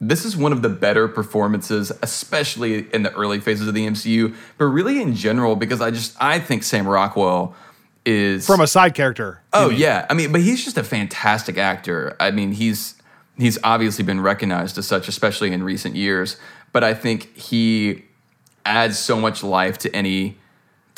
This 0.00 0.24
is 0.24 0.36
one 0.36 0.52
of 0.52 0.62
the 0.62 0.68
better 0.68 1.08
performances, 1.08 1.90
especially 2.02 2.92
in 2.94 3.02
the 3.02 3.12
early 3.14 3.40
phases 3.40 3.66
of 3.66 3.74
the 3.74 3.86
MCU, 3.86 4.34
but 4.56 4.66
really 4.66 5.02
in 5.02 5.14
general 5.14 5.56
because 5.56 5.80
I 5.80 5.90
just 5.90 6.16
I 6.20 6.38
think 6.38 6.62
Sam 6.62 6.86
Rockwell 6.86 7.56
is 8.04 8.46
From 8.46 8.60
a 8.60 8.66
side 8.66 8.94
character. 8.94 9.42
Oh 9.52 9.70
yeah, 9.70 10.06
I 10.08 10.14
mean, 10.14 10.32
but 10.32 10.40
he's 10.40 10.64
just 10.64 10.78
a 10.78 10.84
fantastic 10.84 11.58
actor. 11.58 12.16
I 12.20 12.30
mean, 12.30 12.52
he's 12.52 12.94
he's 13.36 13.58
obviously 13.64 14.04
been 14.04 14.20
recognized 14.20 14.78
as 14.78 14.86
such, 14.86 15.08
especially 15.08 15.52
in 15.52 15.62
recent 15.62 15.96
years. 15.96 16.36
But 16.72 16.84
I 16.84 16.94
think 16.94 17.36
he 17.36 18.04
adds 18.64 18.98
so 18.98 19.18
much 19.18 19.42
life 19.42 19.78
to 19.78 19.94
any 19.94 20.36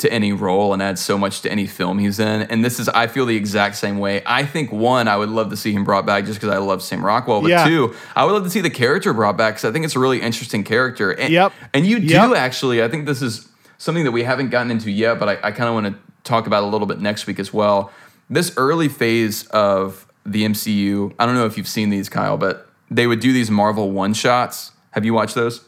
to 0.01 0.11
any 0.13 0.31
role 0.33 0.73
and 0.73 0.81
adds 0.81 1.01
so 1.01 1.17
much 1.17 1.41
to 1.41 1.51
any 1.51 1.65
film 1.65 1.97
he's 1.99 2.19
in. 2.19 2.43
And 2.43 2.63
this 2.63 2.79
is, 2.79 2.87
I 2.89 3.07
feel 3.07 3.25
the 3.25 3.35
exact 3.35 3.75
same 3.75 3.97
way. 3.99 4.21
I 4.25 4.45
think 4.45 4.71
one, 4.71 5.07
I 5.07 5.17
would 5.17 5.29
love 5.29 5.49
to 5.49 5.57
see 5.57 5.71
him 5.71 5.83
brought 5.83 6.05
back 6.05 6.25
just 6.25 6.39
because 6.39 6.53
I 6.53 6.59
love 6.59 6.81
Sam 6.81 7.03
Rockwell. 7.05 7.41
But 7.41 7.49
Yeah. 7.49 7.65
two, 7.67 7.95
I 8.15 8.25
would 8.25 8.33
love 8.33 8.43
to 8.43 8.49
see 8.49 8.61
the 8.61 8.69
character 8.69 9.13
brought 9.13 9.37
back 9.37 9.53
because 9.55 9.65
I 9.69 9.71
think 9.71 9.85
it's 9.85 9.95
a 9.95 9.99
really 9.99 10.21
interesting 10.21 10.63
character. 10.63 11.11
And, 11.11 11.31
Yep. 11.33 11.53
And 11.73 11.85
you 11.85 11.99
do 11.99 12.05
Yep. 12.13 12.35
actually. 12.35 12.83
I 12.83 12.87
think 12.87 13.05
this 13.05 13.21
is 13.21 13.47
something 13.77 14.03
that 14.03 14.11
we 14.11 14.23
haven't 14.23 14.49
gotten 14.49 14.69
into 14.71 14.91
yet, 14.91 15.19
but 15.19 15.29
I, 15.29 15.37
I 15.47 15.51
kind 15.51 15.67
of 15.69 15.73
want 15.73 15.87
to 15.87 15.95
talk 16.23 16.45
about 16.47 16.63
a 16.63 16.67
little 16.67 16.87
bit 16.87 16.99
next 16.99 17.25
week 17.27 17.39
as 17.39 17.51
well. 17.53 17.91
This 18.29 18.53
early 18.57 18.87
phase 18.89 19.45
of 19.47 20.05
the 20.25 20.45
MCU, 20.45 21.13
I 21.17 21.25
don't 21.25 21.35
know 21.35 21.45
if 21.45 21.57
you've 21.57 21.67
seen 21.67 21.89
these, 21.89 22.09
Kyle, 22.09 22.37
but 22.37 22.69
they 22.89 23.07
would 23.07 23.19
do 23.19 23.33
these 23.33 23.49
Marvel 23.49 23.91
one 23.91 24.13
shots. 24.13 24.71
Have 24.91 25.03
you 25.05 25.13
watched 25.13 25.35
those? 25.35 25.61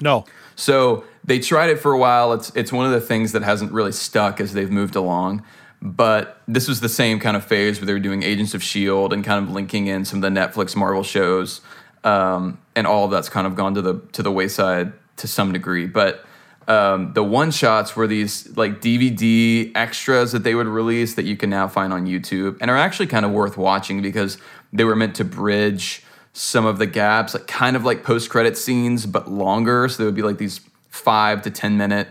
No. 0.00 0.24
So 0.56 1.04
they 1.24 1.38
tried 1.38 1.70
it 1.70 1.78
for 1.78 1.92
a 1.92 1.98
while. 1.98 2.32
It's 2.32 2.50
it's 2.54 2.72
one 2.72 2.86
of 2.86 2.92
the 2.92 3.00
things 3.00 3.32
that 3.32 3.42
hasn't 3.42 3.72
really 3.72 3.92
stuck 3.92 4.40
as 4.40 4.52
they've 4.52 4.70
moved 4.70 4.96
along. 4.96 5.44
But 5.82 6.42
this 6.46 6.68
was 6.68 6.80
the 6.80 6.88
same 6.88 7.20
kind 7.20 7.36
of 7.36 7.44
phase 7.44 7.80
where 7.80 7.86
they 7.86 7.94
were 7.94 8.00
doing 8.00 8.22
Agents 8.22 8.52
of 8.52 8.62
Shield 8.62 9.12
and 9.12 9.24
kind 9.24 9.42
of 9.42 9.50
linking 9.50 9.86
in 9.86 10.04
some 10.04 10.22
of 10.22 10.34
the 10.34 10.40
Netflix 10.40 10.76
Marvel 10.76 11.02
shows, 11.02 11.62
um, 12.04 12.58
and 12.76 12.86
all 12.86 13.06
of 13.06 13.10
that's 13.10 13.30
kind 13.30 13.46
of 13.46 13.54
gone 13.54 13.74
to 13.74 13.82
the 13.82 14.00
to 14.12 14.22
the 14.22 14.30
wayside 14.30 14.92
to 15.16 15.26
some 15.26 15.52
degree. 15.52 15.86
But 15.86 16.24
um, 16.68 17.14
the 17.14 17.22
one 17.22 17.50
shots 17.50 17.96
were 17.96 18.06
these 18.06 18.56
like 18.56 18.80
DVD 18.80 19.72
extras 19.74 20.32
that 20.32 20.44
they 20.44 20.54
would 20.54 20.66
release 20.66 21.14
that 21.14 21.24
you 21.24 21.36
can 21.36 21.50
now 21.50 21.66
find 21.66 21.92
on 21.92 22.06
YouTube 22.06 22.58
and 22.60 22.70
are 22.70 22.76
actually 22.76 23.06
kind 23.06 23.24
of 23.24 23.32
worth 23.32 23.56
watching 23.56 24.02
because 24.02 24.38
they 24.72 24.84
were 24.84 24.94
meant 24.94 25.16
to 25.16 25.24
bridge 25.24 26.04
some 26.32 26.66
of 26.66 26.78
the 26.78 26.86
gaps, 26.86 27.34
like 27.34 27.46
kind 27.46 27.74
of 27.74 27.84
like 27.84 28.04
post 28.04 28.30
credit 28.30 28.56
scenes, 28.56 29.04
but 29.04 29.30
longer. 29.30 29.88
So 29.88 29.98
there 29.98 30.06
would 30.06 30.14
be 30.14 30.22
like 30.22 30.38
these 30.38 30.60
five 30.90 31.42
to 31.42 31.50
10 31.50 31.76
minute 31.76 32.08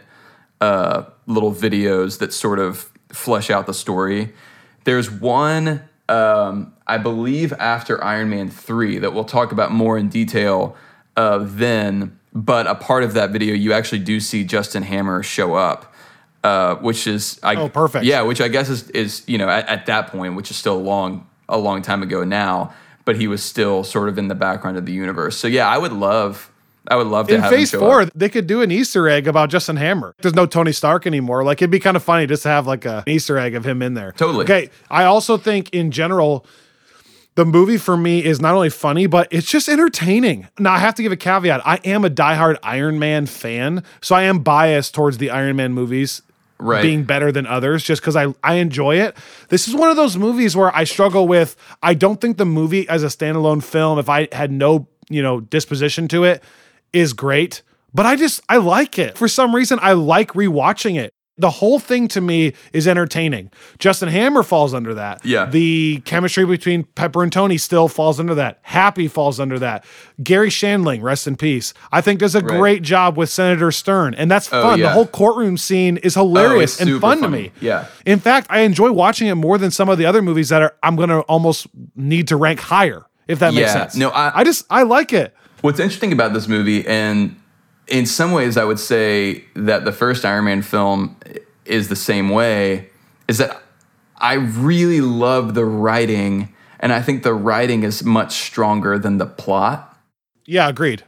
uh, 0.62 1.04
little 1.28 1.54
videos 1.54 2.20
that 2.20 2.34
sort 2.34 2.60
of 2.60 2.90
flesh 3.12 3.50
out 3.50 3.66
the 3.66 3.74
story. 3.74 4.34
There's 4.86 5.12
one, 5.12 5.82
um, 6.08 6.74
I 6.88 6.98
believe, 6.98 7.54
after 7.54 8.04
Iron 8.04 8.30
Man 8.30 8.50
3 8.50 9.00
that 9.00 9.14
we'll 9.14 9.24
talk 9.26 9.52
about 9.52 9.72
more 9.72 9.98
in 9.98 10.10
detail 10.10 10.76
uh, 11.16 11.40
then. 11.42 12.18
But 12.34 12.68
a 12.68 12.76
part 12.76 13.04
of 13.04 13.14
that 13.14 13.32
video, 13.32 13.54
you 13.56 13.74
actually 13.74 14.00
do 14.00 14.20
see 14.20 14.44
Justin 14.44 14.84
Hammer 14.84 15.24
show 15.24 15.56
up, 15.56 15.94
uh, 16.44 16.76
which 16.76 17.08
is 17.08 17.40
I, 17.42 17.56
Oh, 17.56 17.70
perfect. 17.70 18.06
Yeah, 18.06 18.22
which 18.22 18.40
I 18.40 18.48
guess 18.48 18.70
is 18.70 18.90
is 18.92 19.24
you 19.28 19.38
know 19.38 19.50
at, 19.50 19.68
at 19.68 19.86
that 19.88 20.08
point, 20.08 20.36
which 20.36 20.52
is 20.52 20.58
still 20.58 20.78
a 20.78 20.80
long 20.80 21.28
a 21.50 21.58
long 21.58 21.82
time 21.82 22.04
ago 22.04 22.24
now, 22.24 22.72
but 23.04 23.16
he 23.16 23.28
was 23.28 23.44
still 23.44 23.84
sort 23.84 24.10
of 24.10 24.20
in 24.20 24.28
the 24.28 24.36
background 24.36 24.78
of 24.78 24.86
the 24.86 24.92
universe. 24.94 25.38
So 25.38 25.48
yeah, 25.48 25.68
I 25.68 25.80
would 25.80 25.92
love 25.92 26.49
I 26.90 26.96
would 26.96 27.08
love 27.08 27.28
to 27.28 27.36
In 27.36 27.42
have 27.42 27.52
phase 27.52 27.72
four, 27.72 28.02
up. 28.02 28.10
they 28.16 28.30
could 28.30 28.48
do 28.48 28.62
an 28.62 28.72
Easter 28.72 29.08
egg 29.08 29.28
about 29.28 29.50
Justin 29.50 29.76
Hammer. 29.78 30.16
There's 30.22 30.34
no 30.36 30.46
Tony 30.46 30.72
Stark 30.72 31.06
anymore. 31.06 31.44
Like 31.44 31.62
it'd 31.62 31.70
be 31.72 31.80
kind 31.80 31.96
of 31.96 32.04
funny 32.04 32.26
just 32.26 32.44
to 32.44 32.50
have 32.50 32.66
like 32.68 32.86
a, 32.86 33.04
an 33.06 33.14
Easter 33.14 33.38
egg 33.38 33.54
of 33.56 33.66
him 33.66 33.82
in 33.82 33.94
there. 33.94 34.12
Totally. 34.14 34.44
Okay. 34.46 34.70
I 34.90 35.04
also 35.04 35.38
think 35.38 35.70
in 35.74 35.92
general, 35.92 36.46
the 37.36 37.46
movie 37.46 37.78
for 37.78 37.96
me 37.96 38.24
is 38.26 38.42
not 38.42 38.56
only 38.56 38.70
funny, 38.70 39.08
but 39.08 39.28
it's 39.32 39.50
just 39.50 39.70
entertaining. 39.70 40.48
Now 40.58 40.74
I 40.74 40.80
have 40.80 40.96
to 40.96 41.04
give 41.04 41.12
a 41.12 41.18
caveat. 41.18 41.62
I 41.66 41.76
am 41.86 42.04
a 42.04 42.10
diehard 42.10 42.58
Iron 42.64 43.00
Man 43.00 43.28
fan, 43.28 43.84
so 44.02 44.16
I 44.16 44.24
am 44.24 44.40
biased 44.40 44.94
towards 44.96 45.20
the 45.20 45.30
Iron 45.30 45.56
Man 45.56 45.74
movies 45.74 46.22
Right. 46.62 46.82
being 46.82 47.06
better 47.06 47.32
than 47.32 47.48
others 47.48 47.86
just 47.86 48.02
because 48.02 48.18
I, 48.18 48.34
I 48.44 48.56
enjoy 48.56 48.98
it. 48.98 49.16
This 49.48 49.70
is 49.70 49.74
one 49.76 49.90
of 49.90 49.96
those 49.96 50.18
movies 50.18 50.58
where 50.58 50.76
I 50.76 50.84
struggle 50.84 51.26
with 51.26 51.56
I 51.82 51.94
don't 51.94 52.20
think 52.20 52.36
the 52.36 52.46
movie 52.46 52.86
as 52.90 53.02
a 53.02 53.08
standalone 53.08 53.64
film, 53.64 53.98
if 53.98 54.10
I 54.10 54.28
had 54.34 54.52
no, 54.52 54.86
you 55.10 55.24
know, 55.24 55.40
disposition 55.40 56.10
to 56.10 56.26
it, 56.26 56.44
is 56.94 57.14
great. 57.14 57.62
But 57.94 58.06
I 58.06 58.16
just 58.16 58.42
I 58.50 58.58
like 58.58 59.00
it. 59.00 59.18
For 59.18 59.28
some 59.28 59.56
reason, 59.56 59.80
I 59.82 59.94
like 59.94 60.34
rewatching 60.34 60.98
it. 61.00 61.14
The 61.40 61.50
whole 61.50 61.80
thing 61.80 62.10
to 62.10 62.20
me 62.20 62.52
is 62.74 62.86
entertaining. 62.86 63.50
Justin 63.80 64.10
Hammer 64.10 64.44
falls 64.44 64.74
under 64.74 64.94
that. 64.96 65.24
Yeah. 65.26 65.46
The 65.46 66.02
chemistry 66.04 66.46
between 66.46 66.84
Pepper 66.84 67.24
and 67.24 67.32
Tony 67.32 67.58
still 67.58 67.88
falls 67.88 68.20
under 68.20 68.36
that. 68.36 68.60
Happy 68.62 69.08
falls 69.08 69.40
under 69.40 69.58
that. 69.60 69.86
Garry 70.22 70.50
Shandling, 70.50 71.02
rest 71.02 71.28
in 71.28 71.38
peace. 71.38 71.74
I 71.94 72.02
think 72.02 72.20
does 72.20 72.36
a 72.36 72.42
Right. 72.42 72.58
great 72.60 72.82
job 72.84 73.16
with 73.18 73.30
Senator 73.30 73.72
Stern, 73.72 74.16
and 74.16 74.30
that's 74.30 74.50
Oh, 74.52 74.62
fun. 74.62 74.82
The 74.82 74.90
whole 74.90 75.08
courtroom 75.08 75.56
scene 75.58 75.96
is 75.98 76.16
hilarious 76.16 76.72
oh, 76.72 76.74
it's 76.74 76.82
and 76.82 76.90
super 76.90 77.00
fun 77.00 77.22
to 77.22 77.30
me. 77.30 77.54
Yeah. 77.62 77.86
In 78.06 78.20
fact, 78.20 78.48
I 78.50 78.60
enjoy 78.60 78.92
watching 78.92 79.30
it 79.30 79.36
more 79.36 79.58
than 79.58 79.72
some 79.72 79.88
of 79.88 79.98
the 79.98 80.06
other 80.06 80.22
movies 80.22 80.50
that 80.50 80.62
are 80.62 80.74
I'm 80.84 80.98
gonna 80.98 81.22
almost 81.22 81.68
need 81.96 82.28
to 82.28 82.36
rank 82.36 82.60
higher, 82.60 83.06
if 83.30 83.40
that 83.40 83.54
makes 83.54 83.72
sense. 83.72 83.96
No, 83.96 84.10
I- 84.10 84.42
I 84.42 84.44
just 84.44 84.66
I 84.70 84.84
like 84.84 85.14
it. 85.14 85.34
What's 85.62 85.80
interesting 85.80 86.14
about 86.14 86.34
this 86.34 86.48
movie, 86.48 86.88
and 86.88 87.36
in 87.88 88.06
some 88.06 88.32
ways, 88.32 88.56
I 88.56 88.64
would 88.64 88.80
say 88.80 89.44
that 89.56 89.84
the 89.84 89.92
first 89.92 90.24
Iron 90.24 90.46
Man 90.46 90.62
film 90.62 91.18
is 91.66 91.90
the 91.90 91.96
same 91.96 92.30
way, 92.30 92.90
is 93.28 93.38
that 93.40 93.62
I 94.18 94.34
really 94.34 95.02
love 95.02 95.56
the 95.56 95.66
writing, 95.66 96.54
and 96.80 96.94
I 96.94 97.02
think 97.02 97.24
the 97.24 97.34
writing 97.34 97.84
is 97.84 98.04
much 98.04 98.34
stronger 98.34 98.98
than 98.98 99.18
the 99.18 99.26
plot. 99.26 99.98
Yeah, 100.46 100.70
agreed. 100.70 101.04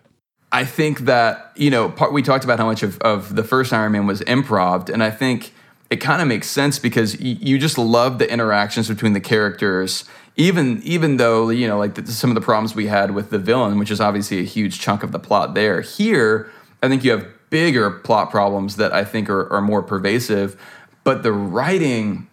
I 0.52 0.66
think 0.66 1.02
that, 1.02 1.54
you 1.56 1.70
know, 1.70 1.90
part, 1.90 2.12
we 2.12 2.22
talked 2.22 2.44
about 2.44 2.60
how 2.60 2.66
much 2.66 2.84
of, 2.84 3.00
of 3.00 3.36
the 3.36 3.44
first 3.44 3.72
Iron 3.72 3.94
Man 3.94 4.06
was 4.06 4.22
improv, 4.22 4.90
and 4.90 5.02
I 5.02 5.12
think 5.12 5.54
it 5.90 5.98
kind 5.98 6.22
of 6.22 6.28
makes 6.28 6.48
sense 6.48 6.78
because 6.78 7.16
y- 7.16 7.38
you 7.40 7.58
just 7.58 7.78
love 7.78 8.20
the 8.20 8.32
interactions 8.32 8.88
between 8.90 9.14
the 9.14 9.22
characters, 9.22 10.06
even 10.36 10.82
even 10.84 11.18
though, 11.18 11.50
you 11.50 11.68
know, 11.68 11.78
like 11.78 11.96
the, 11.96 12.12
some 12.12 12.30
of 12.30 12.36
the 12.36 12.42
problems 12.42 12.76
we 12.76 12.88
had 12.88 13.12
with 13.12 13.30
the 13.30 13.40
villain, 13.40 13.78
which 13.78 13.92
is 13.92 14.00
obviously 14.00 14.40
a 14.40 14.44
huge 14.44 14.80
chunk 14.80 15.04
of 15.04 15.12
the 15.12 15.20
plot 15.20 15.54
there. 15.54 15.82
Here, 15.82 16.50
I 16.82 16.88
think 16.88 17.04
you 17.04 17.12
have 17.12 17.28
bigger 17.50 17.92
plot 17.92 18.32
problems 18.32 18.78
that 18.78 18.94
I 18.94 19.04
think 19.04 19.30
are, 19.30 19.52
are 19.52 19.62
more 19.62 19.84
pervasive, 19.84 20.60
but 21.04 21.24
the 21.24 21.34
writing 21.34 22.28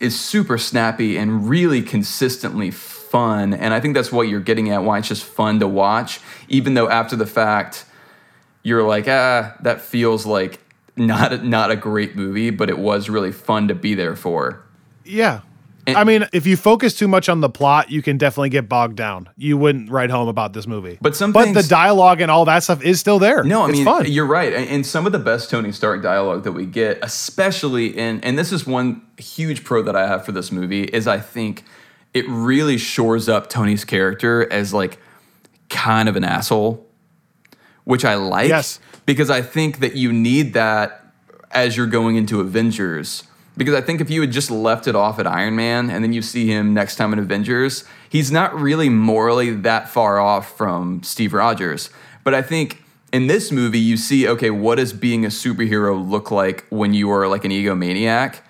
is 0.00 0.18
super 0.18 0.58
snappy 0.58 1.16
and 1.16 1.48
really 1.48 1.80
consistently 1.80 2.70
fun. 2.70 3.54
And 3.54 3.72
I 3.72 3.80
think 3.80 3.94
that's 3.94 4.10
what 4.10 4.28
you're 4.28 4.40
getting 4.40 4.70
at, 4.70 4.82
why 4.82 4.98
it's 4.98 5.08
just 5.08 5.24
fun 5.24 5.60
to 5.60 5.68
watch, 5.68 6.20
even 6.48 6.74
though 6.74 6.90
after 6.90 7.14
the 7.14 7.26
fact, 7.26 7.86
you're 8.64 8.82
like, 8.82 9.06
ah, 9.06 9.54
that 9.60 9.80
feels 9.80 10.26
like 10.26 10.58
not 10.96 11.44
not 11.44 11.70
a 11.70 11.76
great 11.76 12.16
movie, 12.16 12.50
but 12.50 12.68
it 12.68 12.78
was 12.78 13.08
really 13.08 13.32
fun 13.32 13.68
to 13.68 13.74
be 13.74 13.94
there 13.94 14.16
for. 14.16 14.62
Yeah. 15.04 15.40
And- 15.86 15.96
I 15.96 16.04
mean, 16.04 16.26
if 16.32 16.46
you 16.46 16.56
focus 16.56 16.94
too 16.94 17.08
much 17.08 17.28
on 17.28 17.40
the 17.40 17.48
plot, 17.48 17.90
you 17.90 18.00
can 18.02 18.16
definitely 18.18 18.48
get 18.50 18.68
bogged 18.68 18.96
down. 18.96 19.28
You 19.36 19.56
wouldn't 19.58 19.90
write 19.90 20.10
home 20.10 20.28
about 20.28 20.52
this 20.52 20.66
movie. 20.66 20.98
But 21.00 21.14
some 21.16 21.32
but 21.32 21.52
the 21.52 21.62
dialogue 21.62 22.20
and 22.20 22.30
all 22.30 22.44
that 22.46 22.62
stuff 22.62 22.82
is 22.82 23.00
still 23.00 23.18
there. 23.18 23.44
No, 23.44 23.62
I 23.62 23.68
it's 23.68 23.72
mean 23.78 23.84
fun. 23.84 24.06
you're 24.10 24.26
right. 24.26 24.52
And 24.52 24.68
and 24.68 24.86
some 24.86 25.06
of 25.06 25.12
the 25.12 25.18
best 25.18 25.50
Tony 25.50 25.72
Stark 25.72 26.02
dialogue 26.02 26.44
that 26.44 26.52
we 26.52 26.66
get, 26.66 26.98
especially 27.02 27.96
in 27.96 28.20
and 28.20 28.38
this 28.38 28.52
is 28.52 28.66
one 28.66 29.02
huge 29.18 29.64
pro 29.64 29.82
that 29.82 29.94
I 29.96 30.06
have 30.06 30.24
for 30.24 30.32
this 30.32 30.50
movie 30.50 30.84
is 30.84 31.06
I 31.06 31.18
think 31.20 31.64
it 32.14 32.24
really 32.28 32.78
shores 32.78 33.28
up 33.28 33.50
Tony's 33.50 33.84
character 33.84 34.50
as 34.52 34.72
like 34.72 34.98
kind 35.68 36.08
of 36.08 36.16
an 36.16 36.24
asshole, 36.24 36.86
which 37.84 38.04
I 38.04 38.14
like. 38.14 38.48
Yes. 38.48 38.80
Because 39.06 39.30
I 39.30 39.42
think 39.42 39.80
that 39.80 39.96
you 39.96 40.12
need 40.12 40.54
that 40.54 41.04
as 41.50 41.76
you're 41.76 41.86
going 41.86 42.16
into 42.16 42.40
Avengers. 42.40 43.24
Because 43.56 43.74
I 43.74 43.80
think 43.80 44.00
if 44.00 44.10
you 44.10 44.20
had 44.20 44.32
just 44.32 44.50
left 44.50 44.88
it 44.88 44.96
off 44.96 45.18
at 45.20 45.26
Iron 45.28 45.54
Man 45.54 45.88
and 45.88 46.02
then 46.02 46.12
you 46.12 46.22
see 46.22 46.46
him 46.48 46.74
next 46.74 46.96
time 46.96 47.12
in 47.12 47.20
Avengers, 47.20 47.84
he's 48.08 48.32
not 48.32 48.52
really 48.58 48.88
morally 48.88 49.50
that 49.50 49.88
far 49.88 50.18
off 50.18 50.56
from 50.56 51.02
Steve 51.04 51.32
Rogers. 51.32 51.88
But 52.24 52.34
I 52.34 52.42
think 52.42 52.82
in 53.12 53.28
this 53.28 53.52
movie, 53.52 53.78
you 53.78 53.96
see, 53.96 54.26
okay, 54.26 54.50
what 54.50 54.76
does 54.78 54.92
being 54.92 55.24
a 55.24 55.28
superhero 55.28 55.94
look 56.10 56.32
like 56.32 56.66
when 56.70 56.94
you 56.94 57.08
are 57.12 57.28
like 57.28 57.44
an 57.44 57.52
egomaniac? 57.52 58.40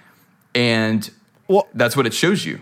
And 0.55 1.11
Well- 1.49 1.69
that's 1.75 1.97
what 1.99 2.07
it 2.07 2.15
shows 2.15 2.47
you. 2.47 2.61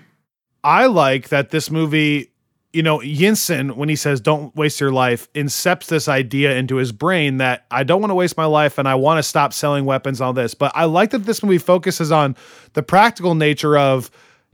I 0.64 0.86
like 0.86 1.28
that 1.28 1.50
this 1.50 1.70
movie, 1.70 2.31
you 2.72 2.82
know, 2.82 2.98
Yinsen, 3.00 3.76
when 3.76 3.88
he 3.88 3.96
says 3.96 4.20
don't 4.20 4.54
waste 4.56 4.80
your 4.80 4.92
life, 4.92 5.30
incepts 5.34 5.86
this 5.86 6.08
idea 6.08 6.56
into 6.56 6.76
his 6.76 6.90
brain 6.92 7.36
that 7.38 7.66
I 7.70 7.82
don't 7.84 8.00
want 8.00 8.10
to 8.10 8.14
waste 8.14 8.36
my 8.36 8.46
life 8.46 8.78
and 8.78 8.88
I 8.88 8.94
want 8.94 9.18
to 9.18 9.22
stop 9.22 9.52
selling 9.52 9.84
weapons 9.84 10.20
and 10.20 10.26
all 10.26 10.32
this. 10.32 10.54
But 10.54 10.72
I 10.74 10.84
like 10.84 11.10
that 11.10 11.24
this 11.24 11.42
movie 11.42 11.58
focuses 11.58 12.10
on 12.10 12.34
the 12.72 12.82
practical 12.82 13.34
nature 13.34 13.76
of 13.76 14.10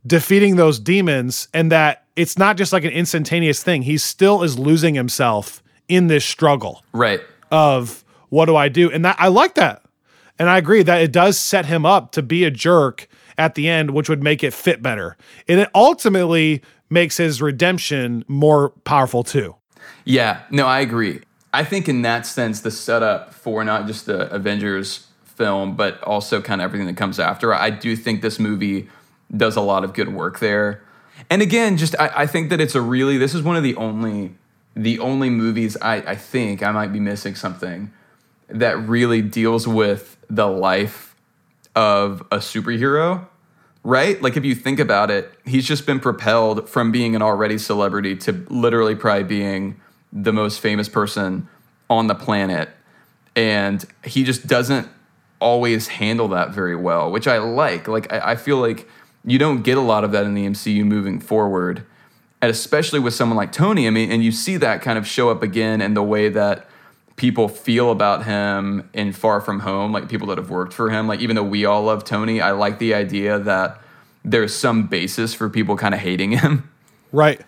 defeating 0.07 0.57
those 0.57 0.78
demons 0.81 1.48
and 1.54 1.70
that 1.70 2.04
it's 2.16 2.37
not 2.38 2.57
just 2.57 2.72
like 2.72 2.85
an 2.85 2.90
instantaneous 2.90 3.62
thing. 3.62 3.83
He 3.83 3.98
still 3.98 4.42
is 4.42 4.59
losing 4.59 4.94
himself 4.94 5.62
in 5.88 6.09
this 6.09 6.24
struggle 6.24 6.83
Right. 6.92 7.20
of 7.50 8.04
what 8.31 8.46
do 8.46 8.57
I 8.57 8.68
do? 8.68 8.90
And 8.90 9.04
that 9.04 9.16
I 9.18 9.28
like 9.28 9.54
that. 9.54 9.83
And 10.38 10.48
I 10.48 10.59
agree 10.59 10.83
that 10.83 11.02
it 11.02 11.12
does 11.12 11.38
set 11.38 11.66
him 11.66 11.85
up 11.87 12.12
to 12.12 12.22
be 12.22 12.44
a 12.44 12.50
jerk 12.50 13.09
at 13.37 13.54
the 13.54 13.68
end, 13.68 13.92
which 13.92 14.09
would 14.09 14.22
make 14.22 14.42
it 14.44 14.52
fit 14.52 14.83
better. 14.83 15.16
And 15.48 15.61
it 15.61 15.68
ultimately 15.74 16.62
makes 16.90 17.16
his 17.16 17.40
redemption 17.42 18.24
more 18.29 18.70
powerful 18.70 19.22
too. 19.22 19.57
Yeah, 20.05 20.42
no, 20.51 20.66
I 20.66 20.81
agree. 20.81 21.20
I 21.53 21.64
think 21.64 21.88
in 21.88 22.03
that 22.03 22.27
sense, 22.27 22.61
the 22.61 22.70
setup 22.70 23.35
for 23.35 23.64
not 23.64 23.87
just 23.87 24.07
the 24.07 24.33
Avengers 24.33 25.07
film, 25.24 25.77
but 25.77 26.03
also 26.03 26.42
kind 26.42 26.61
of 26.61 26.66
everything 26.66 26.87
that 26.88 26.96
comes 26.96 27.18
after, 27.18 27.55
I 27.55 27.70
do 27.70 27.96
think 27.96 28.22
this 28.22 28.38
movie 28.38 28.88
does 29.35 29.57
a 29.57 29.61
lot 29.61 29.85
of 29.85 29.94
good 29.94 30.12
work 30.12 30.40
there. 30.40 30.83
And 31.31 31.42
again, 31.42 31.77
just 31.77 31.98
I, 31.98 32.11
I 32.14 32.27
think 32.27 32.51
that 32.51 32.61
it's 32.61 32.74
a 32.74 32.81
really 32.81 33.18
this 33.18 33.35
is 33.35 33.42
one 33.42 33.57
of 33.57 33.62
the 33.62 33.74
only 33.77 34.35
the 34.74 34.98
only 34.98 35.31
movies 35.31 35.77
I, 35.81 35.96
I 35.96 36.14
think 36.14 36.62
I 36.62 36.70
might 36.70 36.92
be 36.92 37.01
missing 37.01 37.35
something 37.35 37.90
that 38.48 38.79
really 38.88 39.22
deals 39.22 39.66
with 39.66 40.16
the 40.31 40.46
life 40.46 41.14
of 41.74 42.20
a 42.31 42.38
superhero, 42.38 43.27
right? 43.88 44.20
Like 44.20 44.37
if 44.37 44.44
you 44.44 44.55
think 44.55 44.81
about 44.81 45.11
it, 45.11 45.33
he's 45.46 45.66
just 45.66 45.87
been 45.87 45.98
propelled 45.98 46.68
from 46.68 46.92
being 46.92 47.16
an 47.16 47.22
already 47.22 47.57
celebrity 47.57 48.14
to 48.16 48.33
literally 48.51 48.94
probably 48.94 49.24
being 49.24 49.81
the 50.12 50.31
most 50.31 50.61
famous 50.61 50.90
person 50.90 51.48
on 51.88 52.07
the 52.07 52.14
planet. 52.14 52.68
And 53.35 53.83
he 54.05 54.24
just 54.24 54.46
doesn't 54.46 54.88
always 55.40 55.88
handle 55.88 56.29
that 56.29 56.51
very 56.51 56.77
well, 56.77 57.11
which 57.11 57.27
I 57.27 57.38
like. 57.38 57.88
Like 57.88 58.12
I, 58.12 58.33
I 58.33 58.37
feel 58.37 58.59
like 58.59 58.87
you 59.24 59.38
don't 59.38 59.62
get 59.62 59.79
a 59.79 59.83
lot 59.83 60.05
of 60.05 60.12
that 60.12 60.27
in 60.27 60.35
the 60.35 60.44
MCU 60.44 60.85
moving 60.85 61.18
forward. 61.18 61.83
And 62.42 62.51
especially 62.51 63.01
with 63.01 63.14
someone 63.14 63.38
like 63.38 63.53
Tony, 63.53 63.87
I 63.87 63.90
mean, 63.90 64.12
and 64.12 64.22
you 64.22 64.33
see 64.33 64.59
that 64.59 64.83
kind 64.83 64.98
of 64.98 65.07
show 65.07 65.31
up 65.31 65.42
again 65.42 65.81
in 65.81 65.94
the 65.94 66.03
way 66.03 66.29
that 66.29 66.67
people 67.18 67.48
feel 67.48 67.90
about 67.90 68.24
him 68.24 68.88
in 68.94 69.12
Far 69.12 69.40
From 69.42 69.61
Home, 69.61 69.92
like 69.92 70.09
people 70.09 70.28
that 70.28 70.38
have 70.38 70.48
worked 70.48 70.72
for 70.72 70.88
him. 70.88 71.07
Like 71.07 71.20
even 71.20 71.37
though 71.37 71.42
we 71.42 71.66
all 71.66 71.83
love 71.83 72.04
Tony, 72.04 72.40
I 72.40 72.52
like 72.52 72.78
the 72.78 72.94
idea 72.94 73.38
that 73.40 73.83
there's 74.24 74.54
some 74.54 74.87
basis 74.87 75.35
for 75.35 75.50
people 75.50 75.76
kind 75.76 75.94
of 75.94 76.00
hating 76.00 76.33
him. 76.33 76.70
Right. 77.11 77.40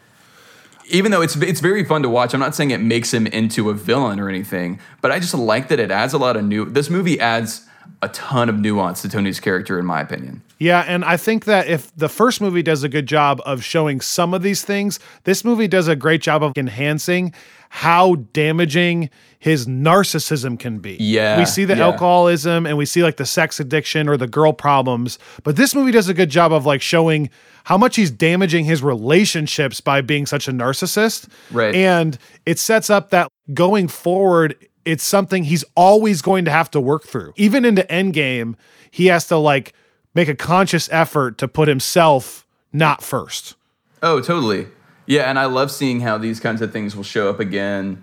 Even 0.88 1.10
though 1.12 1.20
it's 1.20 1.36
it's 1.36 1.60
very 1.60 1.84
fun 1.84 2.00
to 2.02 2.08
watch. 2.08 2.32
I'm 2.32 2.40
not 2.40 2.54
saying 2.54 2.70
it 2.70 2.80
makes 2.80 3.12
him 3.12 3.26
into 3.26 3.68
a 3.68 3.74
villain 3.74 4.18
or 4.18 4.30
anything, 4.30 4.80
but 5.02 5.12
I 5.12 5.18
just 5.18 5.34
like 5.34 5.68
that 5.68 5.78
it 5.78 5.90
adds 5.90 6.14
a 6.14 6.18
lot 6.18 6.34
of 6.34 6.44
new 6.46 6.64
this 6.64 6.88
movie 6.88 7.20
adds 7.20 7.66
a 8.00 8.08
ton 8.08 8.48
of 8.48 8.58
nuance 8.58 9.02
to 9.02 9.10
Tony's 9.10 9.38
character 9.38 9.78
in 9.78 9.84
my 9.84 10.00
opinion. 10.00 10.40
Yeah, 10.58 10.80
and 10.86 11.04
I 11.04 11.18
think 11.18 11.44
that 11.44 11.68
if 11.68 11.94
the 11.94 12.08
first 12.08 12.40
movie 12.40 12.62
does 12.62 12.82
a 12.82 12.88
good 12.88 13.04
job 13.04 13.42
of 13.44 13.62
showing 13.62 14.00
some 14.00 14.32
of 14.32 14.40
these 14.40 14.64
things, 14.64 14.98
this 15.24 15.44
movie 15.44 15.68
does 15.68 15.88
a 15.88 15.96
great 15.96 16.22
job 16.22 16.42
of 16.42 16.56
enhancing 16.56 17.34
how 17.72 18.16
damaging 18.32 19.08
his 19.38 19.66
narcissism 19.66 20.58
can 20.58 20.80
be. 20.80 20.96
Yeah, 21.00 21.38
We 21.38 21.46
see 21.46 21.64
the 21.64 21.76
yeah. 21.76 21.86
alcoholism 21.86 22.66
and 22.66 22.76
we 22.76 22.84
see 22.84 23.02
like 23.02 23.16
the 23.16 23.24
sex 23.24 23.60
addiction 23.60 24.08
or 24.08 24.16
the 24.16 24.26
girl 24.26 24.52
problems, 24.52 25.18
but 25.44 25.56
this 25.56 25.74
movie 25.74 25.92
does 25.92 26.08
a 26.08 26.14
good 26.14 26.30
job 26.30 26.52
of 26.52 26.66
like 26.66 26.82
showing 26.82 27.30
how 27.64 27.78
much 27.78 27.94
he's 27.94 28.10
damaging 28.10 28.64
his 28.64 28.82
relationships 28.82 29.80
by 29.80 30.00
being 30.00 30.26
such 30.26 30.48
a 30.48 30.52
narcissist. 30.52 31.28
Right. 31.52 31.74
And 31.74 32.18
it 32.44 32.58
sets 32.58 32.90
up 32.90 33.10
that 33.10 33.28
going 33.54 33.86
forward, 33.86 34.56
it's 34.84 35.04
something 35.04 35.44
he's 35.44 35.64
always 35.76 36.22
going 36.22 36.44
to 36.46 36.50
have 36.50 36.70
to 36.72 36.80
work 36.80 37.04
through. 37.04 37.32
Even 37.36 37.64
into 37.64 37.82
Endgame, 37.84 38.56
he 38.90 39.06
has 39.06 39.28
to 39.28 39.36
like 39.36 39.74
make 40.12 40.28
a 40.28 40.34
conscious 40.34 40.88
effort 40.90 41.38
to 41.38 41.46
put 41.46 41.68
himself 41.68 42.46
not 42.72 43.00
first. 43.00 43.54
Oh, 44.02 44.20
totally. 44.20 44.66
Yeah, 45.10 45.22
and 45.28 45.38
I 45.38 45.46
love 45.46 45.70
seeing 45.72 46.00
how 46.00 46.18
these 46.18 46.38
kinds 46.38 46.62
of 46.62 46.72
things 46.72 46.94
will 46.94 47.02
show 47.02 47.28
up 47.28 47.40
again 47.40 48.02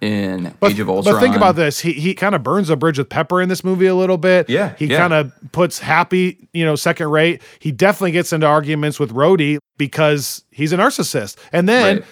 in 0.00 0.54
But, 0.60 0.72
Age 0.72 0.80
of 0.80 0.88
Ultron. 0.88 1.14
but 1.14 1.20
think 1.20 1.36
about 1.36 1.54
this. 1.56 1.78
He 1.80 1.92
he 1.92 2.14
kind 2.14 2.34
of 2.34 2.42
burns 2.42 2.68
a 2.68 2.74
bridge 2.76 2.98
with 2.98 3.08
Pepper 3.08 3.40
in 3.40 3.48
this 3.48 3.62
movie 3.62 3.86
a 3.86 3.94
little 3.94 4.18
bit. 4.18 4.48
Yeah, 4.50 4.74
He 4.76 4.86
yeah. 4.86 4.96
kind 4.98 5.12
of 5.12 5.32
puts 5.52 5.78
Happy, 5.78 6.48
you 6.52 6.64
know, 6.64 6.74
second 6.76 7.10
rate. 7.10 7.42
He 7.60 7.70
definitely 7.72 8.10
gets 8.12 8.32
into 8.32 8.46
arguments 8.46 8.98
with 9.00 9.12
Rhodey 9.12 9.58
because 9.76 10.42
he's 10.50 10.72
a 10.72 10.76
narcissist. 10.76 11.36
And 11.52 11.68
then 11.68 11.96
Right. 11.98 12.04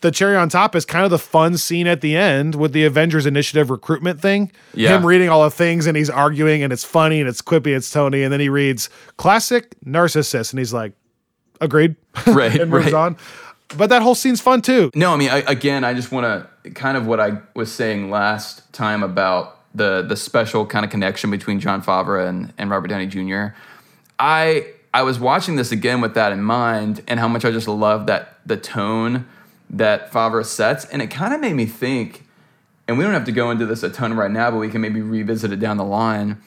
the 0.00 0.10
cherry 0.12 0.36
on 0.36 0.48
top 0.48 0.76
is 0.76 0.84
kind 0.84 1.04
of 1.04 1.10
the 1.10 1.18
fun 1.18 1.56
scene 1.58 1.86
at 1.88 2.00
the 2.00 2.16
end 2.16 2.54
with 2.54 2.72
the 2.72 2.84
Avengers 2.84 3.26
Initiative 3.26 3.68
recruitment 3.70 4.20
thing. 4.20 4.50
Yeah. 4.74 4.96
Him 4.96 5.04
reading 5.06 5.28
all 5.28 5.42
the 5.42 5.50
things 5.50 5.86
and 5.86 5.96
he's 5.96 6.10
arguing 6.10 6.62
and 6.62 6.72
it's 6.72 6.84
funny 6.84 7.18
and 7.20 7.28
it's 7.28 7.42
quippy, 7.42 7.74
it's 7.76 7.90
Tony. 7.90 8.22
And 8.22 8.32
then 8.32 8.40
he 8.40 8.48
reads 8.48 8.90
classic 9.16 9.74
narcissist 9.84 10.50
and 10.52 10.58
he's 10.58 10.72
like, 10.72 10.92
agreed. 11.60 11.96
Right, 12.26 12.60
and 12.60 12.70
moves 12.70 12.86
right. 12.86 12.94
on. 12.94 13.16
But 13.76 13.90
that 13.90 14.02
whole 14.02 14.14
scene's 14.14 14.40
fun 14.40 14.62
too. 14.62 14.90
No, 14.94 15.12
I 15.12 15.16
mean, 15.16 15.30
I, 15.30 15.38
again, 15.40 15.84
I 15.84 15.94
just 15.94 16.10
want 16.10 16.24
to 16.64 16.70
kind 16.70 16.96
of 16.96 17.06
what 17.06 17.20
I 17.20 17.38
was 17.54 17.70
saying 17.70 18.10
last 18.10 18.72
time 18.72 19.02
about 19.02 19.58
the 19.74 20.02
the 20.02 20.16
special 20.16 20.66
kind 20.66 20.84
of 20.84 20.90
connection 20.90 21.30
between 21.30 21.60
Jon 21.60 21.82
Favreau 21.82 22.26
and, 22.26 22.52
and 22.56 22.70
Robert 22.70 22.88
Downey 22.88 23.06
Jr. 23.06 23.48
I 24.18 24.66
I 24.92 25.02
was 25.02 25.20
watching 25.20 25.56
this 25.56 25.70
again 25.70 26.00
with 26.00 26.14
that 26.14 26.32
in 26.32 26.42
mind, 26.42 27.02
and 27.06 27.20
how 27.20 27.28
much 27.28 27.44
I 27.44 27.50
just 27.50 27.68
love 27.68 28.06
that 28.06 28.38
the 28.46 28.56
tone 28.56 29.26
that 29.70 30.10
Favreau 30.10 30.44
sets, 30.44 30.86
and 30.86 31.02
it 31.02 31.08
kind 31.08 31.34
of 31.34 31.40
made 31.40 31.54
me 31.54 31.66
think. 31.66 32.24
And 32.86 32.96
we 32.96 33.04
don't 33.04 33.12
have 33.12 33.26
to 33.26 33.32
go 33.32 33.50
into 33.50 33.66
this 33.66 33.82
a 33.82 33.90
ton 33.90 34.14
right 34.14 34.30
now, 34.30 34.50
but 34.50 34.56
we 34.56 34.70
can 34.70 34.80
maybe 34.80 35.02
revisit 35.02 35.52
it 35.52 35.60
down 35.60 35.76
the 35.76 35.84
line. 35.84 36.40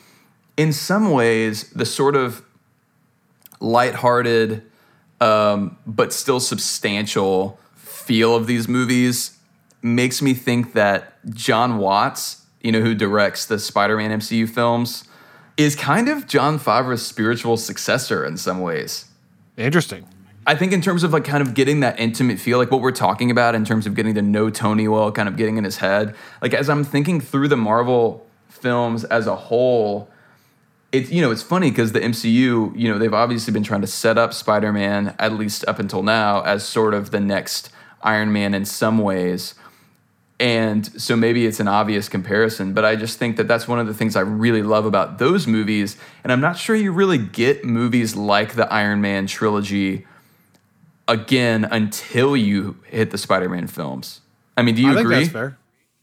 In 0.57 0.73
some 0.73 1.11
ways, 1.11 1.69
the 1.69 1.85
sort 1.85 2.15
of 2.15 2.41
lighthearted 3.59 4.63
um, 5.21 5.77
but 5.85 6.11
still 6.11 6.39
substantial 6.41 7.57
feel 7.75 8.35
of 8.35 8.47
these 8.47 8.67
movies 8.67 9.37
makes 9.81 10.21
me 10.21 10.33
think 10.33 10.73
that 10.73 11.13
Jon 11.33 11.77
Watts, 11.77 12.43
you 12.61 12.71
know, 12.71 12.81
who 12.81 12.93
directs 12.93 13.45
the 13.45 13.59
Spider-Man 13.59 14.19
MCU 14.19 14.49
films, 14.49 15.05
is 15.57 15.75
kind 15.75 16.09
of 16.09 16.27
Jon 16.27 16.59
Favreau's 16.59 17.05
spiritual 17.05 17.55
successor 17.55 18.25
in 18.25 18.35
some 18.35 18.61
ways. 18.61 19.05
Interesting. 19.57 20.05
I 20.47 20.55
think 20.55 20.73
in 20.73 20.81
terms 20.81 21.03
of 21.03 21.13
like 21.13 21.23
kind 21.23 21.41
of 21.41 21.53
getting 21.53 21.81
that 21.81 21.99
intimate 21.99 22.39
feel, 22.39 22.57
like 22.57 22.71
what 22.71 22.81
we're 22.81 22.91
talking 22.91 23.29
about 23.29 23.53
in 23.53 23.63
terms 23.63 23.85
of 23.85 23.93
getting 23.93 24.15
to 24.15 24.23
know 24.23 24.49
Tony 24.49 24.87
well, 24.87 25.11
kind 25.11 25.29
of 25.29 25.37
getting 25.37 25.57
in 25.57 25.63
his 25.63 25.77
head. 25.77 26.15
Like 26.41 26.55
as 26.55 26.67
I'm 26.67 26.83
thinking 26.83 27.21
through 27.21 27.47
the 27.47 27.57
Marvel 27.57 28.25
films 28.49 29.03
as 29.03 29.27
a 29.27 29.35
whole, 29.35 30.09
it's 30.91 31.11
you 31.11 31.21
know 31.21 31.31
it's 31.31 31.43
funny 31.43 31.69
because 31.69 31.91
the 31.91 31.99
MCU, 31.99 32.77
you 32.77 32.91
know, 32.91 32.97
they've 32.97 33.13
obviously 33.13 33.53
been 33.53 33.63
trying 33.63 33.81
to 33.81 33.87
set 33.87 34.17
up 34.17 34.33
Spider-Man 34.33 35.15
at 35.19 35.33
least 35.33 35.65
up 35.67 35.79
until 35.79 36.03
now 36.03 36.41
as 36.41 36.67
sort 36.67 36.93
of 36.93 37.11
the 37.11 37.19
next 37.19 37.69
Iron 38.01 38.31
Man 38.31 38.53
in 38.53 38.65
some 38.65 38.97
ways. 38.97 39.55
And 40.39 40.87
so 40.99 41.15
maybe 41.15 41.45
it's 41.45 41.59
an 41.59 41.67
obvious 41.67 42.09
comparison, 42.09 42.73
but 42.73 42.83
I 42.83 42.95
just 42.95 43.19
think 43.19 43.37
that 43.37 43.47
that's 43.47 43.67
one 43.67 43.77
of 43.77 43.85
the 43.85 43.93
things 43.93 44.15
I 44.15 44.21
really 44.21 44.63
love 44.63 44.85
about 44.85 45.19
those 45.19 45.45
movies. 45.45 45.97
And 46.23 46.31
I'm 46.31 46.41
not 46.41 46.57
sure 46.57 46.75
you 46.75 46.91
really 46.91 47.19
get 47.19 47.63
movies 47.63 48.15
like 48.15 48.55
the 48.55 48.71
Iron 48.73 49.01
Man 49.01 49.27
trilogy 49.27 50.07
again 51.07 51.65
until 51.65 52.35
you 52.35 52.77
hit 52.85 53.11
the 53.11 53.19
Spider-Man 53.19 53.67
films. 53.67 54.21
I 54.57 54.63
mean, 54.63 54.73
do 54.73 54.81
you 54.81 54.91
I 54.91 54.95
think 54.95 55.05
agree? 55.05 55.15
that's 55.17 55.29
fair. 55.29 55.57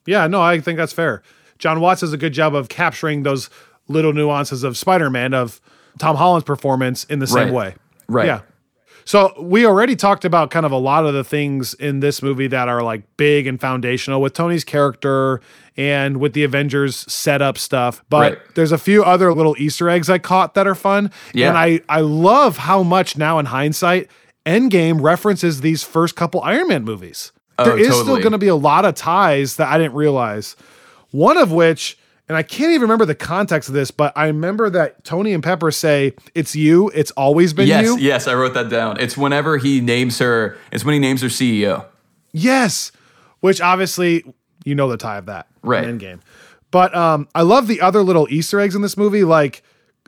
Yeah, 0.07 0.29
no, 0.29 0.41
I 0.41 0.61
think 0.61 0.77
that's 0.77 0.93
fair. 0.93 1.23
Jon 1.59 1.81
Watts 1.81 2.03
does 2.03 2.13
a 2.13 2.17
good 2.17 2.33
job 2.33 2.55
of 2.55 2.69
capturing 2.69 3.25
those 3.25 3.51
little 3.89 4.13
nuances 4.13 4.63
of 4.65 4.77
Spider-Man 4.77 5.35
of 5.35 5.61
Tom 5.99 6.17
Holland's 6.17 6.45
performance 6.45 7.05
in 7.05 7.19
the 7.19 7.27
same 7.27 7.47
Right. 7.49 7.53
way. 7.53 7.75
Right. 8.09 8.27
Yeah. 8.27 8.41
So 9.05 9.33
we 9.41 9.65
already 9.65 9.97
talked 9.97 10.27
about 10.27 10.51
kind 10.51 10.67
of 10.67 10.73
a 10.73 10.77
lot 10.77 11.07
of 11.07 11.15
the 11.15 11.25
things 11.25 11.73
in 11.75 12.01
this 12.01 12.23
movie 12.23 12.47
that 12.49 12.69
are 12.69 12.83
like 12.83 13.03
big 13.17 13.47
and 13.47 13.59
foundational 13.59 14.21
with 14.21 14.35
Tony's 14.35 14.65
character 14.65 15.41
and 15.79 16.19
with 16.19 16.35
the 16.35 16.45
Avengers 16.45 17.11
setup 17.11 17.57
stuff. 17.57 18.03
But 18.11 18.33
Right. 18.35 18.39
there's 18.55 18.73
a 18.73 18.77
few 18.79 19.03
other 19.03 19.33
little 19.33 19.57
Easter 19.59 19.89
eggs 19.89 20.11
I 20.11 20.19
caught 20.19 20.53
that 20.55 20.67
are 20.67 20.75
fun. 20.75 21.11
Yeah. 21.33 21.49
And 21.49 21.57
I, 21.57 21.81
I 21.89 22.01
love 22.01 22.59
how 22.59 22.83
much 22.83 23.17
now 23.17 23.39
in 23.39 23.47
hindsight, 23.47 24.09
Endgame 24.45 25.01
references 25.03 25.63
these 25.63 25.83
first 25.83 26.15
couple 26.15 26.41
Iron 26.43 26.69
Man 26.69 26.85
movies. 26.85 27.33
Oh, 27.59 27.65
there 27.65 27.79
is 27.79 27.89
still 27.99 28.19
going 28.19 28.33
to 28.33 28.39
be 28.39 28.47
a 28.49 28.55
lot 28.55 28.85
of 28.85 28.95
ties 28.95 29.57
that 29.57 29.69
I 29.69 29.79
didn't 29.79 29.95
realize. 29.95 30.55
One 31.11 31.37
of 31.39 31.51
which, 31.51 31.98
and 32.29 32.37
I 32.37 32.43
can't 32.43 32.71
even 32.71 32.83
remember 32.83 33.05
the 33.05 33.15
context 33.15 33.69
of 33.69 33.75
this, 33.75 33.91
but 33.91 34.13
I 34.17 34.27
remember 34.27 34.69
that 34.71 35.03
Tony 35.05 35.33
and 35.33 35.43
Pepper 35.43 35.71
say, 35.71 36.15
It's 36.35 36.55
you, 36.55 36.89
it's 36.95 37.11
always 37.13 37.53
been 37.53 37.67
Yes, 37.69 37.85
you. 37.85 37.93
yes, 37.95 38.03
yes, 38.03 38.29
I 38.29 38.35
wrote 38.35 38.55
that 38.55 38.69
down. 38.69 39.01
It's 39.01 39.17
whenever 39.17 39.57
he 39.59 39.81
names 39.81 40.19
her. 40.19 40.57
It's 40.73 40.85
when 40.85 40.93
he 40.93 40.99
names 40.99 41.23
her 41.23 41.29
CEO. 41.29 41.87
Yes, 42.33 42.93
which 43.41 43.61
obviously 43.61 44.25
you 44.65 44.75
know 44.75 44.89
the 44.91 44.97
tie 44.97 45.17
of 45.19 45.27
that 45.27 45.47
Right. 45.63 45.85
in 45.85 45.99
Endgame. 45.99 46.21
But 46.71 46.95
um, 46.95 47.29
I 47.35 47.43
love 47.43 47.67
the 47.67 47.81
other 47.81 48.03
little 48.03 48.27
Easter 48.31 48.61
eggs 48.61 48.75
in 48.75 48.83
this 48.83 48.97
movie. 48.97 49.25
Like 49.25 49.63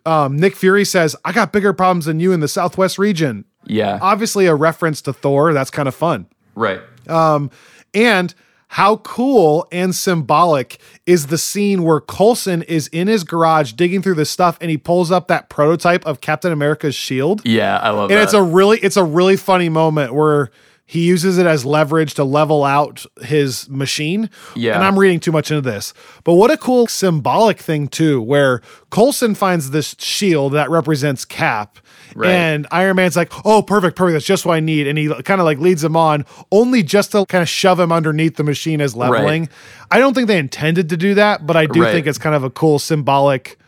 um, 0.05 0.37
Nick 0.37 0.55
Fury 0.57 0.85
says, 0.85 1.17
"I 1.25 1.33
got 1.33 1.53
bigger 1.53 1.73
problems 1.73 2.05
than 2.05 2.21
you 2.21 2.33
in 2.33 2.41
the 2.41 2.49
Southwest 2.49 2.99
region." 2.99 3.45
Yeah, 3.67 3.99
Obviously, 4.03 4.47
a 4.47 4.55
reference 4.55 5.01
to 5.03 5.13
Thor. 5.13 5.53
That's 5.53 5.71
kind 5.71 5.87
of 5.89 5.95
fun. 5.95 6.27
right. 6.55 6.81
Um, 7.09 7.51
And 7.95 8.35
how 8.75 8.99
cool 8.99 9.67
and 9.73 9.93
symbolic 9.93 10.81
is 11.05 11.27
the 11.27 11.37
scene 11.37 11.83
where 11.83 12.01
Coulson 12.01 12.63
is 12.63 12.87
in 12.89 13.09
his 13.09 13.25
garage 13.25 13.73
digging 13.73 14.01
through 14.01 14.15
the 14.15 14.25
stuff 14.25 14.57
and 14.61 14.71
he 14.71 14.79
pulls 14.79 15.11
up 15.11 15.27
that 15.27 15.49
prototype 15.49 16.07
of 16.07 16.21
Captain 16.21 16.53
America's 16.53 16.95
shield. 16.95 17.43
Yeah, 17.45 17.79
I 17.79 17.91
love 17.91 18.13
and 18.13 18.19
that. 18.19 18.23
it's 18.23 18.33
a 18.33 18.41
really 18.41 18.79
it's 18.79 18.97
a 18.97 19.03
really 19.03 19.37
funny 19.37 19.69
moment 19.69 20.15
where 20.15 20.53
he 20.91 21.07
uses 21.07 21.39
it 21.39 21.47
as 21.47 21.65
leverage 21.65 22.15
to 22.15 22.25
level 22.25 22.65
out 22.65 23.07
his 23.23 23.71
machine. 23.71 24.29
Yeah. 24.57 24.75
And 24.75 24.83
I'm 24.83 24.99
reading 24.99 25.21
too 25.21 25.31
much 25.31 25.49
into 25.49 25.61
this. 25.61 25.95
But 26.25 26.35
what 26.35 26.51
a 26.51 26.57
cool 26.57 26.89
symbolic 26.89 27.61
thing 27.61 27.87
too, 27.87 28.21
where 28.21 28.61
Coulson 28.91 29.37
finds 29.37 29.71
this 29.71 29.95
shield 30.01 30.53
that 30.55 30.69
represents 30.69 31.25
Cap. 31.25 31.79
Right. 32.17 32.33
And 32.33 32.67
Iron 32.73 32.97
Man's 32.97 33.15
like, 33.17 33.31
oh, 33.45 33.63
perfect, 33.63 33.95
perfect. 33.97 34.15
That's 34.15 34.25
just 34.25 34.45
what 34.45 34.55
I 34.55 34.59
need. 34.59 34.89
And 34.89 34.99
he 34.99 35.07
kind 35.23 35.41
of 35.41 35.45
like 35.45 35.59
leads 35.59 35.85
him 35.85 35.97
on, 35.97 36.27
only 36.51 36.83
just 36.83 37.13
to 37.13 37.25
kind 37.25 37.41
of 37.43 37.49
shove 37.49 37.79
him 37.79 37.93
underneath 37.93 38.35
the 38.35 38.43
machine 38.43 38.81
as 38.81 38.97
leveling. 38.97 39.49
I 39.93 40.01
don't 40.01 40.13
think 40.13 40.27
they 40.27 40.39
intended 40.39 40.89
to 40.89 40.97
do 40.97 41.15
that, 41.15 41.47
but 41.47 41.57
I 41.57 41.67
do 41.67 41.83
Right. 41.85 41.93
think 41.93 42.09
it's 42.09 42.19
kind 42.19 42.35
of 42.35 42.43
a 42.43 42.51
cool 42.51 42.81
symbolic 42.81 43.60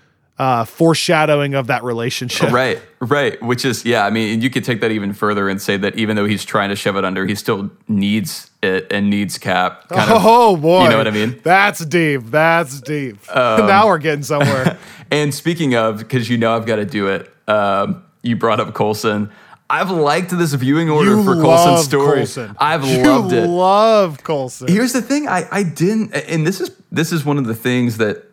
uh, 0.43 0.65
foreshadowing 0.65 1.55
of 1.55 1.69
that 1.69 1.85
relationship. 1.85 2.51
Right, 2.63 2.83
right. 3.01 3.41
Which 3.41 3.65
is, 3.65 3.85
yeah, 3.85 4.05
I 4.05 4.11
mean, 4.11 4.43
you 4.43 4.51
could 4.51 4.65
take 4.65 4.81
that 4.81 4.91
even 4.91 5.13
further 5.15 5.49
and 5.49 5.63
say 5.63 5.77
that 5.79 5.97
even 5.97 6.17
though 6.17 6.27
he's 6.27 6.45
trying 6.45 6.69
to 6.71 6.77
shove 6.77 6.97
it 6.97 7.05
under, 7.05 7.25
he 7.25 7.35
still 7.37 7.71
needs 7.87 8.51
it 8.61 8.93
and 8.93 9.09
needs 9.09 9.39
Cap. 9.39 9.89
Kind 9.89 10.11
of, 10.11 10.23
oh 10.25 10.57
boy, 10.57 10.85
You 10.85 10.91
know 10.91 10.99
what 10.99 11.07
I 11.07 11.13
mean? 11.13 11.31
Um, 11.31 11.41
That's 11.45 11.85
deep. 11.87 12.23
That's 12.25 12.81
deep. 12.81 13.19
now 13.35 13.87
we're 13.87 13.99
getting 13.99 14.25
somewhere. 14.25 14.79
And 15.13 15.35
speaking 15.35 15.75
of, 15.75 15.99
because 15.99 16.31
you 16.31 16.39
know 16.39 16.57
I've 16.57 16.65
got 16.65 16.77
to 16.77 16.87
do 16.87 17.09
it, 17.09 17.31
um, 17.47 18.03
you 18.23 18.35
brought 18.35 18.61
up 18.61 18.73
Coulson. 18.73 19.31
I've 19.69 19.91
liked 19.91 20.31
this 20.31 20.55
viewing 20.55 20.89
order 20.89 21.17
you 21.17 21.23
for 21.23 21.35
Coulson's 21.35 21.85
story. 21.85 22.21
Coulson. 22.21 22.57
I've 22.59 22.83
you 22.87 23.03
loved 23.03 23.35
it. 23.35 23.47
Love 23.47 24.25
Coulson. 24.25 24.69
Here's 24.69 24.95
the 24.95 25.03
thing, 25.03 25.29
I, 25.29 25.47
I 25.53 25.63
didn't, 25.65 26.15
and 26.15 26.47
this 26.47 26.63
is 26.63 26.71
this 26.91 27.13
is 27.13 27.27
one 27.27 27.37
of 27.37 27.45
the 27.45 27.55
things 27.55 27.99
that 27.99 28.32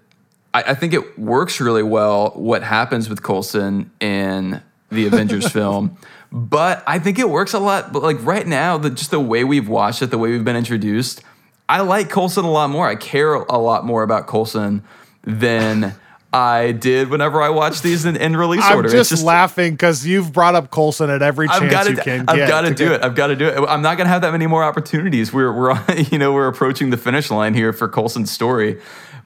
I, 0.53 0.63
I 0.63 0.73
think 0.75 0.93
it 0.93 1.17
works 1.19 1.59
really 1.59 1.83
well. 1.83 2.31
What 2.35 2.63
happens 2.63 3.09
with 3.09 3.21
Coulson 3.23 3.91
in 3.99 4.61
the 4.89 5.05
Avengers 5.07 5.47
film, 5.51 5.97
but 6.31 6.83
I 6.87 6.99
think 6.99 7.19
it 7.19 7.29
works 7.29 7.53
a 7.53 7.59
lot. 7.59 7.93
But 7.93 8.03
like 8.03 8.23
right 8.25 8.45
now, 8.47 8.77
the 8.77 8.89
just 8.89 9.11
the 9.11 9.19
way 9.19 9.43
we've 9.43 9.69
watched 9.69 10.01
it, 10.01 10.07
the 10.07 10.17
way 10.17 10.31
we've 10.31 10.45
been 10.45 10.55
introduced, 10.55 11.21
I 11.67 11.81
like 11.81 12.09
Coulson 12.09 12.45
a 12.45 12.51
lot 12.51 12.69
more. 12.69 12.87
I 12.87 12.95
care 12.95 13.33
a 13.35 13.57
lot 13.57 13.85
more 13.85 14.03
about 14.03 14.27
Coulson 14.27 14.83
than 15.23 15.93
I 16.33 16.73
did 16.73 17.09
whenever 17.09 17.41
I 17.41 17.49
watched 17.49 17.81
these 17.81 18.05
in, 18.05 18.15
in 18.15 18.35
release 18.37 18.63
I'm 18.63 18.75
order. 18.77 18.89
just, 18.89 19.09
just 19.09 19.23
laughing 19.23 19.73
because 19.73 20.05
you've 20.05 20.31
brought 20.31 20.53
up 20.53 20.69
Coulson 20.69 21.09
at 21.09 21.23
every 21.23 21.47
I've 21.47 21.59
chance 21.59 21.71
got 21.71 21.89
you 21.89 21.97
can. 21.97 22.25
I've 22.27 22.47
got 22.47 22.61
to 22.61 22.69
to 22.69 22.75
do 22.75 22.85
get- 22.89 22.91
it. 22.99 23.03
I've 23.03 23.15
got 23.15 23.27
to 23.27 23.35
do 23.35 23.47
it. 23.47 23.57
I'm 23.67 23.81
not 23.81 23.97
going 23.97 24.05
to 24.05 24.11
have 24.13 24.21
that 24.21 24.31
many 24.31 24.45
more 24.45 24.63
opportunities. 24.63 25.33
We're 25.33 25.51
we're 25.51 25.71
on, 25.71 25.83
you 26.11 26.19
know 26.19 26.31
we're 26.33 26.47
approaching 26.47 26.91
the 26.91 26.97
finish 26.97 27.31
line 27.31 27.55
here 27.55 27.73
for 27.73 27.87
Coulson's 27.89 28.29
story, 28.31 28.79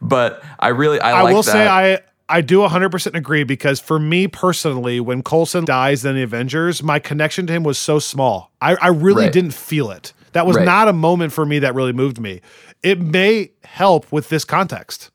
but 0.04 0.43
I 0.60 0.70
really 0.70 0.99
I, 0.99 1.20
I 1.20 1.22
like 1.24 1.34
will 1.34 1.43
that. 1.43 1.51
say 1.51 1.68
I 1.68 1.99
I 2.30 2.41
do 2.41 2.60
100% 2.60 3.16
agree 3.16 3.43
because 3.43 3.80
for 3.80 3.99
me 3.99 4.28
personally, 4.28 4.99
when 4.99 5.22
Coulson 5.24 5.66
dies 5.66 6.06
in 6.06 6.16
the 6.16 6.24
Avengers, 6.24 6.82
my 6.82 6.97
connection 6.97 7.45
to 7.47 7.54
him 7.54 7.64
was 7.64 7.78
so 7.78 7.99
small. 7.99 8.51
I, 8.62 8.76
I 8.82 8.88
really 8.88 9.26
Right. 9.26 9.34
didn't 9.34 9.54
feel 9.54 9.91
it. 9.91 10.14
That 10.32 10.47
was 10.47 10.56
Right. 10.56 10.66
not 10.66 10.88
a 10.88 10.93
moment 10.93 11.34
for 11.34 11.45
me 11.45 11.60
that 11.60 11.76
really 11.76 11.91
moved 11.91 12.20
me. 12.20 12.41
It 12.82 12.99
may 13.01 13.51
help 13.66 14.12
with 14.12 14.30
this 14.30 14.45
context. 14.45 15.12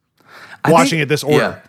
I 0.64 0.70
watching 0.70 0.91
think- 0.99 1.03
it 1.03 1.09
this 1.09 1.24
order. 1.24 1.62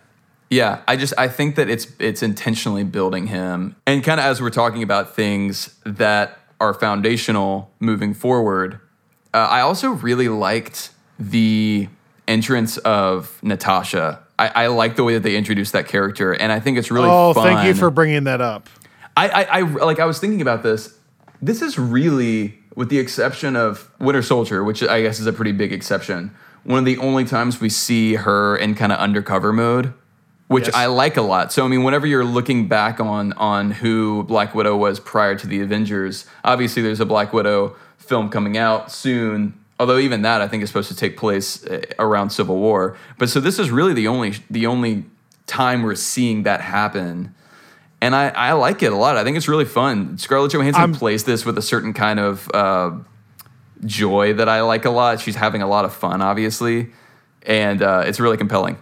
Yeah. 0.50 0.76
yeah, 0.78 0.82
I 0.88 0.98
just 0.98 1.14
I 1.18 1.28
think 1.30 1.56
that 1.56 1.70
it's 1.70 1.88
it's 2.00 2.22
intentionally 2.22 2.84
building 2.84 3.28
him, 3.28 3.76
and 3.88 4.04
kind 4.04 4.20
of 4.20 4.26
as 4.26 4.42
we're 4.42 4.50
talking 4.50 4.84
about 4.84 5.16
things 5.16 5.76
that 5.86 6.38
are 6.60 6.74
foundational 6.74 7.72
moving 7.80 8.14
forward. 8.14 8.80
Uh, 9.34 9.38
I 9.50 9.62
also 9.62 9.92
really 9.92 10.28
liked 10.28 10.90
the 11.18 11.88
entrance 12.30 12.78
of 12.78 13.38
Natasha. 13.44 14.20
I, 14.38 14.48
I 14.64 14.68
like 14.68 14.96
the 14.96 15.04
way 15.04 15.16
that 15.16 15.24
they 15.24 15.36
introduced 15.36 15.74
that 15.74 15.88
character, 15.88 16.32
and 16.34 16.52
I 16.52 16.60
think 16.62 16.78
it's 16.78 16.92
really 16.92 17.10
Oh, 17.12 17.34
fun. 17.34 17.44
thank 17.44 17.68
you 17.68 17.74
for 17.74 17.90
bringing 17.90 18.24
that 18.26 18.40
up. 18.40 18.70
I, 19.18 19.28
I, 19.30 19.44
I 19.60 19.62
like 19.62 20.00
I 20.00 20.06
was 20.06 20.20
thinking 20.20 20.42
about 20.42 20.64
this. 20.64 20.96
This 21.42 21.62
is 21.62 21.78
really, 21.78 22.58
with 22.76 22.90
the 22.90 23.00
exception 23.00 23.56
of 23.58 23.90
Winter 24.00 24.22
Soldier, 24.22 24.64
which 24.64 24.82
I 24.84 25.02
guess 25.02 25.20
is 25.20 25.26
a 25.26 25.34
pretty 25.34 25.52
big 25.52 25.74
exception, 25.74 26.32
one 26.64 26.80
of 26.80 26.86
the 26.86 26.98
only 27.00 27.26
times 27.26 27.60
we 27.60 27.68
see 27.70 28.14
her 28.16 28.56
in 28.56 28.76
kind 28.76 28.92
of 28.94 29.00
undercover 29.00 29.52
mode, 29.52 29.94
which 30.48 30.66
Yes. 30.68 30.76
I 30.76 30.86
like 30.86 31.18
a 31.18 31.22
lot. 31.22 31.52
So 31.52 31.66
I 31.66 31.68
mean, 31.68 31.84
whenever 31.84 32.08
you're 32.08 32.24
looking 32.26 32.68
back 32.70 33.00
on 33.02 33.34
on 33.34 33.72
who 33.72 34.24
Black 34.24 34.56
Widow 34.56 34.78
was 34.78 35.00
prior 35.02 35.36
to 35.36 35.48
the 35.48 35.60
Avengers, 35.62 36.26
obviously 36.46 36.82
there's 36.82 37.00
a 37.02 37.06
Black 37.06 37.34
Widow 37.34 37.76
film 37.98 38.30
coming 38.30 38.58
out 38.58 38.90
soon. 38.92 39.54
Although 39.80 39.98
even 39.98 40.24
that 40.24 40.42
I 40.42 40.48
think 40.48 40.62
is 40.62 40.70
supposed 40.70 40.90
to 40.90 40.96
take 40.96 41.18
place 41.18 41.66
uh, 41.66 41.82
around 42.00 42.32
Civil 42.32 42.58
War. 42.58 42.98
But 43.18 43.30
so 43.30 43.40
this 43.40 43.60
is 43.60 43.72
really 43.72 43.94
the 43.94 44.08
only 44.08 44.34
the 44.50 44.68
only 44.68 45.06
time 45.48 45.82
we're 45.84 45.96
seeing 45.96 46.44
that 46.44 46.62
happen 46.62 47.34
and 48.02 48.16
I, 48.16 48.30
I 48.30 48.52
like 48.54 48.82
it 48.82 48.94
a 48.94 48.96
lot. 48.96 49.18
I 49.18 49.24
think 49.24 49.38
it's 49.38 49.48
really 49.48 49.66
fun. 49.66 50.18
Scarlett 50.18 50.54
Johansson 50.54 50.82
I'm- 50.82 50.94
plays 50.94 51.24
this 51.24 51.46
with 51.46 51.58
a 51.58 51.62
certain 51.62 51.94
kind 51.94 52.20
of 52.20 52.50
uh, 52.54 52.92
joy 53.86 54.34
that 54.34 54.48
I 54.48 54.62
like 54.62 54.86
a 54.86 54.90
lot. 54.90 55.20
She's 55.20 55.36
having 55.36 55.62
a 55.62 55.68
lot 55.68 55.86
of 55.86 55.94
fun, 55.94 56.22
obviously, 56.22 56.92
and 57.44 57.82
uh, 57.82 58.04
it's 58.06 58.20
really 58.20 58.38
compelling. 58.38 58.78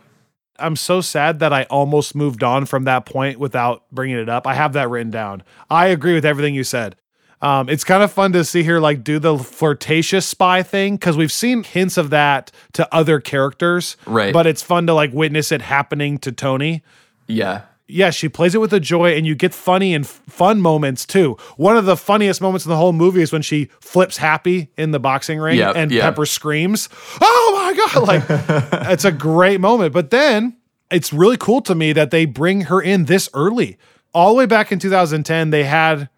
I'm 0.60 0.76
so 0.76 1.02
sad 1.02 1.39
that 1.39 1.54
I 1.54 1.64
almost 1.64 2.16
moved 2.16 2.43
on 2.43 2.66
from 2.66 2.86
that 2.86 3.06
point 3.06 3.39
without 3.39 3.84
bringing 3.91 4.18
it 4.18 4.28
up. 4.28 4.48
I 4.48 4.56
have 4.56 4.74
that 4.74 4.89
written 4.89 5.12
down. 5.12 5.43
I 5.70 5.88
agree 5.88 6.16
with 6.16 6.26
everything 6.26 6.56
you 6.56 6.64
said. 6.64 6.95
Um, 7.42 7.70
it's 7.70 7.84
kind 7.84 8.02
of 8.02 8.12
fun 8.12 8.32
to 8.34 8.44
see 8.44 8.64
her 8.64 8.80
like 8.80 9.04
do 9.04 9.20
the 9.20 9.38
flirtatious 9.38 10.26
spy 10.26 10.64
thing 10.64 10.96
because 10.96 11.16
we've 11.18 11.32
seen 11.32 11.64
hints 11.64 11.96
of 11.98 12.10
that 12.10 12.52
to 12.74 12.88
other 12.94 13.20
characters, 13.20 13.96
Right. 14.08 14.34
But 14.34 14.48
it's 14.48 14.64
fun 14.64 14.88
to 14.88 14.94
like 14.94 15.12
witness 15.14 15.52
it 15.52 15.62
happening 15.62 16.18
to 16.20 16.32
Tony. 16.32 16.84
Yeah, 17.28 17.62
Yeah, 17.88 18.10
she 18.10 18.28
plays 18.28 18.56
it 18.56 18.58
with 18.60 18.74
a 18.74 18.80
joy, 18.80 19.16
and 19.16 19.28
you 19.28 19.36
get 19.36 19.54
funny 19.54 19.94
and 19.94 20.04
f- 20.06 20.22
fun 20.28 20.62
moments 20.62 21.06
too. 21.06 21.38
One 21.58 21.78
of 21.78 21.86
the 21.86 21.96
funniest 21.96 22.42
moments 22.42 22.66
in 22.66 22.70
the 22.70 22.76
whole 22.78 22.92
movie 22.94 23.22
is 23.22 23.32
when 23.32 23.42
she 23.44 23.66
flips 23.82 24.18
Happy 24.18 24.72
in 24.76 24.92
the 24.92 25.00
boxing 25.00 25.38
ring, 25.40 25.58
Yep, 25.58 25.76
and 25.76 25.92
yep. 25.92 26.02
Pepper 26.04 26.26
screams, 26.26 26.90
"Oh 27.22 27.52
my 27.56 28.02
god!" 28.02 28.08
Like 28.82 28.90
it's 28.90 29.06
a 29.06 29.12
great 29.12 29.62
moment. 29.62 29.94
But 29.94 30.10
then 30.10 30.58
it's 30.90 31.14
really 31.14 31.38
cool 31.38 31.62
to 31.62 31.76
me 31.76 31.94
that 31.94 32.10
they 32.12 32.26
bring 32.26 32.62
her 32.62 32.82
in 32.82 33.06
this 33.06 33.30
early. 33.34 33.78
All 34.14 34.30
the 34.30 34.38
way 34.40 34.46
back 34.48 34.72
in 34.72 34.80
2010, 34.80 35.52
they 35.52 35.66
had 35.66 36.10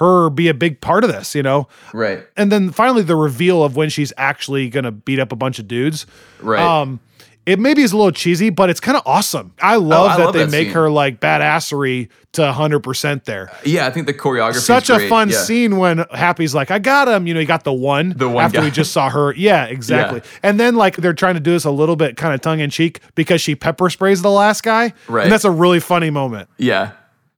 her 0.00 0.28
be 0.30 0.48
a 0.48 0.54
big 0.54 0.80
part 0.80 1.04
of 1.04 1.12
this, 1.12 1.34
you 1.34 1.42
know. 1.42 1.68
right, 1.92 2.26
And 2.36 2.50
then 2.50 2.70
finally, 2.70 3.02
the 3.02 3.14
reveal 3.16 3.62
of 3.62 3.76
when 3.76 3.88
she's 3.90 4.12
actually 4.18 4.68
gonna 4.68 4.90
beat 4.90 5.18
up 5.20 5.30
a 5.32 5.36
bunch 5.36 5.58
of 5.58 5.68
dudes. 5.68 6.06
right. 6.42 6.60
Um, 6.60 7.00
it 7.46 7.58
maybe 7.58 7.80
is 7.82 7.92
a 7.92 7.96
little 7.96 8.12
cheesy, 8.12 8.50
but 8.50 8.68
it's 8.68 8.80
kind 8.80 8.96
of 8.98 9.02
awesome. 9.06 9.54
I 9.62 9.76
love 9.76 10.10
Oh, 10.10 10.14
I 10.14 10.16
that 10.18 10.24
love 10.26 10.34
they 10.34 10.44
that 10.44 10.50
make 10.50 10.66
scene. 10.68 10.74
her 10.74 10.90
like 10.90 11.20
badassery 11.20 12.08
to 12.32 12.42
100% 12.42 13.24
there. 13.24 13.50
yeah, 13.64 13.86
I 13.86 13.90
think 13.90 14.06
the 14.06 14.12
choreography 14.14 14.56
Such 14.56 14.90
a 14.90 15.08
fun 15.08 15.30
Yeah. 15.30 15.38
scene 15.38 15.78
when 15.78 16.04
Happy's 16.12 16.54
like, 16.54 16.70
I 16.70 16.78
got 16.78 17.08
him. 17.08 17.26
You 17.26 17.32
know, 17.34 17.40
he 17.40 17.46
got 17.46 17.64
the 17.64 17.72
one, 17.72 18.12
The 18.14 18.28
one 18.28 18.44
after 18.44 18.58
guy. 18.58 18.64
we 18.64 18.70
just 18.70 18.92
saw 18.92 19.08
her. 19.08 19.34
Yeah, 19.36 19.64
exactly. 19.64 20.20
Yeah. 20.22 20.30
And 20.50 20.60
then 20.60 20.76
like 20.76 20.96
they're 20.96 21.14
trying 21.14 21.34
to 21.34 21.40
do 21.40 21.52
this 21.52 21.64
a 21.64 21.70
little 21.70 21.96
bit 21.96 22.16
kind 22.16 22.34
of 22.34 22.40
tongue 22.42 22.60
in 22.60 22.68
cheek 22.70 23.00
because 23.14 23.40
she 23.40 23.54
pepper 23.54 23.88
sprays 23.90 24.20
the 24.22 24.30
last 24.30 24.62
guy. 24.62 24.92
Right. 25.08 25.24
And 25.24 25.32
that's 25.32 25.44
a 25.46 25.50
really 25.50 25.80
funny 25.80 26.10
moment. 26.10 26.48
Yeah. 26.58 26.92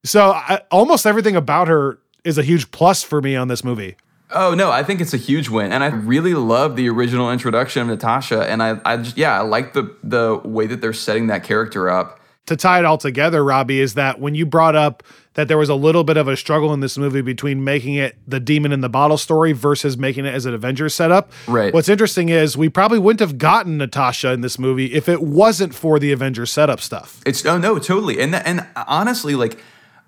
So 0.04 0.32
I, 0.32 0.60
almost 0.72 1.06
everything 1.06 1.36
about 1.36 1.68
her 1.68 1.98
is 2.24 2.38
a 2.38 2.42
huge 2.42 2.70
plus 2.70 3.02
for 3.02 3.20
me 3.20 3.36
on 3.36 3.48
this 3.48 3.64
movie. 3.64 3.96
Oh 4.34 4.54
no, 4.54 4.70
I 4.70 4.82
think 4.82 5.00
it's 5.00 5.12
a 5.12 5.18
huge 5.18 5.48
win, 5.50 5.72
and 5.72 5.84
I 5.84 5.88
really 5.88 6.34
love 6.34 6.74
the 6.76 6.88
original 6.88 7.30
introduction 7.30 7.82
of 7.82 7.88
Natasha, 7.88 8.48
and 8.48 8.62
I, 8.62 8.80
I 8.84 8.96
just 8.96 9.18
yeah, 9.18 9.38
I 9.38 9.42
like 9.42 9.74
the 9.74 9.94
the 10.02 10.40
way 10.42 10.66
that 10.66 10.80
they're 10.80 10.94
setting 10.94 11.26
that 11.26 11.44
character 11.44 11.90
up, 11.90 12.18
To 12.46 12.56
tie 12.56 12.78
it 12.78 12.86
all 12.86 12.96
together, 12.96 13.44
Robbie, 13.44 13.80
is 13.80 13.92
that 13.94 14.20
when 14.20 14.34
you 14.34 14.46
brought 14.46 14.74
up 14.74 15.02
that 15.34 15.48
there 15.48 15.58
was 15.58 15.68
a 15.68 15.74
little 15.74 16.04
bit 16.04 16.16
of 16.16 16.28
a 16.28 16.36
struggle 16.36 16.72
in 16.72 16.80
this 16.80 16.98
movie 16.98 17.20
between 17.22 17.64
making 17.64 17.94
it 17.94 18.16
the 18.26 18.40
demon 18.40 18.72
in 18.72 18.80
the 18.80 18.88
bottle 18.88 19.16
story 19.18 19.52
versus 19.52 19.96
making 19.96 20.24
it 20.26 20.34
as 20.34 20.44
an 20.46 20.52
Avengers 20.54 20.94
setup. 20.94 21.30
Right. 21.46 21.72
What's 21.72 21.88
interesting 21.88 22.28
is 22.28 22.56
we 22.56 22.68
probably 22.68 22.98
wouldn't 22.98 23.20
have 23.20 23.38
gotten 23.38 23.78
Natasha 23.78 24.32
in 24.32 24.40
this 24.42 24.58
movie 24.58 24.92
if 24.92 25.08
it 25.08 25.22
wasn't 25.22 25.74
for 25.74 25.98
the 25.98 26.12
Avengers 26.12 26.50
setup 26.50 26.80
stuff. 26.80 27.20
It's 27.26 27.44
oh 27.46 27.58
no, 27.58 27.78
totally. 27.78 28.20
And 28.20 28.34
and 28.34 28.66
honestly, 28.88 29.34
like 29.34 29.58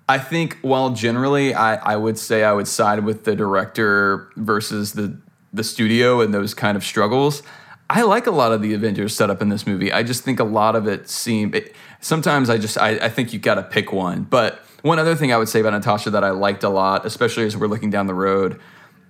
I 0.07 0.19
think 0.19 0.59
while 0.61 0.91
generally 0.91 1.53
I, 1.53 1.75
I 1.75 1.95
would 1.95 2.17
say 2.17 2.43
I 2.43 2.53
would 2.53 2.67
side 2.67 3.03
with 3.03 3.23
the 3.23 3.35
director 3.35 4.29
versus 4.35 4.93
the 4.93 5.17
the 5.51 5.63
studio 5.63 6.21
and 6.21 6.33
those 6.33 6.53
kind 6.53 6.75
of 6.75 6.83
struggles. 6.83 7.41
I 7.89 8.01
like 8.01 8.27
a 8.27 8.31
lot 8.31 8.51
of 8.51 8.61
the 8.61 8.73
Avengers 8.73 9.15
setup 9.15 9.41
in 9.41 9.49
this 9.49 9.65
movie. 9.65 9.91
I 9.91 10.03
just 10.03 10.23
think 10.23 10.39
a 10.39 10.43
lot 10.43 10.75
of 10.75 10.87
it 10.87 11.09
seemed. 11.09 11.59
Sometimes 12.01 12.49
I 12.49 12.57
just 12.57 12.77
I, 12.77 12.91
I 12.97 13.09
think 13.09 13.33
you 13.33 13.39
got 13.39 13.55
to 13.55 13.63
pick 13.63 13.91
one. 13.91 14.23
But 14.23 14.59
one 14.81 14.99
other 14.99 15.15
thing 15.15 15.31
I 15.31 15.37
would 15.37 15.49
say 15.49 15.59
about 15.59 15.73
Natasha 15.73 16.09
that 16.11 16.23
I 16.23 16.31
liked 16.31 16.63
a 16.63 16.69
lot, 16.69 17.05
especially 17.05 17.45
as 17.45 17.55
we're 17.55 17.67
looking 17.67 17.89
down 17.89 18.07
the 18.07 18.13
road, 18.13 18.59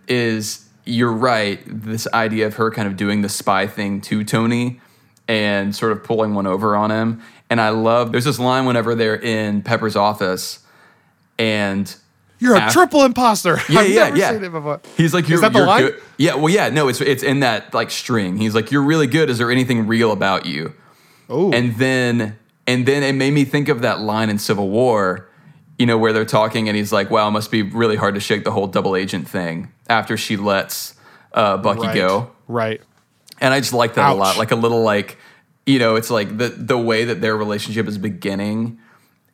is 0.08 0.70
you're 0.86 1.12
right. 1.12 1.62
This 1.66 2.08
idea 2.14 2.48
of 2.48 2.56
her 2.56 2.70
kind 2.72 2.88
of 2.88 2.96
doing 2.96 3.22
the 3.22 3.30
spy 3.30 3.68
thing 3.68 4.02
to 4.02 4.24
Tony 4.24 4.80
and 5.28 5.76
sort 5.76 5.92
of 5.92 6.04
pulling 6.04 6.36
one 6.36 6.46
over 6.46 6.76
on 6.76 6.92
him. 6.92 7.22
And 7.50 7.60
I 7.60 7.70
love 7.70 8.12
there's 8.12 8.26
this 8.26 8.40
line 8.40 8.66
whenever 8.66 8.94
they're 8.94 9.20
in 9.20 9.62
Pepper's 9.64 9.96
office 9.96 10.65
and 11.38 11.94
You're 12.40 12.56
a 12.56 12.70
triple 12.72 13.04
imposter. 13.04 13.58
Yeah, 13.70 13.80
I've 13.80 13.90
yeah, 13.90 14.04
never 14.06 14.18
yeah. 14.18 14.32
seen 14.32 14.44
it 14.44 14.52
before. 14.52 14.82
He's 14.98 15.14
like, 15.14 15.28
you're, 15.28 15.42
that 15.42 15.54
the 15.54 15.66
line? 15.66 15.82
good. 15.84 16.02
Yeah, 16.18 16.36
well, 16.36 16.50
yeah, 16.50 16.70
no, 16.70 16.88
it's 16.88 17.02
it's 17.02 17.24
in 17.24 17.42
that 17.42 17.74
like 17.74 17.92
string. 17.92 18.38
He's 18.38 18.56
like, 18.56 18.72
you're 18.72 18.84
really 18.84 19.08
good. 19.08 19.30
Is 19.30 19.38
there 19.38 19.52
anything 19.52 19.88
real 19.88 20.12
about 20.12 20.46
you? 20.46 20.74
Oh, 21.30 21.52
And 21.52 21.76
then 21.76 22.38
and 22.68 22.86
then 22.86 23.04
it 23.04 23.14
made 23.14 23.32
me 23.34 23.46
think 23.46 23.70
of 23.70 23.82
that 23.82 24.00
line 24.02 24.30
in 24.30 24.38
Civil 24.40 24.70
War, 24.70 25.30
you 25.78 25.86
know, 25.86 25.98
where 25.98 26.14
they're 26.14 26.26
talking 26.26 26.68
and 26.68 26.78
he's 26.78 26.92
like, 26.94 27.10
wow, 27.10 27.28
it 27.28 27.32
must 27.32 27.52
be 27.52 27.62
really 27.62 27.96
hard 27.96 28.16
to 28.16 28.20
shake 28.22 28.44
the 28.44 28.52
whole 28.52 28.68
double 28.68 28.96
agent 28.96 29.28
thing 29.28 29.72
after 29.90 30.18
she 30.18 30.38
lets 30.38 30.96
uh, 31.34 31.58
Bucky 31.58 31.88
right, 31.88 31.96
go. 31.96 32.32
right. 32.48 32.82
And 33.42 33.54
I 33.54 33.60
just 33.60 33.74
like 33.74 33.96
that 33.96 34.12
a 34.12 34.16
lot. 34.16 34.38
Like 34.38 34.52
a 34.52 34.56
little 34.56 34.82
like, 34.84 35.18
you 35.66 35.80
know, 35.80 35.96
it's 35.96 36.10
like 36.10 36.38
the 36.38 36.50
the 36.50 36.78
way 36.78 37.06
that 37.06 37.22
their 37.22 37.36
relationship 37.36 37.88
is 37.88 37.98
beginning 37.98 38.80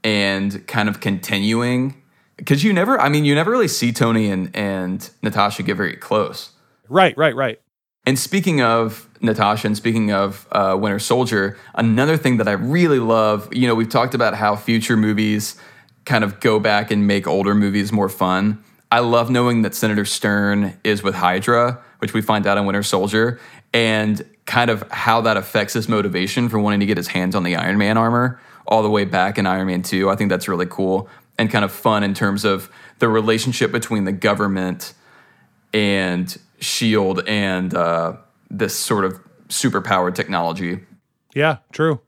and 0.04 0.66
kind 0.68 0.90
of 0.90 1.00
continuing. 1.00 2.02
Because 2.38 2.64
you 2.64 2.74
never, 2.74 3.00
I 3.00 3.10
mean, 3.10 3.24
you 3.26 3.36
never 3.36 3.52
really 3.52 3.68
see 3.68 3.92
Tony 3.92 4.30
and 4.30 4.56
and 4.56 5.10
Natasha 5.22 5.64
get 5.64 5.78
very 5.78 5.96
close. 5.96 6.52
Right, 6.90 7.16
right, 7.18 7.36
right. 7.36 7.60
And 8.06 8.18
speaking 8.18 8.62
of 8.62 9.08
Natasha 9.22 9.68
and 9.68 9.78
speaking 9.78 10.12
of 10.12 10.48
uh, 10.52 10.76
Winter 10.80 10.98
Soldier, 10.98 11.58
another 11.76 12.18
thing 12.18 12.38
that 12.38 12.48
I 12.48 12.54
really 12.54 12.98
love, 12.98 13.48
you 13.54 13.68
know, 13.68 13.76
we've 13.76 13.90
talked 13.90 14.16
about 14.16 14.34
how 14.34 14.56
future 14.56 14.98
movies 14.98 15.56
kind 16.06 16.24
of 16.24 16.40
go 16.40 16.60
back 16.60 16.90
and 16.90 17.06
make 17.06 17.28
older 17.28 17.54
movies 17.54 17.92
more 17.92 18.10
fun. 18.10 18.64
I 18.92 19.00
love 19.00 19.30
knowing 19.30 19.62
that 19.62 19.76
Senator 19.76 20.04
Stern 20.04 20.78
is 20.84 21.04
with 21.04 21.16
Hydra, 21.16 21.80
which 22.00 22.14
we 22.14 22.22
find 22.22 22.48
out 22.48 22.58
in 22.58 22.66
Winter 22.66 22.84
Soldier, 22.84 23.40
and 23.72 24.26
kind 24.46 24.70
of 24.70 24.90
how 24.92 25.22
that 25.22 25.38
affects 25.38 25.74
his 25.74 25.88
motivation 25.88 26.50
for 26.50 26.60
wanting 26.60 26.80
to 26.80 26.86
get 26.86 26.98
his 26.98 27.08
hands 27.08 27.36
on 27.36 27.44
the 27.44 27.56
Iron 27.56 27.78
Man 27.78 27.98
armor 27.98 28.42
all 28.68 28.84
the 28.84 28.90
way 28.90 29.06
back 29.06 29.38
in 29.38 29.46
Iron 29.46 29.68
Man 29.68 29.84
2. 29.84 30.10
I 30.10 30.16
think 30.16 30.30
that's 30.30 30.48
really 30.48 30.66
cool 30.66 31.10
and 31.38 31.50
kind 31.50 31.66
of 31.66 31.72
fun 31.72 32.04
in 32.04 32.14
terms 32.14 32.46
of 32.46 32.70
the 33.00 33.08
relationship 33.08 33.72
between 33.72 34.06
the 34.06 34.12
government 34.12 34.94
and 35.74 36.38
Shield 36.60 37.28
and 37.28 37.74
uh, 37.74 38.18
this 38.50 38.76
sort 38.76 39.06
of 39.06 39.20
superpowered 39.48 40.16
technology. 40.16 40.80
Yeah, 41.34 41.58
true. 41.72 42.02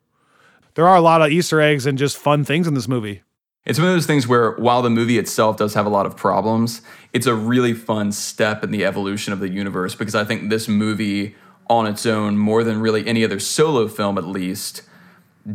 There 0.75 0.88
are 0.88 0.95
a 0.95 1.01
lot 1.01 1.21
of 1.21 1.31
Easter 1.31 1.61
eggs 1.61 1.86
and 1.86 1.97
just 1.97 2.17
fun 2.17 2.43
things 2.43 2.67
in 2.67 2.73
this 2.73 2.88
movie. 2.88 3.23
It's 3.65 3.79
one 3.79 3.88
of 3.88 3.93
those 3.93 4.05
things 4.05 4.27
where 4.27 4.51
while 4.57 4.81
the 4.81 4.89
movie 4.89 5.17
itself 5.17 5.57
does 5.57 5.73
have 5.73 5.86
a 5.86 5.89
lot 5.89 6.05
of 6.05 6.17
problems, 6.17 6.81
it's 7.13 7.25
a 7.25 7.34
really 7.34 7.73
fun 7.73 8.11
step 8.11 8.63
in 8.63 8.71
the 8.71 8.84
evolution 8.84 9.31
of 9.31 9.39
the 9.39 9.49
universe 9.49 9.95
because 9.95 10.15
I 10.15 10.25
think 10.25 10.49
this 10.49 10.67
movie 10.67 11.36
on 11.78 11.88
its 11.88 12.05
own, 12.05 12.38
more 12.38 12.63
than 12.63 12.80
really 12.80 13.05
any 13.07 13.24
other 13.24 13.39
solo 13.39 13.88
film 13.88 14.17
at 14.17 14.26
least, 14.26 14.84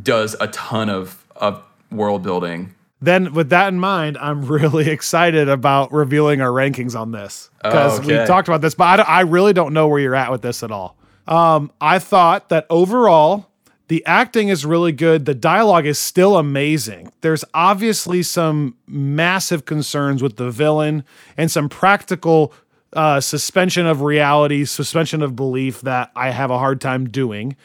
does 0.02 0.36
a 0.40 0.48
ton 0.48 0.88
of, 0.90 1.24
of 1.36 1.62
world 1.90 2.22
building. 2.22 2.74
Then, 3.00 3.32
with 3.32 3.50
that 3.50 3.68
in 3.68 3.78
mind, 3.78 4.18
I'm 4.18 4.44
really 4.44 4.90
excited 4.90 5.48
about 5.48 5.92
revealing 5.92 6.40
our 6.40 6.50
rankings 6.50 6.98
on 6.98 7.12
this 7.12 7.48
because 7.62 8.00
Okay. 8.00 8.20
we 8.20 8.26
talked 8.26 8.48
about 8.48 8.60
this, 8.60 8.74
but 8.74 8.84
I, 8.84 8.96
don't- 8.96 9.08
I 9.08 9.20
really 9.20 9.52
don't 9.52 9.72
know 9.72 9.86
where 9.88 10.00
you're 10.00 10.14
at 10.16 10.30
with 10.30 10.42
this 10.42 10.62
at 10.62 10.70
all. 10.70 10.96
Um, 11.26 11.70
I 11.80 11.98
thought 11.98 12.48
that 12.48 12.66
overall, 12.70 13.46
the 13.88 14.04
acting 14.04 14.48
is 14.48 14.66
really 14.66 14.92
good. 14.92 15.26
The 15.26 15.34
dialogue 15.34 15.86
is 15.86 15.98
still 15.98 16.36
amazing. 16.38 17.12
There's 17.20 17.44
obviously 17.54 18.22
some 18.22 18.76
massive 18.86 19.64
concerns 19.64 20.22
with 20.22 20.36
the 20.36 20.50
villain 20.50 21.04
and 21.36 21.50
some 21.50 21.68
practical 21.68 22.52
uh, 22.94 23.20
suspension 23.20 23.86
of 23.86 24.02
reality, 24.02 24.64
suspension 24.64 25.22
of 25.22 25.36
belief 25.36 25.80
that 25.82 26.10
I 26.16 26.30
have 26.30 26.50
a 26.50 26.58
hard 26.58 26.80
time 26.80 27.08
doing. 27.08 27.56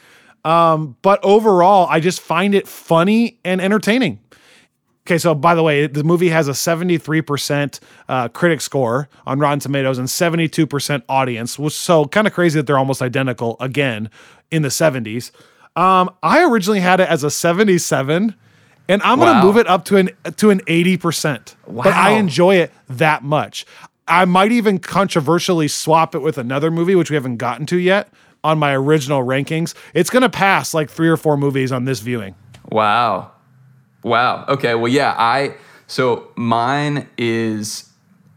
Um, 0.45 0.97
but 1.01 1.19
overall, 1.24 1.88
I 1.89 1.99
just 1.99 2.19
find 2.19 2.53
it 2.53 2.67
funny 2.67 3.39
and 3.45 3.61
entertaining. 3.61 4.19
Okay, 5.05 5.17
so 5.17 5.36
by 5.36 5.53
the 5.55 5.63
way, 5.63 5.86
the 5.88 6.03
movie 6.03 6.30
has 6.30 6.47
a 6.47 6.51
73% 6.51 7.80
uh, 8.07 8.28
critic 8.30 8.61
score 8.61 9.09
on 9.26 9.38
Rotten 9.39 9.59
Tomatoes 9.59 9.97
and 9.97 10.07
72% 10.07 11.03
audience, 11.09 11.59
which 11.59 11.74
so 11.74 12.05
kind 12.05 12.26
of 12.28 12.34
crazy 12.34 12.59
that 12.59 12.67
they're 12.67 12.78
almost 12.78 13.01
identical 13.01 13.57
again 13.59 14.09
in 14.51 14.61
the 14.61 14.69
70s. 14.69 15.32
Um, 15.76 16.09
I 16.21 16.43
originally 16.45 16.80
had 16.80 16.99
it 16.99 17.09
as 17.09 17.24
a 17.24 17.32
77, 17.32 18.36
and 18.88 19.01
I'm 19.03 19.19
Wow. 19.19 19.26
gonna 19.34 19.45
move 19.45 19.57
it 19.57 19.67
up 19.67 19.84
to 19.86 19.97
an 19.97 20.09
to 20.38 20.49
an 20.51 20.61
80%. 20.67 21.55
But 21.67 21.88
I 21.88 22.11
enjoy 22.11 22.55
it 22.57 22.71
that 22.89 23.24
much. 23.24 23.65
I 24.08 24.26
might 24.26 24.51
even 24.51 24.80
controversially 24.80 25.68
swap 25.68 26.14
it 26.16 26.20
with 26.20 26.38
another 26.38 26.70
movie, 26.72 26.95
which 26.95 27.10
we 27.10 27.16
haven't 27.16 27.38
gotten 27.38 27.66
to 27.68 27.78
yet 27.78 28.12
on 28.43 28.60
my 28.60 28.74
original 28.76 29.24
rankings. 29.24 29.74
It's 29.93 30.10
gonna 30.10 30.30
pass 30.30 30.74
like 30.74 30.89
three 30.89 31.08
or 31.10 31.18
four 31.18 31.38
movies 31.38 31.72
on 31.72 31.86
this 31.86 31.99
viewing. 32.01 32.36
Wow. 32.70 33.32
Wow. 34.04 34.45
Okay. 34.49 34.76
Well, 34.76 34.91
yeah, 34.91 35.16
I 35.18 35.56
so 35.88 36.28
mine 36.36 37.08
is 37.18 37.89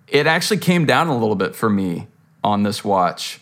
it 0.08 0.26
actually 0.28 0.58
came 0.58 0.86
down 0.86 1.08
a 1.08 1.16
little 1.18 1.34
bit 1.34 1.56
for 1.56 1.68
me 1.68 2.06
on 2.44 2.62
this 2.62 2.84
watch. 2.84 3.40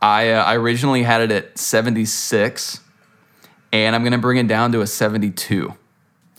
I 0.00 0.30
uh, 0.30 0.44
I 0.44 0.54
originally 0.56 1.02
had 1.02 1.20
it 1.22 1.30
at 1.32 1.58
76 1.58 2.80
and 3.72 3.96
I'm 3.96 4.02
going 4.02 4.12
to 4.12 4.18
bring 4.18 4.36
it 4.38 4.46
down 4.46 4.70
to 4.72 4.80
a 4.82 4.86
72. 4.86 5.74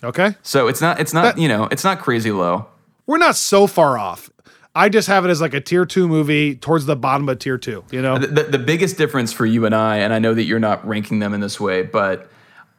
Okay. 0.04 0.36
So 0.44 0.68
it's 0.70 0.80
not 0.80 1.00
it's 1.02 1.14
not, 1.14 1.36
That- 1.36 1.42
you 1.42 1.48
know, 1.50 1.68
it's 1.72 1.84
not 1.84 2.00
crazy 2.00 2.32
low. 2.32 2.68
we're 3.06 3.18
not 3.18 3.36
so 3.36 3.68
far 3.68 3.98
off. 3.98 4.30
I 4.78 4.90
just 4.90 5.08
have 5.08 5.26
it 5.26 5.30
as 5.30 5.42
like 5.42 5.56
a 5.56 5.60
tier 5.62 5.86
two 5.86 6.08
movie 6.08 6.56
towards 6.56 6.86
the 6.86 6.96
bottom 6.96 7.28
of 7.30 7.40
tier 7.40 7.58
two, 7.58 7.84
you 7.92 8.02
know? 8.02 8.20
The, 8.20 8.28
the, 8.28 8.44
the 8.44 8.60
biggest 8.60 8.96
difference 8.98 9.34
for 9.34 9.46
you 9.46 9.66
and 9.66 9.74
I, 9.74 9.98
and 9.98 10.14
I 10.14 10.20
know 10.20 10.34
that 10.36 10.44
you're 10.44 10.60
not 10.60 10.88
ranking 10.88 11.18
them 11.18 11.34
in 11.34 11.42
this 11.42 11.60
way, 11.60 11.82
but 11.82 12.30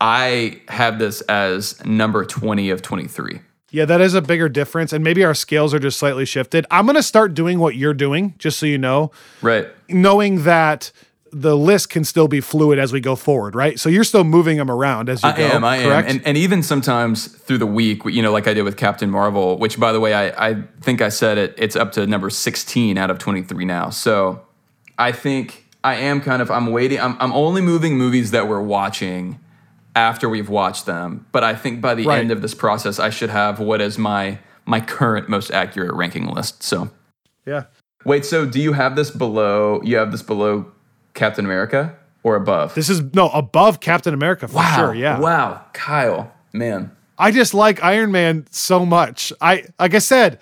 I 0.01 0.61
have 0.68 1.01
this 1.01 1.22
as 1.22 1.84
number 1.84 2.24
20 2.24 2.70
of 2.70 2.82
23. 2.82 3.40
Yeah, 3.70 3.84
that 3.84 4.01
is 4.01 4.14
a 4.14 4.22
bigger 4.22 4.49
difference. 4.49 4.92
And 4.92 5.03
maybe 5.03 5.24
our 5.24 5.34
scales 5.34 5.74
are 5.74 5.78
just 5.80 5.99
slightly 5.99 6.24
shifted. 6.24 6.64
I'm 6.70 6.86
going 6.86 6.94
to 6.96 7.03
start 7.03 7.34
doing 7.34 7.59
what 7.59 7.74
you're 7.74 7.94
doing, 7.94 8.34
just 8.38 8.59
so 8.61 8.66
you 8.66 8.78
know, 8.78 9.11
Right. 9.42 9.66
knowing 9.88 10.44
that 10.44 10.92
the 11.32 11.56
list 11.56 11.90
can 11.90 12.04
still 12.04 12.28
be 12.28 12.40
fluid 12.40 12.78
as 12.78 12.92
we 12.92 13.00
go 13.00 13.14
forward, 13.16 13.54
right? 13.54 13.78
So 13.78 13.88
you're 13.88 14.04
still 14.04 14.24
moving 14.24 14.56
them 14.56 14.70
around 14.70 15.08
as 15.08 15.22
you 15.22 15.28
I 15.28 15.36
go. 15.36 15.44
am, 15.44 15.64
I 15.64 15.82
correct? 15.82 16.08
am. 16.08 16.16
And, 16.16 16.26
and 16.26 16.36
even 16.36 16.62
sometimes 16.62 17.26
through 17.26 17.58
the 17.58 17.66
week, 17.66 18.02
you 18.06 18.22
know, 18.22 18.32
like 18.32 18.46
I 18.48 18.54
did 18.54 18.62
with 18.62 18.76
Captain 18.76 19.10
Marvel, 19.10 19.58
which 19.58 19.78
by 19.78 19.92
the 19.92 20.00
way, 20.00 20.14
I, 20.14 20.50
I 20.50 20.62
think 20.80 21.00
I 21.02 21.08
said 21.08 21.38
it, 21.38 21.54
it's 21.58 21.76
up 21.76 21.92
to 21.92 22.06
number 22.06 22.30
16 22.30 22.96
out 22.98 23.10
of 23.10 23.18
23 23.18 23.64
now. 23.64 23.90
So 23.90 24.42
I 24.98 25.12
think 25.12 25.66
I 25.84 25.94
am 25.96 26.20
kind 26.20 26.42
of, 26.42 26.50
I'm 26.50 26.68
waiting, 26.72 27.00
I'm, 27.00 27.16
I'm 27.20 27.32
only 27.32 27.62
moving 27.62 27.96
movies 27.98 28.30
that 28.32 28.48
we're 28.48 28.60
watching 28.62 29.38
after 29.94 30.28
we've 30.28 30.48
watched 30.48 30.86
them. 30.86 31.26
But 31.32 31.44
I 31.44 31.54
think 31.54 31.80
by 31.80 31.94
the 31.94 32.06
Right. 32.06 32.18
end 32.20 32.30
of 32.30 32.42
this 32.42 32.54
process, 32.54 32.98
I 32.98 33.10
should 33.10 33.30
have 33.30 33.58
what 33.60 33.80
is 33.80 33.98
my, 33.98 34.38
my 34.64 34.80
current 34.80 35.28
most 35.28 35.50
accurate 35.50 35.92
ranking 35.94 36.26
list. 36.26 36.62
So 36.62 36.90
yeah. 37.46 37.64
wait, 38.04 38.24
so 38.24 38.44
do 38.46 38.60
you 38.60 38.72
have 38.74 38.96
this 38.96 39.10
below, 39.10 39.80
you 39.82 39.96
have 39.96 40.10
this 40.12 40.22
below 40.22 40.70
Captain 41.18 41.44
America 41.44 41.94
or 42.22 42.36
above? 42.36 42.74
This 42.74 42.88
is 42.88 43.02
no 43.14 43.28
above 43.28 43.80
Captain 43.80 44.14
America 44.14 44.48
for 44.48 44.62
sure. 44.74 44.94
Yeah. 44.94 45.18
Wow. 45.20 45.64
Kyle, 45.74 46.32
man. 46.54 46.90
I 47.18 47.30
just 47.32 47.52
like 47.52 47.82
Iron 47.82 48.12
Man 48.12 48.46
so 48.50 48.86
much. 48.86 49.32
I 49.40 49.64
like 49.78 49.94
I 49.94 49.98
said, 49.98 50.38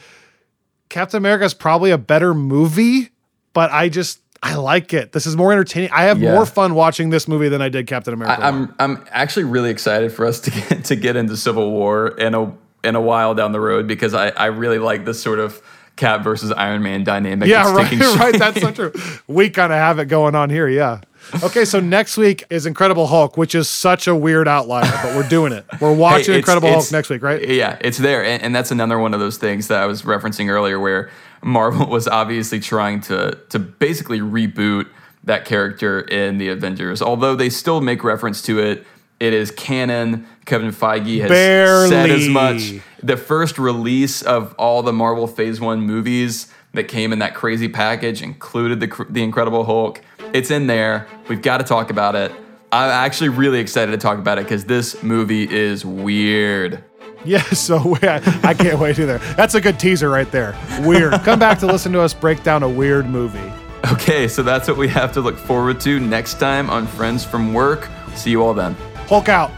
Captain 0.88 1.18
America 1.18 1.44
is 1.44 1.54
probably 1.54 1.90
a 1.90 1.98
better 1.98 2.34
movie, 2.34 3.08
but 3.52 3.72
I 3.72 3.88
just 3.88 4.20
I 4.42 4.54
like 4.56 4.92
it. 4.92 5.12
This 5.12 5.26
is 5.26 5.36
more 5.36 5.50
entertaining. 5.52 5.90
I 5.92 6.04
have 6.04 6.20
Yeah. 6.20 6.34
more 6.34 6.44
fun 6.46 6.74
watching 6.74 7.08
this 7.10 7.26
movie 7.26 7.48
than 7.48 7.62
I 7.62 7.70
did 7.70 7.86
Captain 7.86 8.12
America. 8.14 8.42
I, 8.42 8.48
I'm 8.48 8.74
I'm 8.78 9.04
actually 9.10 9.44
really 9.44 9.70
excited 9.70 10.12
for 10.12 10.26
us 10.26 10.40
to 10.40 10.50
get 10.50 10.84
to 10.84 10.96
get 10.96 11.16
into 11.16 11.36
Civil 11.36 11.70
War 11.72 12.08
in 12.08 12.34
a 12.34 12.52
in 12.84 12.94
a 12.94 13.00
while 13.00 13.34
down 13.34 13.52
the 13.52 13.60
road 13.60 13.86
because 13.88 14.14
I, 14.14 14.28
I 14.28 14.46
really 14.46 14.78
like 14.78 15.04
this 15.06 15.20
sort 15.20 15.38
of 15.40 15.60
Cap 15.96 16.22
versus 16.22 16.52
Iron 16.52 16.82
Man 16.82 17.04
dynamic. 17.04 17.48
yeah, 17.48 17.72
right, 17.74 17.90
right. 18.18 18.38
That's 18.38 18.60
so 18.60 18.70
true. 18.70 18.92
We 19.26 19.50
kind 19.50 19.72
of 19.72 19.78
have 19.78 19.98
it 19.98 20.06
going 20.06 20.34
on 20.34 20.50
here. 20.50 20.68
Yeah. 20.68 21.00
Okay, 21.42 21.64
so 21.64 21.80
next 21.80 22.16
week 22.16 22.44
is 22.50 22.66
Incredible 22.66 23.08
Hulk, 23.08 23.36
which 23.36 23.54
is 23.56 23.68
such 23.68 24.06
a 24.06 24.14
weird 24.14 24.46
outlier, 24.46 24.88
but 25.02 25.16
we're 25.16 25.28
doing 25.28 25.52
it. 25.52 25.64
We're 25.80 25.92
watching 25.92 26.18
Hey, 26.34 26.38
it's- 26.38 26.38
Incredible 26.38 26.70
Hulk 26.70 26.92
next 26.92 27.10
week, 27.10 27.20
right? 27.22 27.46
Yeah, 27.48 27.78
it's 27.80 27.98
there, 27.98 28.24
and, 28.24 28.40
and 28.42 28.54
that's 28.54 28.70
another 28.70 28.98
one 29.00 29.12
of 29.12 29.18
those 29.18 29.36
things 29.36 29.66
that 29.68 29.80
I 29.82 29.86
was 29.86 30.02
referencing 30.02 30.48
earlier, 30.48 30.78
where 30.78 31.10
Marvel 31.42 31.86
was 31.90 32.06
obviously 32.06 32.60
trying 32.60 33.00
to 33.02 33.36
to 33.48 33.58
basically 33.58 34.20
reboot 34.20 34.86
that 35.24 35.44
character 35.46 36.02
in 36.02 36.38
the 36.38 36.48
Avengers. 36.50 37.02
Although 37.02 37.34
they 37.34 37.48
still 37.50 37.80
make 37.80 38.04
reference 38.04 38.40
to 38.42 38.60
it, 38.60 38.86
it 39.18 39.32
is 39.32 39.50
canon. 39.50 40.26
Kevin 40.44 40.70
Feige 40.70 41.20
has 41.20 41.88
said 41.88 42.10
as 42.10 42.28
much. 42.28 42.74
The 43.02 43.16
first 43.16 43.58
release 43.58 44.22
of 44.22 44.54
all 44.58 44.82
the 44.82 44.92
Marvel 44.92 45.26
Phase 45.26 45.60
One 45.60 45.80
movies 45.80 46.52
that 46.74 46.84
came 46.84 47.12
in 47.12 47.18
that 47.20 47.34
crazy 47.34 47.68
package 47.68 48.22
included 48.22 48.80
the 48.80 49.06
the 49.10 49.22
Incredible 49.22 49.64
Hulk. 49.64 50.00
It's 50.32 50.50
in 50.50 50.66
there. 50.66 51.06
We've 51.28 51.42
got 51.42 51.58
to 51.58 51.64
talk 51.64 51.90
about 51.90 52.14
it. 52.14 52.32
I'm 52.72 52.90
actually 52.90 53.30
really 53.30 53.60
excited 53.60 53.92
to 53.92 53.98
talk 53.98 54.18
about 54.18 54.38
it 54.38 54.44
because 54.44 54.64
this 54.64 55.02
movie 55.02 55.48
is 55.50 55.84
weird. 55.84 56.84
Yeah, 57.24 57.42
so 57.52 57.96
yeah, 58.02 58.20
I 58.44 58.54
can't 58.54 58.78
wait 58.78 58.98
either. 58.98 59.18
That's 59.36 59.54
a 59.54 59.60
good 59.60 59.78
teaser 59.78 60.10
right 60.10 60.30
there. 60.30 60.56
Weird. 60.80 61.12
Come 61.22 61.38
back 61.38 61.58
to 61.60 61.66
listen 61.66 61.92
to 61.92 62.00
us 62.00 62.12
break 62.14 62.42
down 62.42 62.62
a 62.62 62.68
weird 62.68 63.06
movie. 63.06 63.52
Okay, 63.92 64.26
so 64.26 64.42
that's 64.42 64.68
what 64.68 64.76
we 64.76 64.88
have 64.88 65.12
to 65.12 65.20
look 65.20 65.36
forward 65.36 65.80
to 65.82 66.00
next 66.00 66.40
time 66.40 66.68
on 66.70 66.86
Friends 66.86 67.24
from 67.24 67.54
Work. 67.54 67.88
See 68.14 68.30
you 68.30 68.42
all 68.42 68.54
then. 68.54 68.76
Hulk 69.08 69.28
out. 69.28 69.52